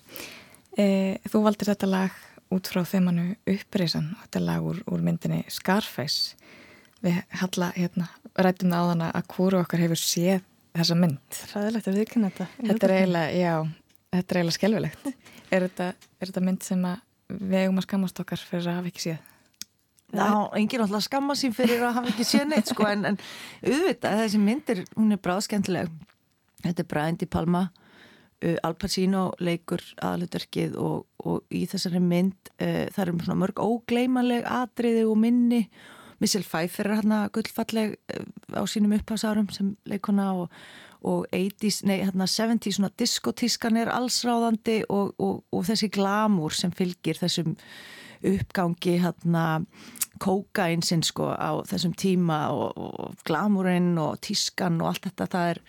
[0.78, 2.20] Eh, þú valdir þetta lag
[2.55, 6.39] út frá þemanu Upprisan, þetta lag úr, úr myndinni Scarface.
[7.02, 8.06] Við halla hérna,
[8.39, 10.47] rættum það á þann að hvori okkar hefur séð
[10.78, 11.43] þessa mynd.
[11.56, 12.51] Ræðilegt að viðkynna þetta.
[12.62, 13.55] Þetta er eiginlega, já,
[14.14, 15.14] þetta er eiginlega skelvilegt.
[15.55, 18.94] Er þetta, er þetta mynd sem að við eigum að skammast okkar fyrir að hafa
[18.94, 19.34] ekki séð?
[20.15, 23.16] Já, enginn alltaf skamma sín fyrir að hafa ekki séð neitt sko, en, en
[23.65, 25.91] auðvitað þessi myndir, hún er bráðskemmtileg.
[26.65, 27.66] Þetta er Brændi Palma
[28.45, 33.61] uh, Al Pacino leikur aðalutverkið og, og í þessari mynd uh, það eru svona mörg
[33.62, 35.65] ógleymanleg atriði og minni.
[36.23, 38.27] Michelle Pfeiffer er hérna gullfalleg uh,
[38.57, 40.61] á sínum upphásárum sem leikona og,
[41.05, 46.73] og 80s, nei hérna 70s svona diskotískan er allsráðandi og, og, og þessi glamúr sem
[46.74, 47.57] fylgir þessum
[48.24, 49.45] uppgangi hérna
[50.23, 55.61] kókainsinn sko á þessum tíma og, og glamúrin og tískan og allt þetta það er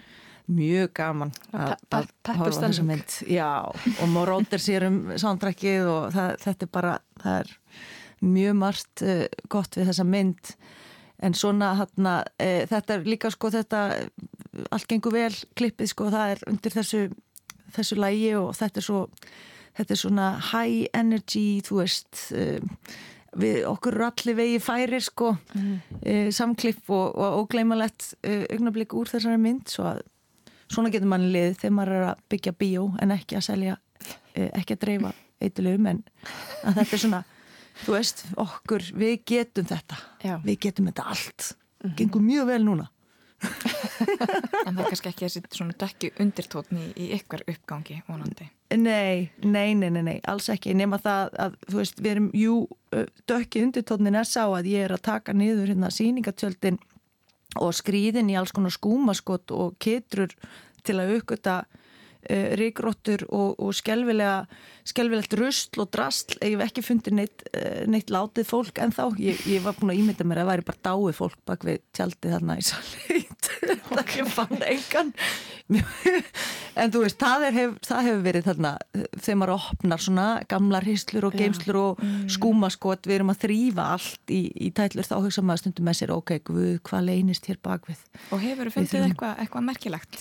[0.45, 3.17] mjög gaman að, að horfa þessa mynd.
[3.31, 7.53] Já og Moróttir sér um sándrækkið og það, þetta er bara það er
[8.25, 10.53] mjög margt uh, gott við þessa mynd.
[11.25, 13.81] En svona hérna uh, þetta er líka sko þetta
[14.69, 17.03] allt gengur vel klippið sko það er undir þessu
[17.75, 19.01] þessu lægi og þetta er svo
[19.75, 22.61] þetta er svona high energy þú veist uh,
[23.35, 25.35] við okkur allir vegi færir sko.
[25.55, 26.31] Mm.
[26.35, 30.03] samklipp og, og ógleymalett uh, augnablik úr þessari mynd svo að
[30.71, 34.49] svona getur mann liðið þegar maður er að byggja bíó en ekki að selja uh,
[34.49, 35.13] ekki að dreifa
[35.43, 36.03] eitthulum en
[36.63, 37.23] að þetta er svona
[37.83, 39.97] þú veist, okkur, við getum þetta.
[40.23, 40.35] Já.
[40.45, 41.49] við getum þetta allt.
[41.99, 42.87] Gengur mjög vel núna
[44.65, 48.49] En það er kannski ekki þessi svona dekki undirtótni í ykkar uppgangi vonandi.
[48.75, 52.55] Nei, nei, nei, nei, nei, alls ekki nema það að, þú veist, við erum jú,
[53.29, 56.79] dökki undirtónin er sá að ég er að taka niður hérna síningatjöldin
[57.61, 60.33] og skrýðin í alls konar skúmaskott og kitrur
[60.85, 61.61] til að aukvita
[62.25, 64.45] uh, ríkróttur og, og skelvilega
[64.85, 66.37] skelvilegt rusl og drasl.
[66.45, 69.95] Ég hef ekki fundið neitt, uh, neitt látið fólk en þá, ég, ég var búin
[69.95, 73.49] að ímynda mér að það væri bara dáið fólk bak við tjaldið þarna í saleit
[73.89, 75.13] það ég fann engan.
[76.75, 78.71] En þú veist, það, er, hef, það hefur verið þarna
[79.15, 82.01] þegar maður opnar svona gamlar hislur og geimslur og
[82.35, 86.13] skúmaskot við erum að þrýfa allt í, í tætlur þá hugsa maður stundum með sér,
[86.13, 90.19] ok, guð, hvað leynist hér bakvið Og hefur þú Við fundið eitthvað eitthva merkilegt?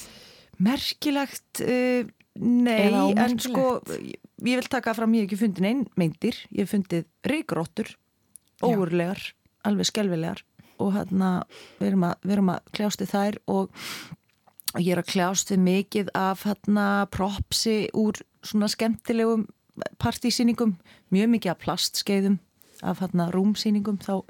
[0.63, 2.07] Merkilegt, uh,
[2.41, 6.75] nei, en sko, ég vil taka fram, ég hef ekki fundið neinn meindir, ég hef
[6.75, 7.95] fundið reykróttur,
[8.65, 9.21] óurlegar,
[9.67, 10.45] alveg skelvilegar
[10.83, 11.31] og hérna
[11.79, 13.85] við erum að, við erum að kljást við þær og
[14.83, 19.47] ég er að kljást við mikið af hérna propsi úr svona skemmtilegum
[20.03, 20.77] partísýningum,
[21.15, 22.39] mjög mikið af plastskeiðum,
[22.87, 24.23] af hérna rúmsýningum, þá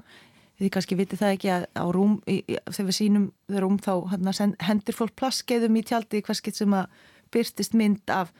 [0.59, 2.37] þið kannski vitið það ekki að á rúm, í,
[2.71, 6.63] þegar við sýnum þau rúm þá hérna, sen- hendur fólk plastskeiðum í tjaldi hvers getur
[6.63, 7.01] sem að
[7.35, 8.31] byrtist mynd af,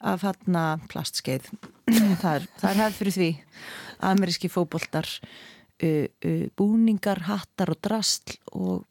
[0.00, 1.50] af hérna plastskeið
[2.22, 3.30] það er, hefð fyrir því.
[4.08, 8.86] Ameríski fótboltar uh, uh, búningar, hattar og drastl og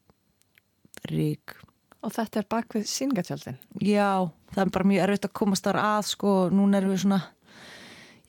[1.10, 1.56] rík.
[2.02, 3.58] Og þetta er bak við síningatjöldin.
[3.86, 7.20] Já, það er bara mjög erfitt að komast þar að sko, núna erum við svona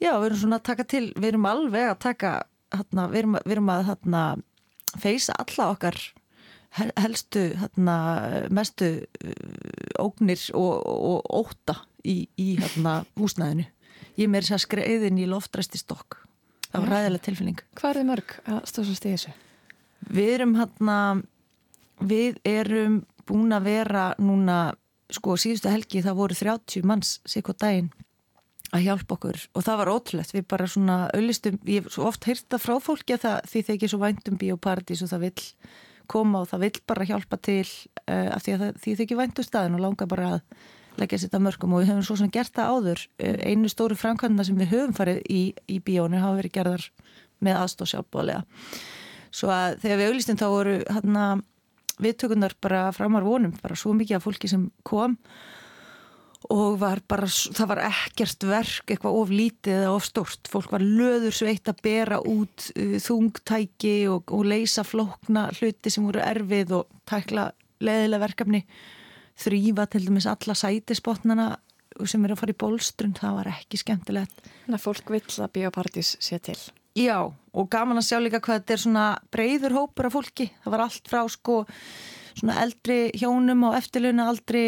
[0.03, 2.33] já, við erum svona að taka til við erum alveg að taka
[2.73, 4.23] hérna, við, erum, við erum að hérna,
[5.03, 5.99] feysa alla okkar
[6.79, 7.97] hel- helstu hérna,
[8.51, 12.57] mestu uh, ógnir og, og óta í, í
[13.19, 13.69] húsnæðinu.
[14.21, 16.19] Ég meira þess að skreiðin í loftræsti stokk
[16.73, 17.59] það var ræðilega tilfinning.
[17.77, 19.33] Hvað er þið mörg að stóðsast í þessu?
[20.13, 20.97] Við erum hérna,
[22.01, 22.95] við erum
[23.29, 24.57] búin að vera núna,
[25.13, 27.93] sko síðustu helgi það voru 30 manns sikko daginn
[28.73, 29.41] að hjálpa okkur.
[29.57, 33.17] Og það var ótrúlegt, við bara svona auðlistum, ég hef svo oft heyrta frá fólki
[33.17, 35.49] að það, því þeir ekki svo væntum bíóparadís og það vill
[36.13, 39.21] koma og það vill bara hjálpa til uh, af því að það, því þeir ekki
[39.21, 40.65] væntum staðin og langar bara að
[41.01, 41.77] leggja sér þetta mörgum.
[41.77, 43.05] Og við höfum svo sem gert það áður.
[43.21, 46.89] Uh, einu stóru framkvæmna sem við höfum farið í, í bíónu hafa verið gerðar
[47.43, 48.43] með aðstóð sjálfbóðlega
[49.33, 51.25] svo að þegar við auðlistum þá voru hérna
[52.03, 55.17] viðtökunar bara framar vonum bara svo mikið af fólki sem kom
[56.53, 60.85] og var bara, það var ekkert verk eitthvað of lítið eða of stórt fólk var
[60.85, 66.77] löður sveitt að bera út uh, þungtæki og, og leysa flókna hluti sem voru erfið
[66.81, 67.51] og tækla
[67.83, 68.65] leðilega verkefni
[69.43, 71.49] þrýfa til dæmis alla sætispotnana
[72.09, 75.53] sem eru að fara í bólstrun það var ekki skemmtilegt Þannig að fólk vill að
[75.57, 76.59] bíópartís sé til.
[76.97, 80.47] Já, og gaman að sjá líka hvað þetta er svona breyður hópur af fólki.
[80.63, 81.57] Það var allt frá sko
[82.37, 84.65] svona eldri hjónum á eftirluna aldri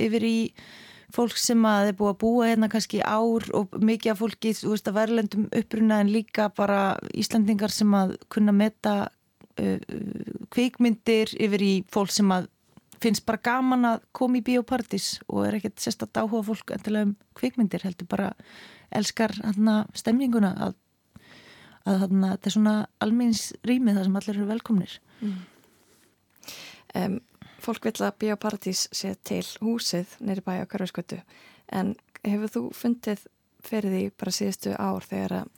[0.00, 0.38] yfir í
[1.14, 4.72] fólk sem að er búið að búa hérna kannski ár og mikið af fólki, þú
[4.74, 6.80] veist, að verðlendum uppruna en líka bara
[7.14, 9.78] Íslandingar sem að kunna meta uh,
[10.54, 12.50] kvikmyndir yfir í fólk sem að
[13.04, 17.16] finnst bara gaman að koma í biopartís og er ekkert sérstatt áhuga fólk endilega um
[17.36, 18.30] kvikmyndir heldur bara
[18.94, 20.76] elskar hana, stemninguna að,
[21.84, 24.96] að hana, þetta er svona alminns rýmið þar sem allir eru velkomnir.
[26.94, 27.18] Um,
[27.64, 31.20] fólk vill að Bíóparadís sé til húsið neyri bæja á Karvæskötu
[31.72, 33.24] en hefur þú fundið
[33.64, 35.50] fyrir því bara síðustu ár þegar að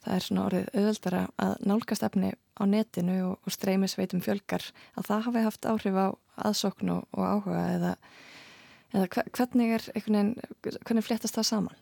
[0.00, 4.64] það er svona orðið auðveldara að nálgast efni á netinu og, og streymisveitum fjölgar
[4.96, 6.06] að það hafi haft áhrif á
[6.48, 7.02] aðsókn og,
[7.34, 7.90] áhuga eða,
[8.94, 10.32] eða hve- hvernig er veginn,
[10.64, 11.76] hvernig fléttast það saman?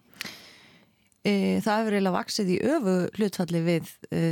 [1.23, 1.33] e,
[1.63, 4.23] það hefur eiginlega vaksið í öfu hlutfalli við e,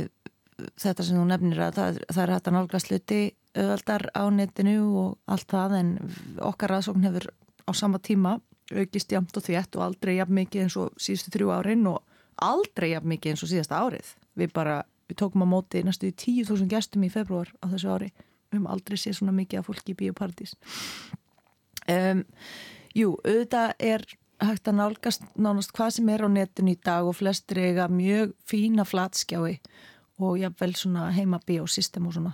[0.81, 3.21] þetta sem þú nefnir að það, það er hægt að nálgast hluti
[3.57, 5.91] auðvaldar á netinu og allt það en
[6.45, 7.29] okkar aðsókn hefur
[7.67, 8.37] á sama tíma
[8.71, 12.01] aukist jamt og þétt og aldrei jafn mikið eins og síðustu þrjú árin og
[12.43, 14.09] aldrei jafn mikið eins og síðasta árið.
[14.37, 18.09] Við bara, við tókum á móti næstu í 10.000 gestum í februar á þessu ári.
[18.47, 20.53] Við höfum aldrei séð svona mikið af fólki í biopartís
[21.91, 22.23] um,
[22.97, 24.05] Jú, auðvitað er
[24.41, 28.33] hægt að nálgast nánast hvað sem er á netinu í dag og flestir eiga mjög
[28.47, 29.57] fína flatskjái
[30.17, 32.33] og jafnvel svona heima biosystem og svona.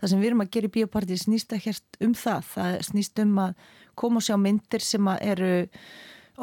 [0.00, 2.50] Það sem við erum að gera í biopartið snýst ekkert um það.
[2.54, 3.54] Það snýst um að
[3.98, 5.52] koma og sjá myndir sem að eru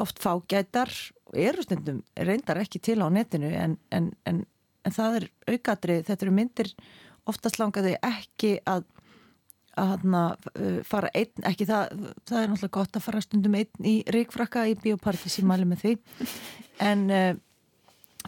[0.02, 0.92] oft fágætar
[1.28, 4.42] og eru stundum reyndar ekki til á netinu en, en, en,
[4.86, 6.04] en það er aukatrið.
[6.08, 6.72] Þetta eru myndir
[7.28, 8.88] oftast langaði ekki að
[9.80, 10.22] að hana,
[10.84, 11.94] fara einn, ekki það
[12.28, 15.84] það er náttúrulega gott að fara stundum einn í ríkfrakka í bioparti sem mæli með
[15.84, 15.92] því
[16.84, 17.30] en uh,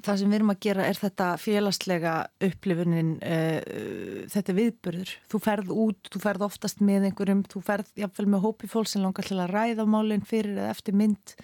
[0.03, 2.15] það sem við erum að gera er þetta félagslega
[2.49, 5.15] upplifunin uh, þetta viðburður.
[5.31, 9.05] Þú ferð út, þú ferð oftast með einhverjum þú ferð jáfnvel með hópi fólk sem
[9.05, 11.35] langar til að ræða málinn fyrir eða eftir mynd.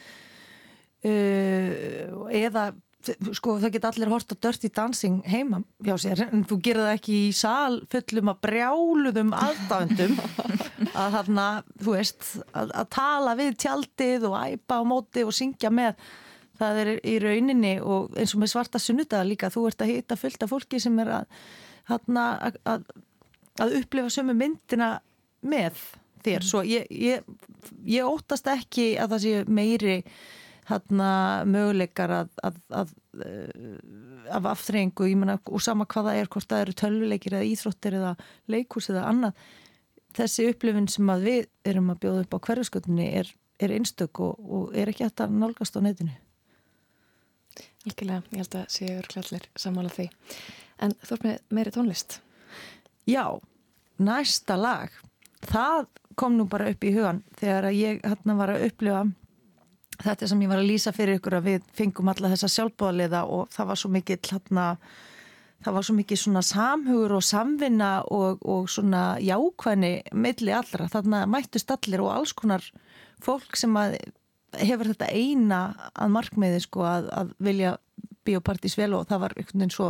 [1.01, 2.71] Uh, eða
[3.33, 6.97] sko það geta allir hort á Dirty Dancing heima hjá sér en þú gerir það
[6.99, 10.19] ekki í sal fullum að brjáluðum aðdáðendum
[10.91, 11.47] að þarna,
[11.81, 15.97] þú veist að, að tala við tjaldið og æpa á móti og syngja með
[16.61, 20.19] það er í rauninni og eins og með svarta sunnudaga líka, þú ert að hita
[20.21, 21.41] fullt af fólki sem er að
[21.91, 22.85] að, að,
[23.61, 24.99] að upplifa sömu myndina
[25.41, 25.79] með
[26.25, 27.25] þér, svo ég, ég,
[27.89, 29.97] ég óttast ekki að það sé meiri
[30.69, 31.11] þarna
[31.51, 32.93] möguleikar að, að, að,
[34.31, 38.15] af menna, og sama hvað það er hvort það eru tölvuleikir eða íþróttir eða
[38.47, 39.45] leikús eða annað.
[40.15, 44.39] Þessi upplifin sem að við erum að bjóða upp á hverjaskötunni er, er einstök og,
[44.39, 46.15] og er ekki hægt að nálgast á netinu
[47.89, 50.11] Algjörlega, ég held að séu örklallir sammála því.
[50.85, 52.19] En þú ert með meiri tónlist.
[53.09, 53.25] Já,
[54.01, 54.93] næsta lag
[55.49, 55.89] það
[56.19, 59.05] kom nú bara upp í hugan þegar að ég hérna var að upplifa
[60.01, 63.49] þetta sem ég var að lýsa fyrir ykkur að við fengum alla þessa sjálfbóðaliða og
[63.55, 64.67] það var svo mikill hérna
[65.65, 71.27] það var svo mikið svona samhugur og samvinna og, og svona jákvæðni milli allra, þarna
[71.29, 72.65] mættust allir og alls konar
[73.21, 73.99] fólk sem að
[74.59, 75.61] hefur þetta eina
[75.95, 77.77] að markmiði sko að, að vilja
[78.27, 79.87] biopartís vel og það var einhvern veginn svo,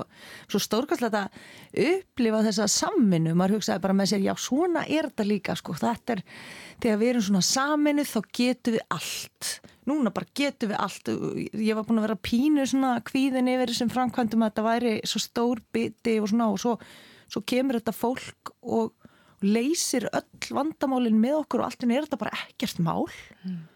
[0.51, 5.27] svo stórkastlega að upplifa þessa samvinnu, maður hugsaði bara með sér já svona er þetta
[5.27, 5.75] líka sko.
[5.81, 6.23] Þetta er,
[6.83, 9.51] þegar við erum svona saminu þá getum við allt.
[9.91, 11.13] Núna bara getum við allt.
[11.57, 15.25] Ég var búin að vera pínu svona kvíðin yfir þessum framkvæmdum að þetta væri svo
[15.25, 16.77] stór biti og svona og svo,
[17.31, 18.95] svo kemur þetta fólk og
[19.41, 23.07] leysir öll vandamálin með okkur og allt er þetta bara ekkert mál.
[23.43, 23.70] Mm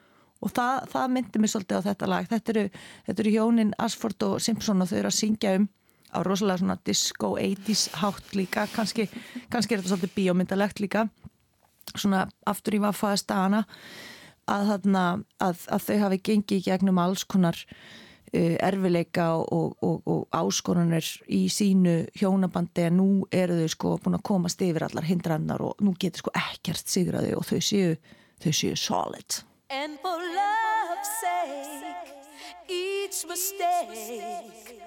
[0.45, 2.29] og það, það myndi mér svolítið á þetta lag.
[2.29, 2.65] Þetta eru,
[3.07, 5.69] þetta eru hjónin Asford og Simpson og þau eru að syngja um
[6.15, 8.69] á rosalega svona disco 80s hátt líka.
[8.75, 9.09] Kannski,
[9.51, 11.09] kannski er þetta svolítið bíómyndalegt líka.
[11.95, 13.65] Svona aftur í vaffaðast dagana
[14.51, 15.05] að, þarna,
[15.43, 21.45] að, að þau hafi gengið gegnum alls konar uh, erfileika og, og, og áskonunir í
[21.53, 25.97] sínu hjónabandi en nú eru þau sko búin að komast yfir allar hindrannar og nú
[25.99, 27.99] getur sko ekkert sigraði og þau séu,
[28.45, 32.15] þau séu solid And for love's sake,
[32.69, 34.83] each mistake,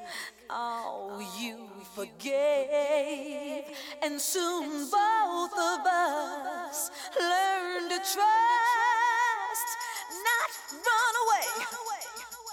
[0.50, 3.66] oh, you forgave.
[4.04, 9.70] And soon both of us learn to trust,
[10.30, 11.66] not run away.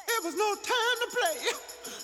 [0.08, 1.52] It was no time to play.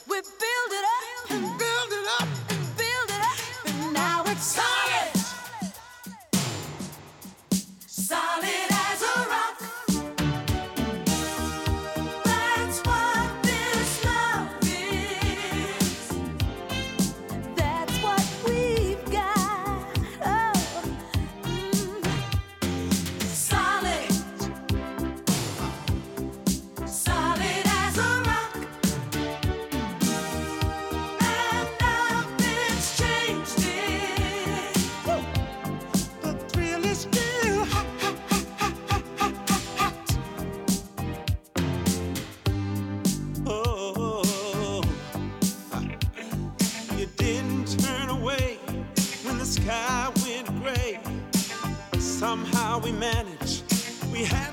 [0.08, 2.28] We build it up And build it up.
[2.50, 5.10] and build it up, and now it's solid.
[7.86, 8.69] Solid
[52.20, 53.62] somehow we manage.
[54.12, 54.49] We had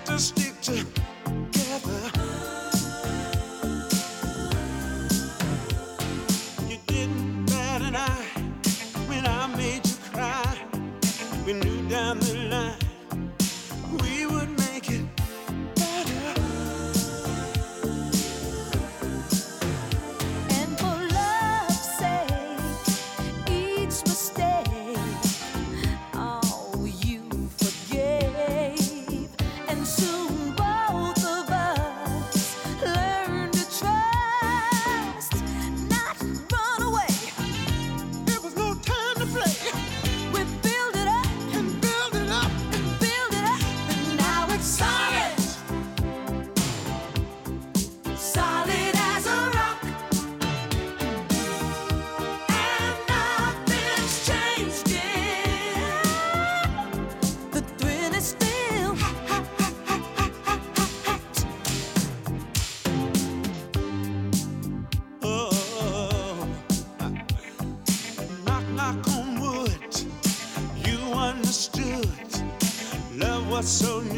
[73.58, 74.17] Love was so new.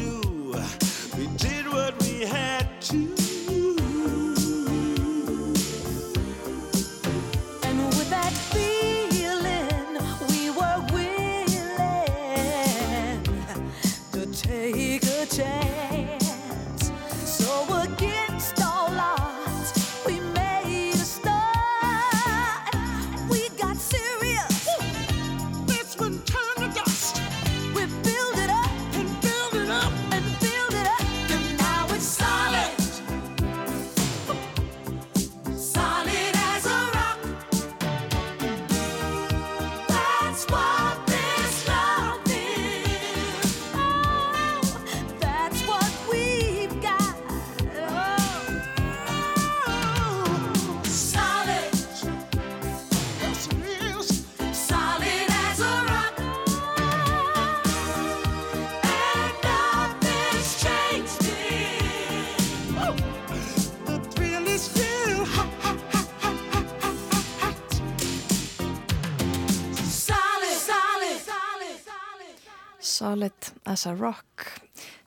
[73.80, 74.60] Solid as a Rock.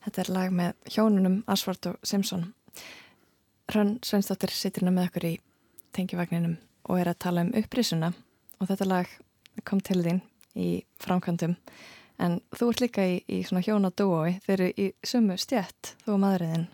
[0.03, 2.53] Þetta er lag með hjónunum Asford og Simpson.
[3.69, 5.33] Hrönn Sveinsdóttir situr hérna með okkur í
[5.93, 6.55] tengivagninum
[6.89, 8.09] og er að tala um upprisuna
[8.57, 9.11] og þetta lag
[9.67, 10.21] kom til þín
[10.57, 10.69] í
[11.03, 11.53] framkvæmdum
[12.23, 15.93] en þú ert líka í, í svona hjón og dúoi þeir eru í sumu stjætt
[16.05, 16.65] þú og maðurinn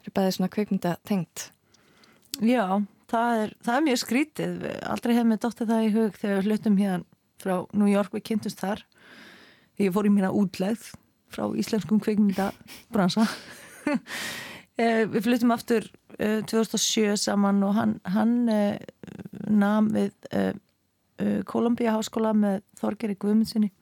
[0.00, 1.50] eru bæðið svona kvikmynda tengt
[2.40, 2.80] Já,
[3.10, 4.64] það er, það er mjög skrítið.
[4.94, 7.04] Aldrei hef mér dóttið það í hug þegar við hlutum hérna
[7.42, 8.86] frá New York, við kynntumst þar.
[9.78, 10.88] Ég fór í mína útlegð
[11.32, 13.28] frá íslenskum kveikmyndabransa.
[14.78, 15.88] Eh, við flutum aftur
[16.22, 18.76] eh, 2007 saman og hann, hann eh,
[19.50, 20.52] nam við eh,
[21.18, 23.72] eh, Columbia Háskóla með Þorgeri Guðmundssoni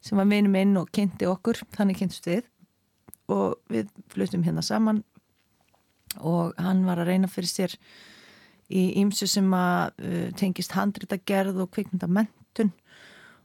[0.00, 2.48] sem var vinur minn og kynnti okkur, þannig kynntust við
[3.36, 5.02] og við flutum hérna saman
[6.24, 7.76] og hann var að reyna fyrir sér
[8.72, 9.92] í ýmsu sem að
[10.40, 12.72] tengist handritagerð og kvikmyndamenntun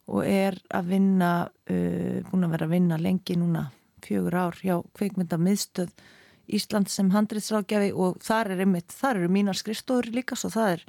[0.10, 3.68] og er að vinna uh, búin að vera að vinna lengi núna
[4.06, 5.94] fjögur ár hjá kvikmyndamiðstöð
[6.49, 10.86] Ísland sem handritsráðgjafi og þar er einmitt, þar eru mínar skrifstofur líka svo það er,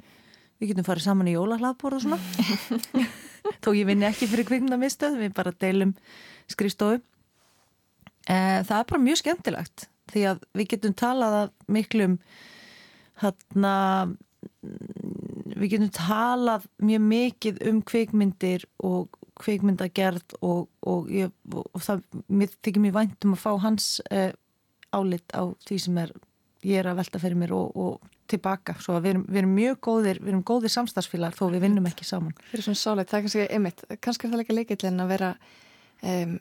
[0.57, 2.17] við getum farið saman í jólahlaðbor og svona.
[3.61, 5.93] Þó ég vinni ekki fyrir kvikmyndamiðstöð við bara deilum
[6.49, 6.97] skrifstofu.
[8.25, 12.17] Eh, það er bara mjög skemmtilegt því að við getum talað að miklum
[13.21, 13.75] hérna
[15.61, 22.55] við getum talað mjög mikið um kvikmyndir og kvikmyndagerð og, og, ég, og það mér
[22.61, 24.31] þykir mér vænt um að fá hans uh,
[24.93, 26.13] álit á því sem er
[26.67, 29.55] ég er að velta fyrir mér og, og tilbaka, svo að við erum, við erum
[29.57, 32.35] mjög góðir við erum góðir samstagsfélagar þó við vinnum ekki saman.
[32.51, 35.31] Fyrir svona solid, það er kannski einmitt, kannski er það líka leikillin að vera
[36.13, 36.35] um,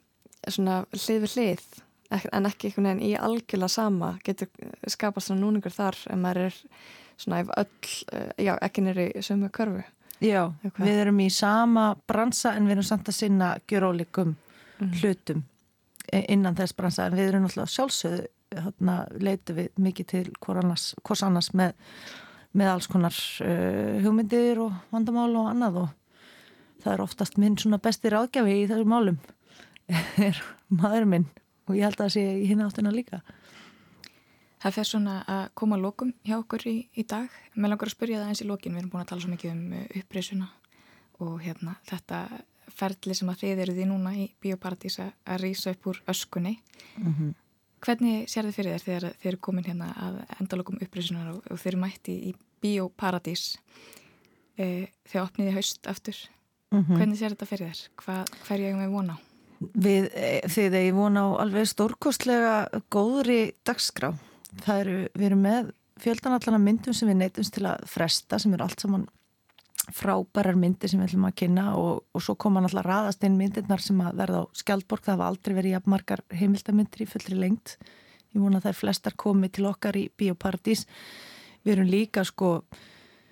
[0.46, 1.64] svona hlið við hlið
[2.10, 4.50] en ekki einhvern veginn í algjörlega sama getur
[4.90, 6.60] skapast svona núningur þar en maður er
[7.20, 9.82] svona ef öll, uh, já, ekki nýri sömu körfu.
[10.20, 10.80] Já, Ok.
[10.84, 14.34] við erum í sama bransa en við erum samt að sinna gjörólikum
[15.00, 15.44] hlutum
[16.12, 17.06] e- innan þess bransa.
[17.06, 21.72] En við erum náttúrulega sjálfsögðu hérna, leitum við mikið til hvor annars, hvors annars með,
[22.52, 23.16] með alls konar
[23.46, 25.80] uh, hugmyndir og vandamál og annað.
[25.84, 25.88] Og
[26.84, 29.18] það er oftast minn svona besti ráðgjafi í þessum málum.
[30.28, 30.36] Er
[30.68, 31.26] maður minn.
[31.68, 33.20] Og ég held að það sé í hinna áttina líka
[34.60, 37.28] Það fer svona að koma að lokum hjá okkur í, í dag.
[37.56, 39.52] Mér langar að spyrja það eins í lokin, við erum búin að tala svo mikið
[39.54, 40.48] um uh, uppreysuna
[41.20, 42.18] og hérna þetta
[42.70, 46.58] ferli sem að þið eruð í núna í Bíóparadís að rýsa upp úr öskunni.
[46.98, 47.32] Mhm.
[47.80, 51.60] Hvernig sér þið fyrir þér þegar þið eru komin hérna að endalokum upprýsunar og, og
[51.60, 53.44] þið eru mætti í Bíóparadís
[54.60, 56.18] e, þegar opniði haust aftur?
[56.70, 57.00] Mhm.
[57.00, 57.82] Hvernig sér þetta fyrir þér?
[58.04, 59.18] Hva, hverju eigum við vona á?
[59.60, 62.52] Við, eh, þið eigi vona á alveg stórkostlega
[62.92, 64.14] góðri dagskrá.
[64.58, 65.70] Það eru, við erum með
[66.00, 69.08] fjöldanallana myndum sem við neytumst til að fresta sem eru allt saman
[69.96, 73.82] frábærar myndir sem við ætlum að kynna og, og svo koma náttúrulega raðast inn myndirnar
[73.82, 75.06] sem að verða á Skjaldborg.
[75.06, 77.74] Það hafa aldrei verið jafnmargar heimildamindir í fullri lengt.
[78.30, 80.86] Ég vona að þær flestar komi til okkar í Bíóparadís.
[81.64, 82.60] Við erum líka sko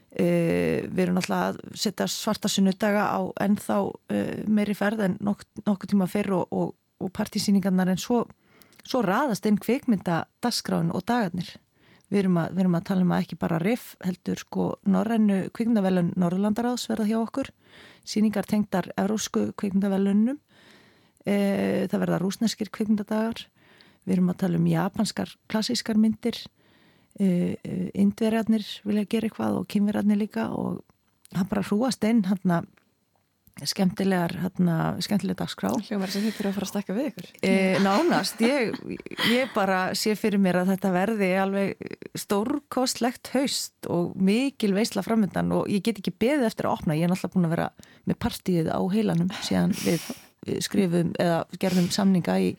[0.08, 5.42] Uh, við erum alltaf að setja svarta sunnudaga á ennþá uh, meiri ferð en nok
[5.66, 6.70] nokkuð tíma fyrr og, og,
[7.04, 8.22] og partísýningarnar en svo,
[8.88, 11.50] svo raðast einn kvikmynda dagskráin og dagarnir.
[12.08, 15.38] Við erum, að, við erum að tala um að ekki bara riff heldur sko norrænu
[15.52, 17.50] kvikmyndavelun Norrlandaráðs verða hjá okkur
[18.08, 23.44] síningar tengdar eurósku kvikmyndavelunum uh, það verða rúsneskir kvikmyndadagar
[24.06, 26.40] við erum að tala um japanskar klassískar myndir
[27.20, 27.54] uh,
[27.92, 30.80] indverjarnir vilja gera eitthvað og kynverjarnir líka og
[31.36, 32.72] hann bara hrúast inn hann
[33.66, 34.70] skemmtilegar hann
[35.02, 37.52] skemmtilega dagskrá Hljómar sem hittir að fara að stakka við ykkur e,
[37.82, 38.76] Nánast, ég,
[39.32, 45.50] ég bara sé fyrir mér að þetta verði alveg stórkostlegt haust og mikil veisla framöndan
[45.56, 47.70] og ég get ekki beðið eftir að opna, ég er náttúrulega búin að vera
[48.08, 50.06] með partíið á heilanum síðan við
[50.64, 52.52] skrifum eða gerðum samninga í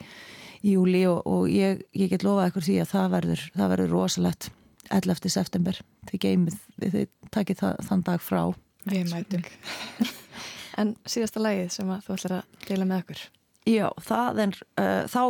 [0.65, 3.93] í júli og, og ég, ég get lofað ykkur því að það verður, það verður
[3.95, 4.49] rosalegt
[4.89, 5.29] 11.
[5.31, 7.03] september þið geymið, þið
[7.33, 8.41] takið það, þann dag frá
[8.89, 9.43] Við mætum.
[10.77, 13.21] En síðasta lagið sem þú ætlar að deila með okkur?
[13.69, 15.21] Já, það er uh, þá,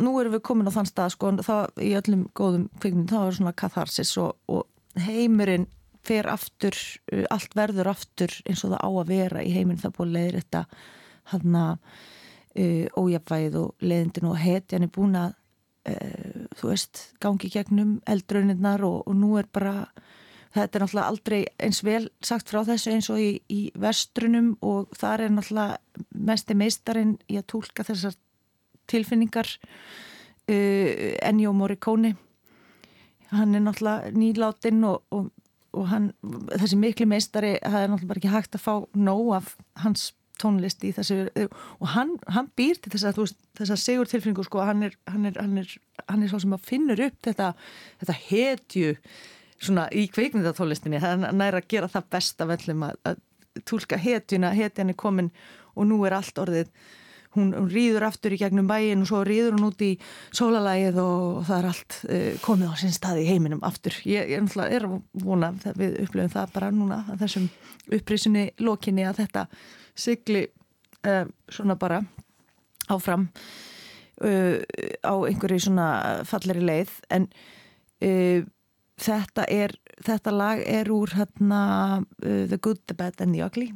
[0.00, 3.36] nú erum við komin á þann stað sko, það í öllum góðum kvikmynd þá er
[3.38, 5.66] svona katharsis og, og heimurinn
[6.06, 6.76] fer aftur
[7.12, 9.80] uh, allt verður aftur eins og það á að vera í heiminn.
[9.82, 10.64] Það búið leiðir þetta
[11.32, 15.40] hann að uh, ójafvæð og leiðindin og hetjan er búin að
[16.56, 19.82] þú veist, gangi gegnum eldrauninnar og, og nú er bara
[20.54, 24.92] þetta er náttúrulega aldrei eins vel sagt frá þessu eins og í, í vestrunum og
[24.98, 28.16] þar er náttúrulega mesti meistarinn í að tólka þessar
[28.90, 30.90] tilfinningar uh,
[31.24, 32.14] Ennio Morricone.
[33.34, 35.30] Hann er náttúrulega nýláttinn og, og,
[35.74, 36.12] og hann,
[36.54, 40.90] þessi mikli meistari það er náttúrulega ekki hægt að fá nóg af hans tónlist í
[40.94, 43.20] þessu og hann, hann býr til þess að
[43.54, 45.70] þess að segur tilfinningu sko hann er, hann er, hann er,
[46.08, 47.52] hann er svo sem að finnur upp þetta,
[48.00, 48.96] þetta hetju
[49.64, 53.22] svona í kveikmyndatónlistinni hann næra að gera það besta vellum að, að
[53.68, 55.30] tólka hetjuna, hetjan er komin
[55.74, 56.70] og nú er allt orðið
[57.34, 59.90] hún, hún rýður aftur í gegnum bæin og svo rýður hún út í
[60.34, 63.96] sólalægið og það er allt uh, komið á sinn stað í heiminum aftur.
[64.08, 67.48] Ég, ég er að vona við upplöfum það bara núna að þessum
[67.98, 69.46] upprísunni lokinni að þetta
[70.06, 72.02] sigli uh, svona bara
[72.92, 73.28] áfram
[74.22, 74.58] uh,
[75.02, 75.88] á einhverju svona
[76.28, 77.30] falleri leið en
[79.00, 81.62] þetta er þetta lag er úr hérna
[82.20, 83.72] The Good, The Bad and The Ugly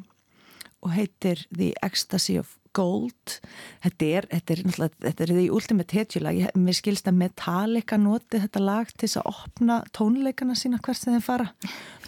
[0.85, 3.39] og heitir The Ecstasy of Gold.
[3.83, 4.61] Þetta er, þetta er,
[5.03, 9.31] þetta er því ultimate hetjulag, mér skilst að Metallica noti þetta lag til þess að
[9.33, 11.49] opna tónleikana sína hvert sem þeim fara.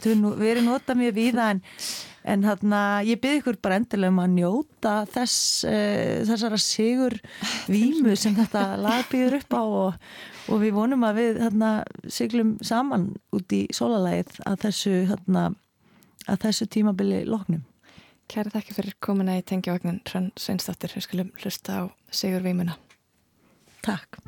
[0.05, 1.65] Við erum notað mjög víða en,
[2.25, 7.17] en hérna ég byrði ykkur bara endilega um að njóta þess uh, þessara sigur
[7.71, 10.13] vímu sem þetta lag byrður upp á og,
[10.51, 11.73] og við vonum að við hérna
[12.09, 15.51] siglum saman út í sólalægið að þessu hérna
[16.29, 17.65] að þessu tímabili loknum
[18.31, 20.95] Kæra þakki fyrir komuna í tengjavagnin Hrönn Sveinsdóttir.
[20.95, 21.85] Við skulum hlusta á
[22.15, 22.79] Sigur Vímuna.
[23.83, 24.23] Takk.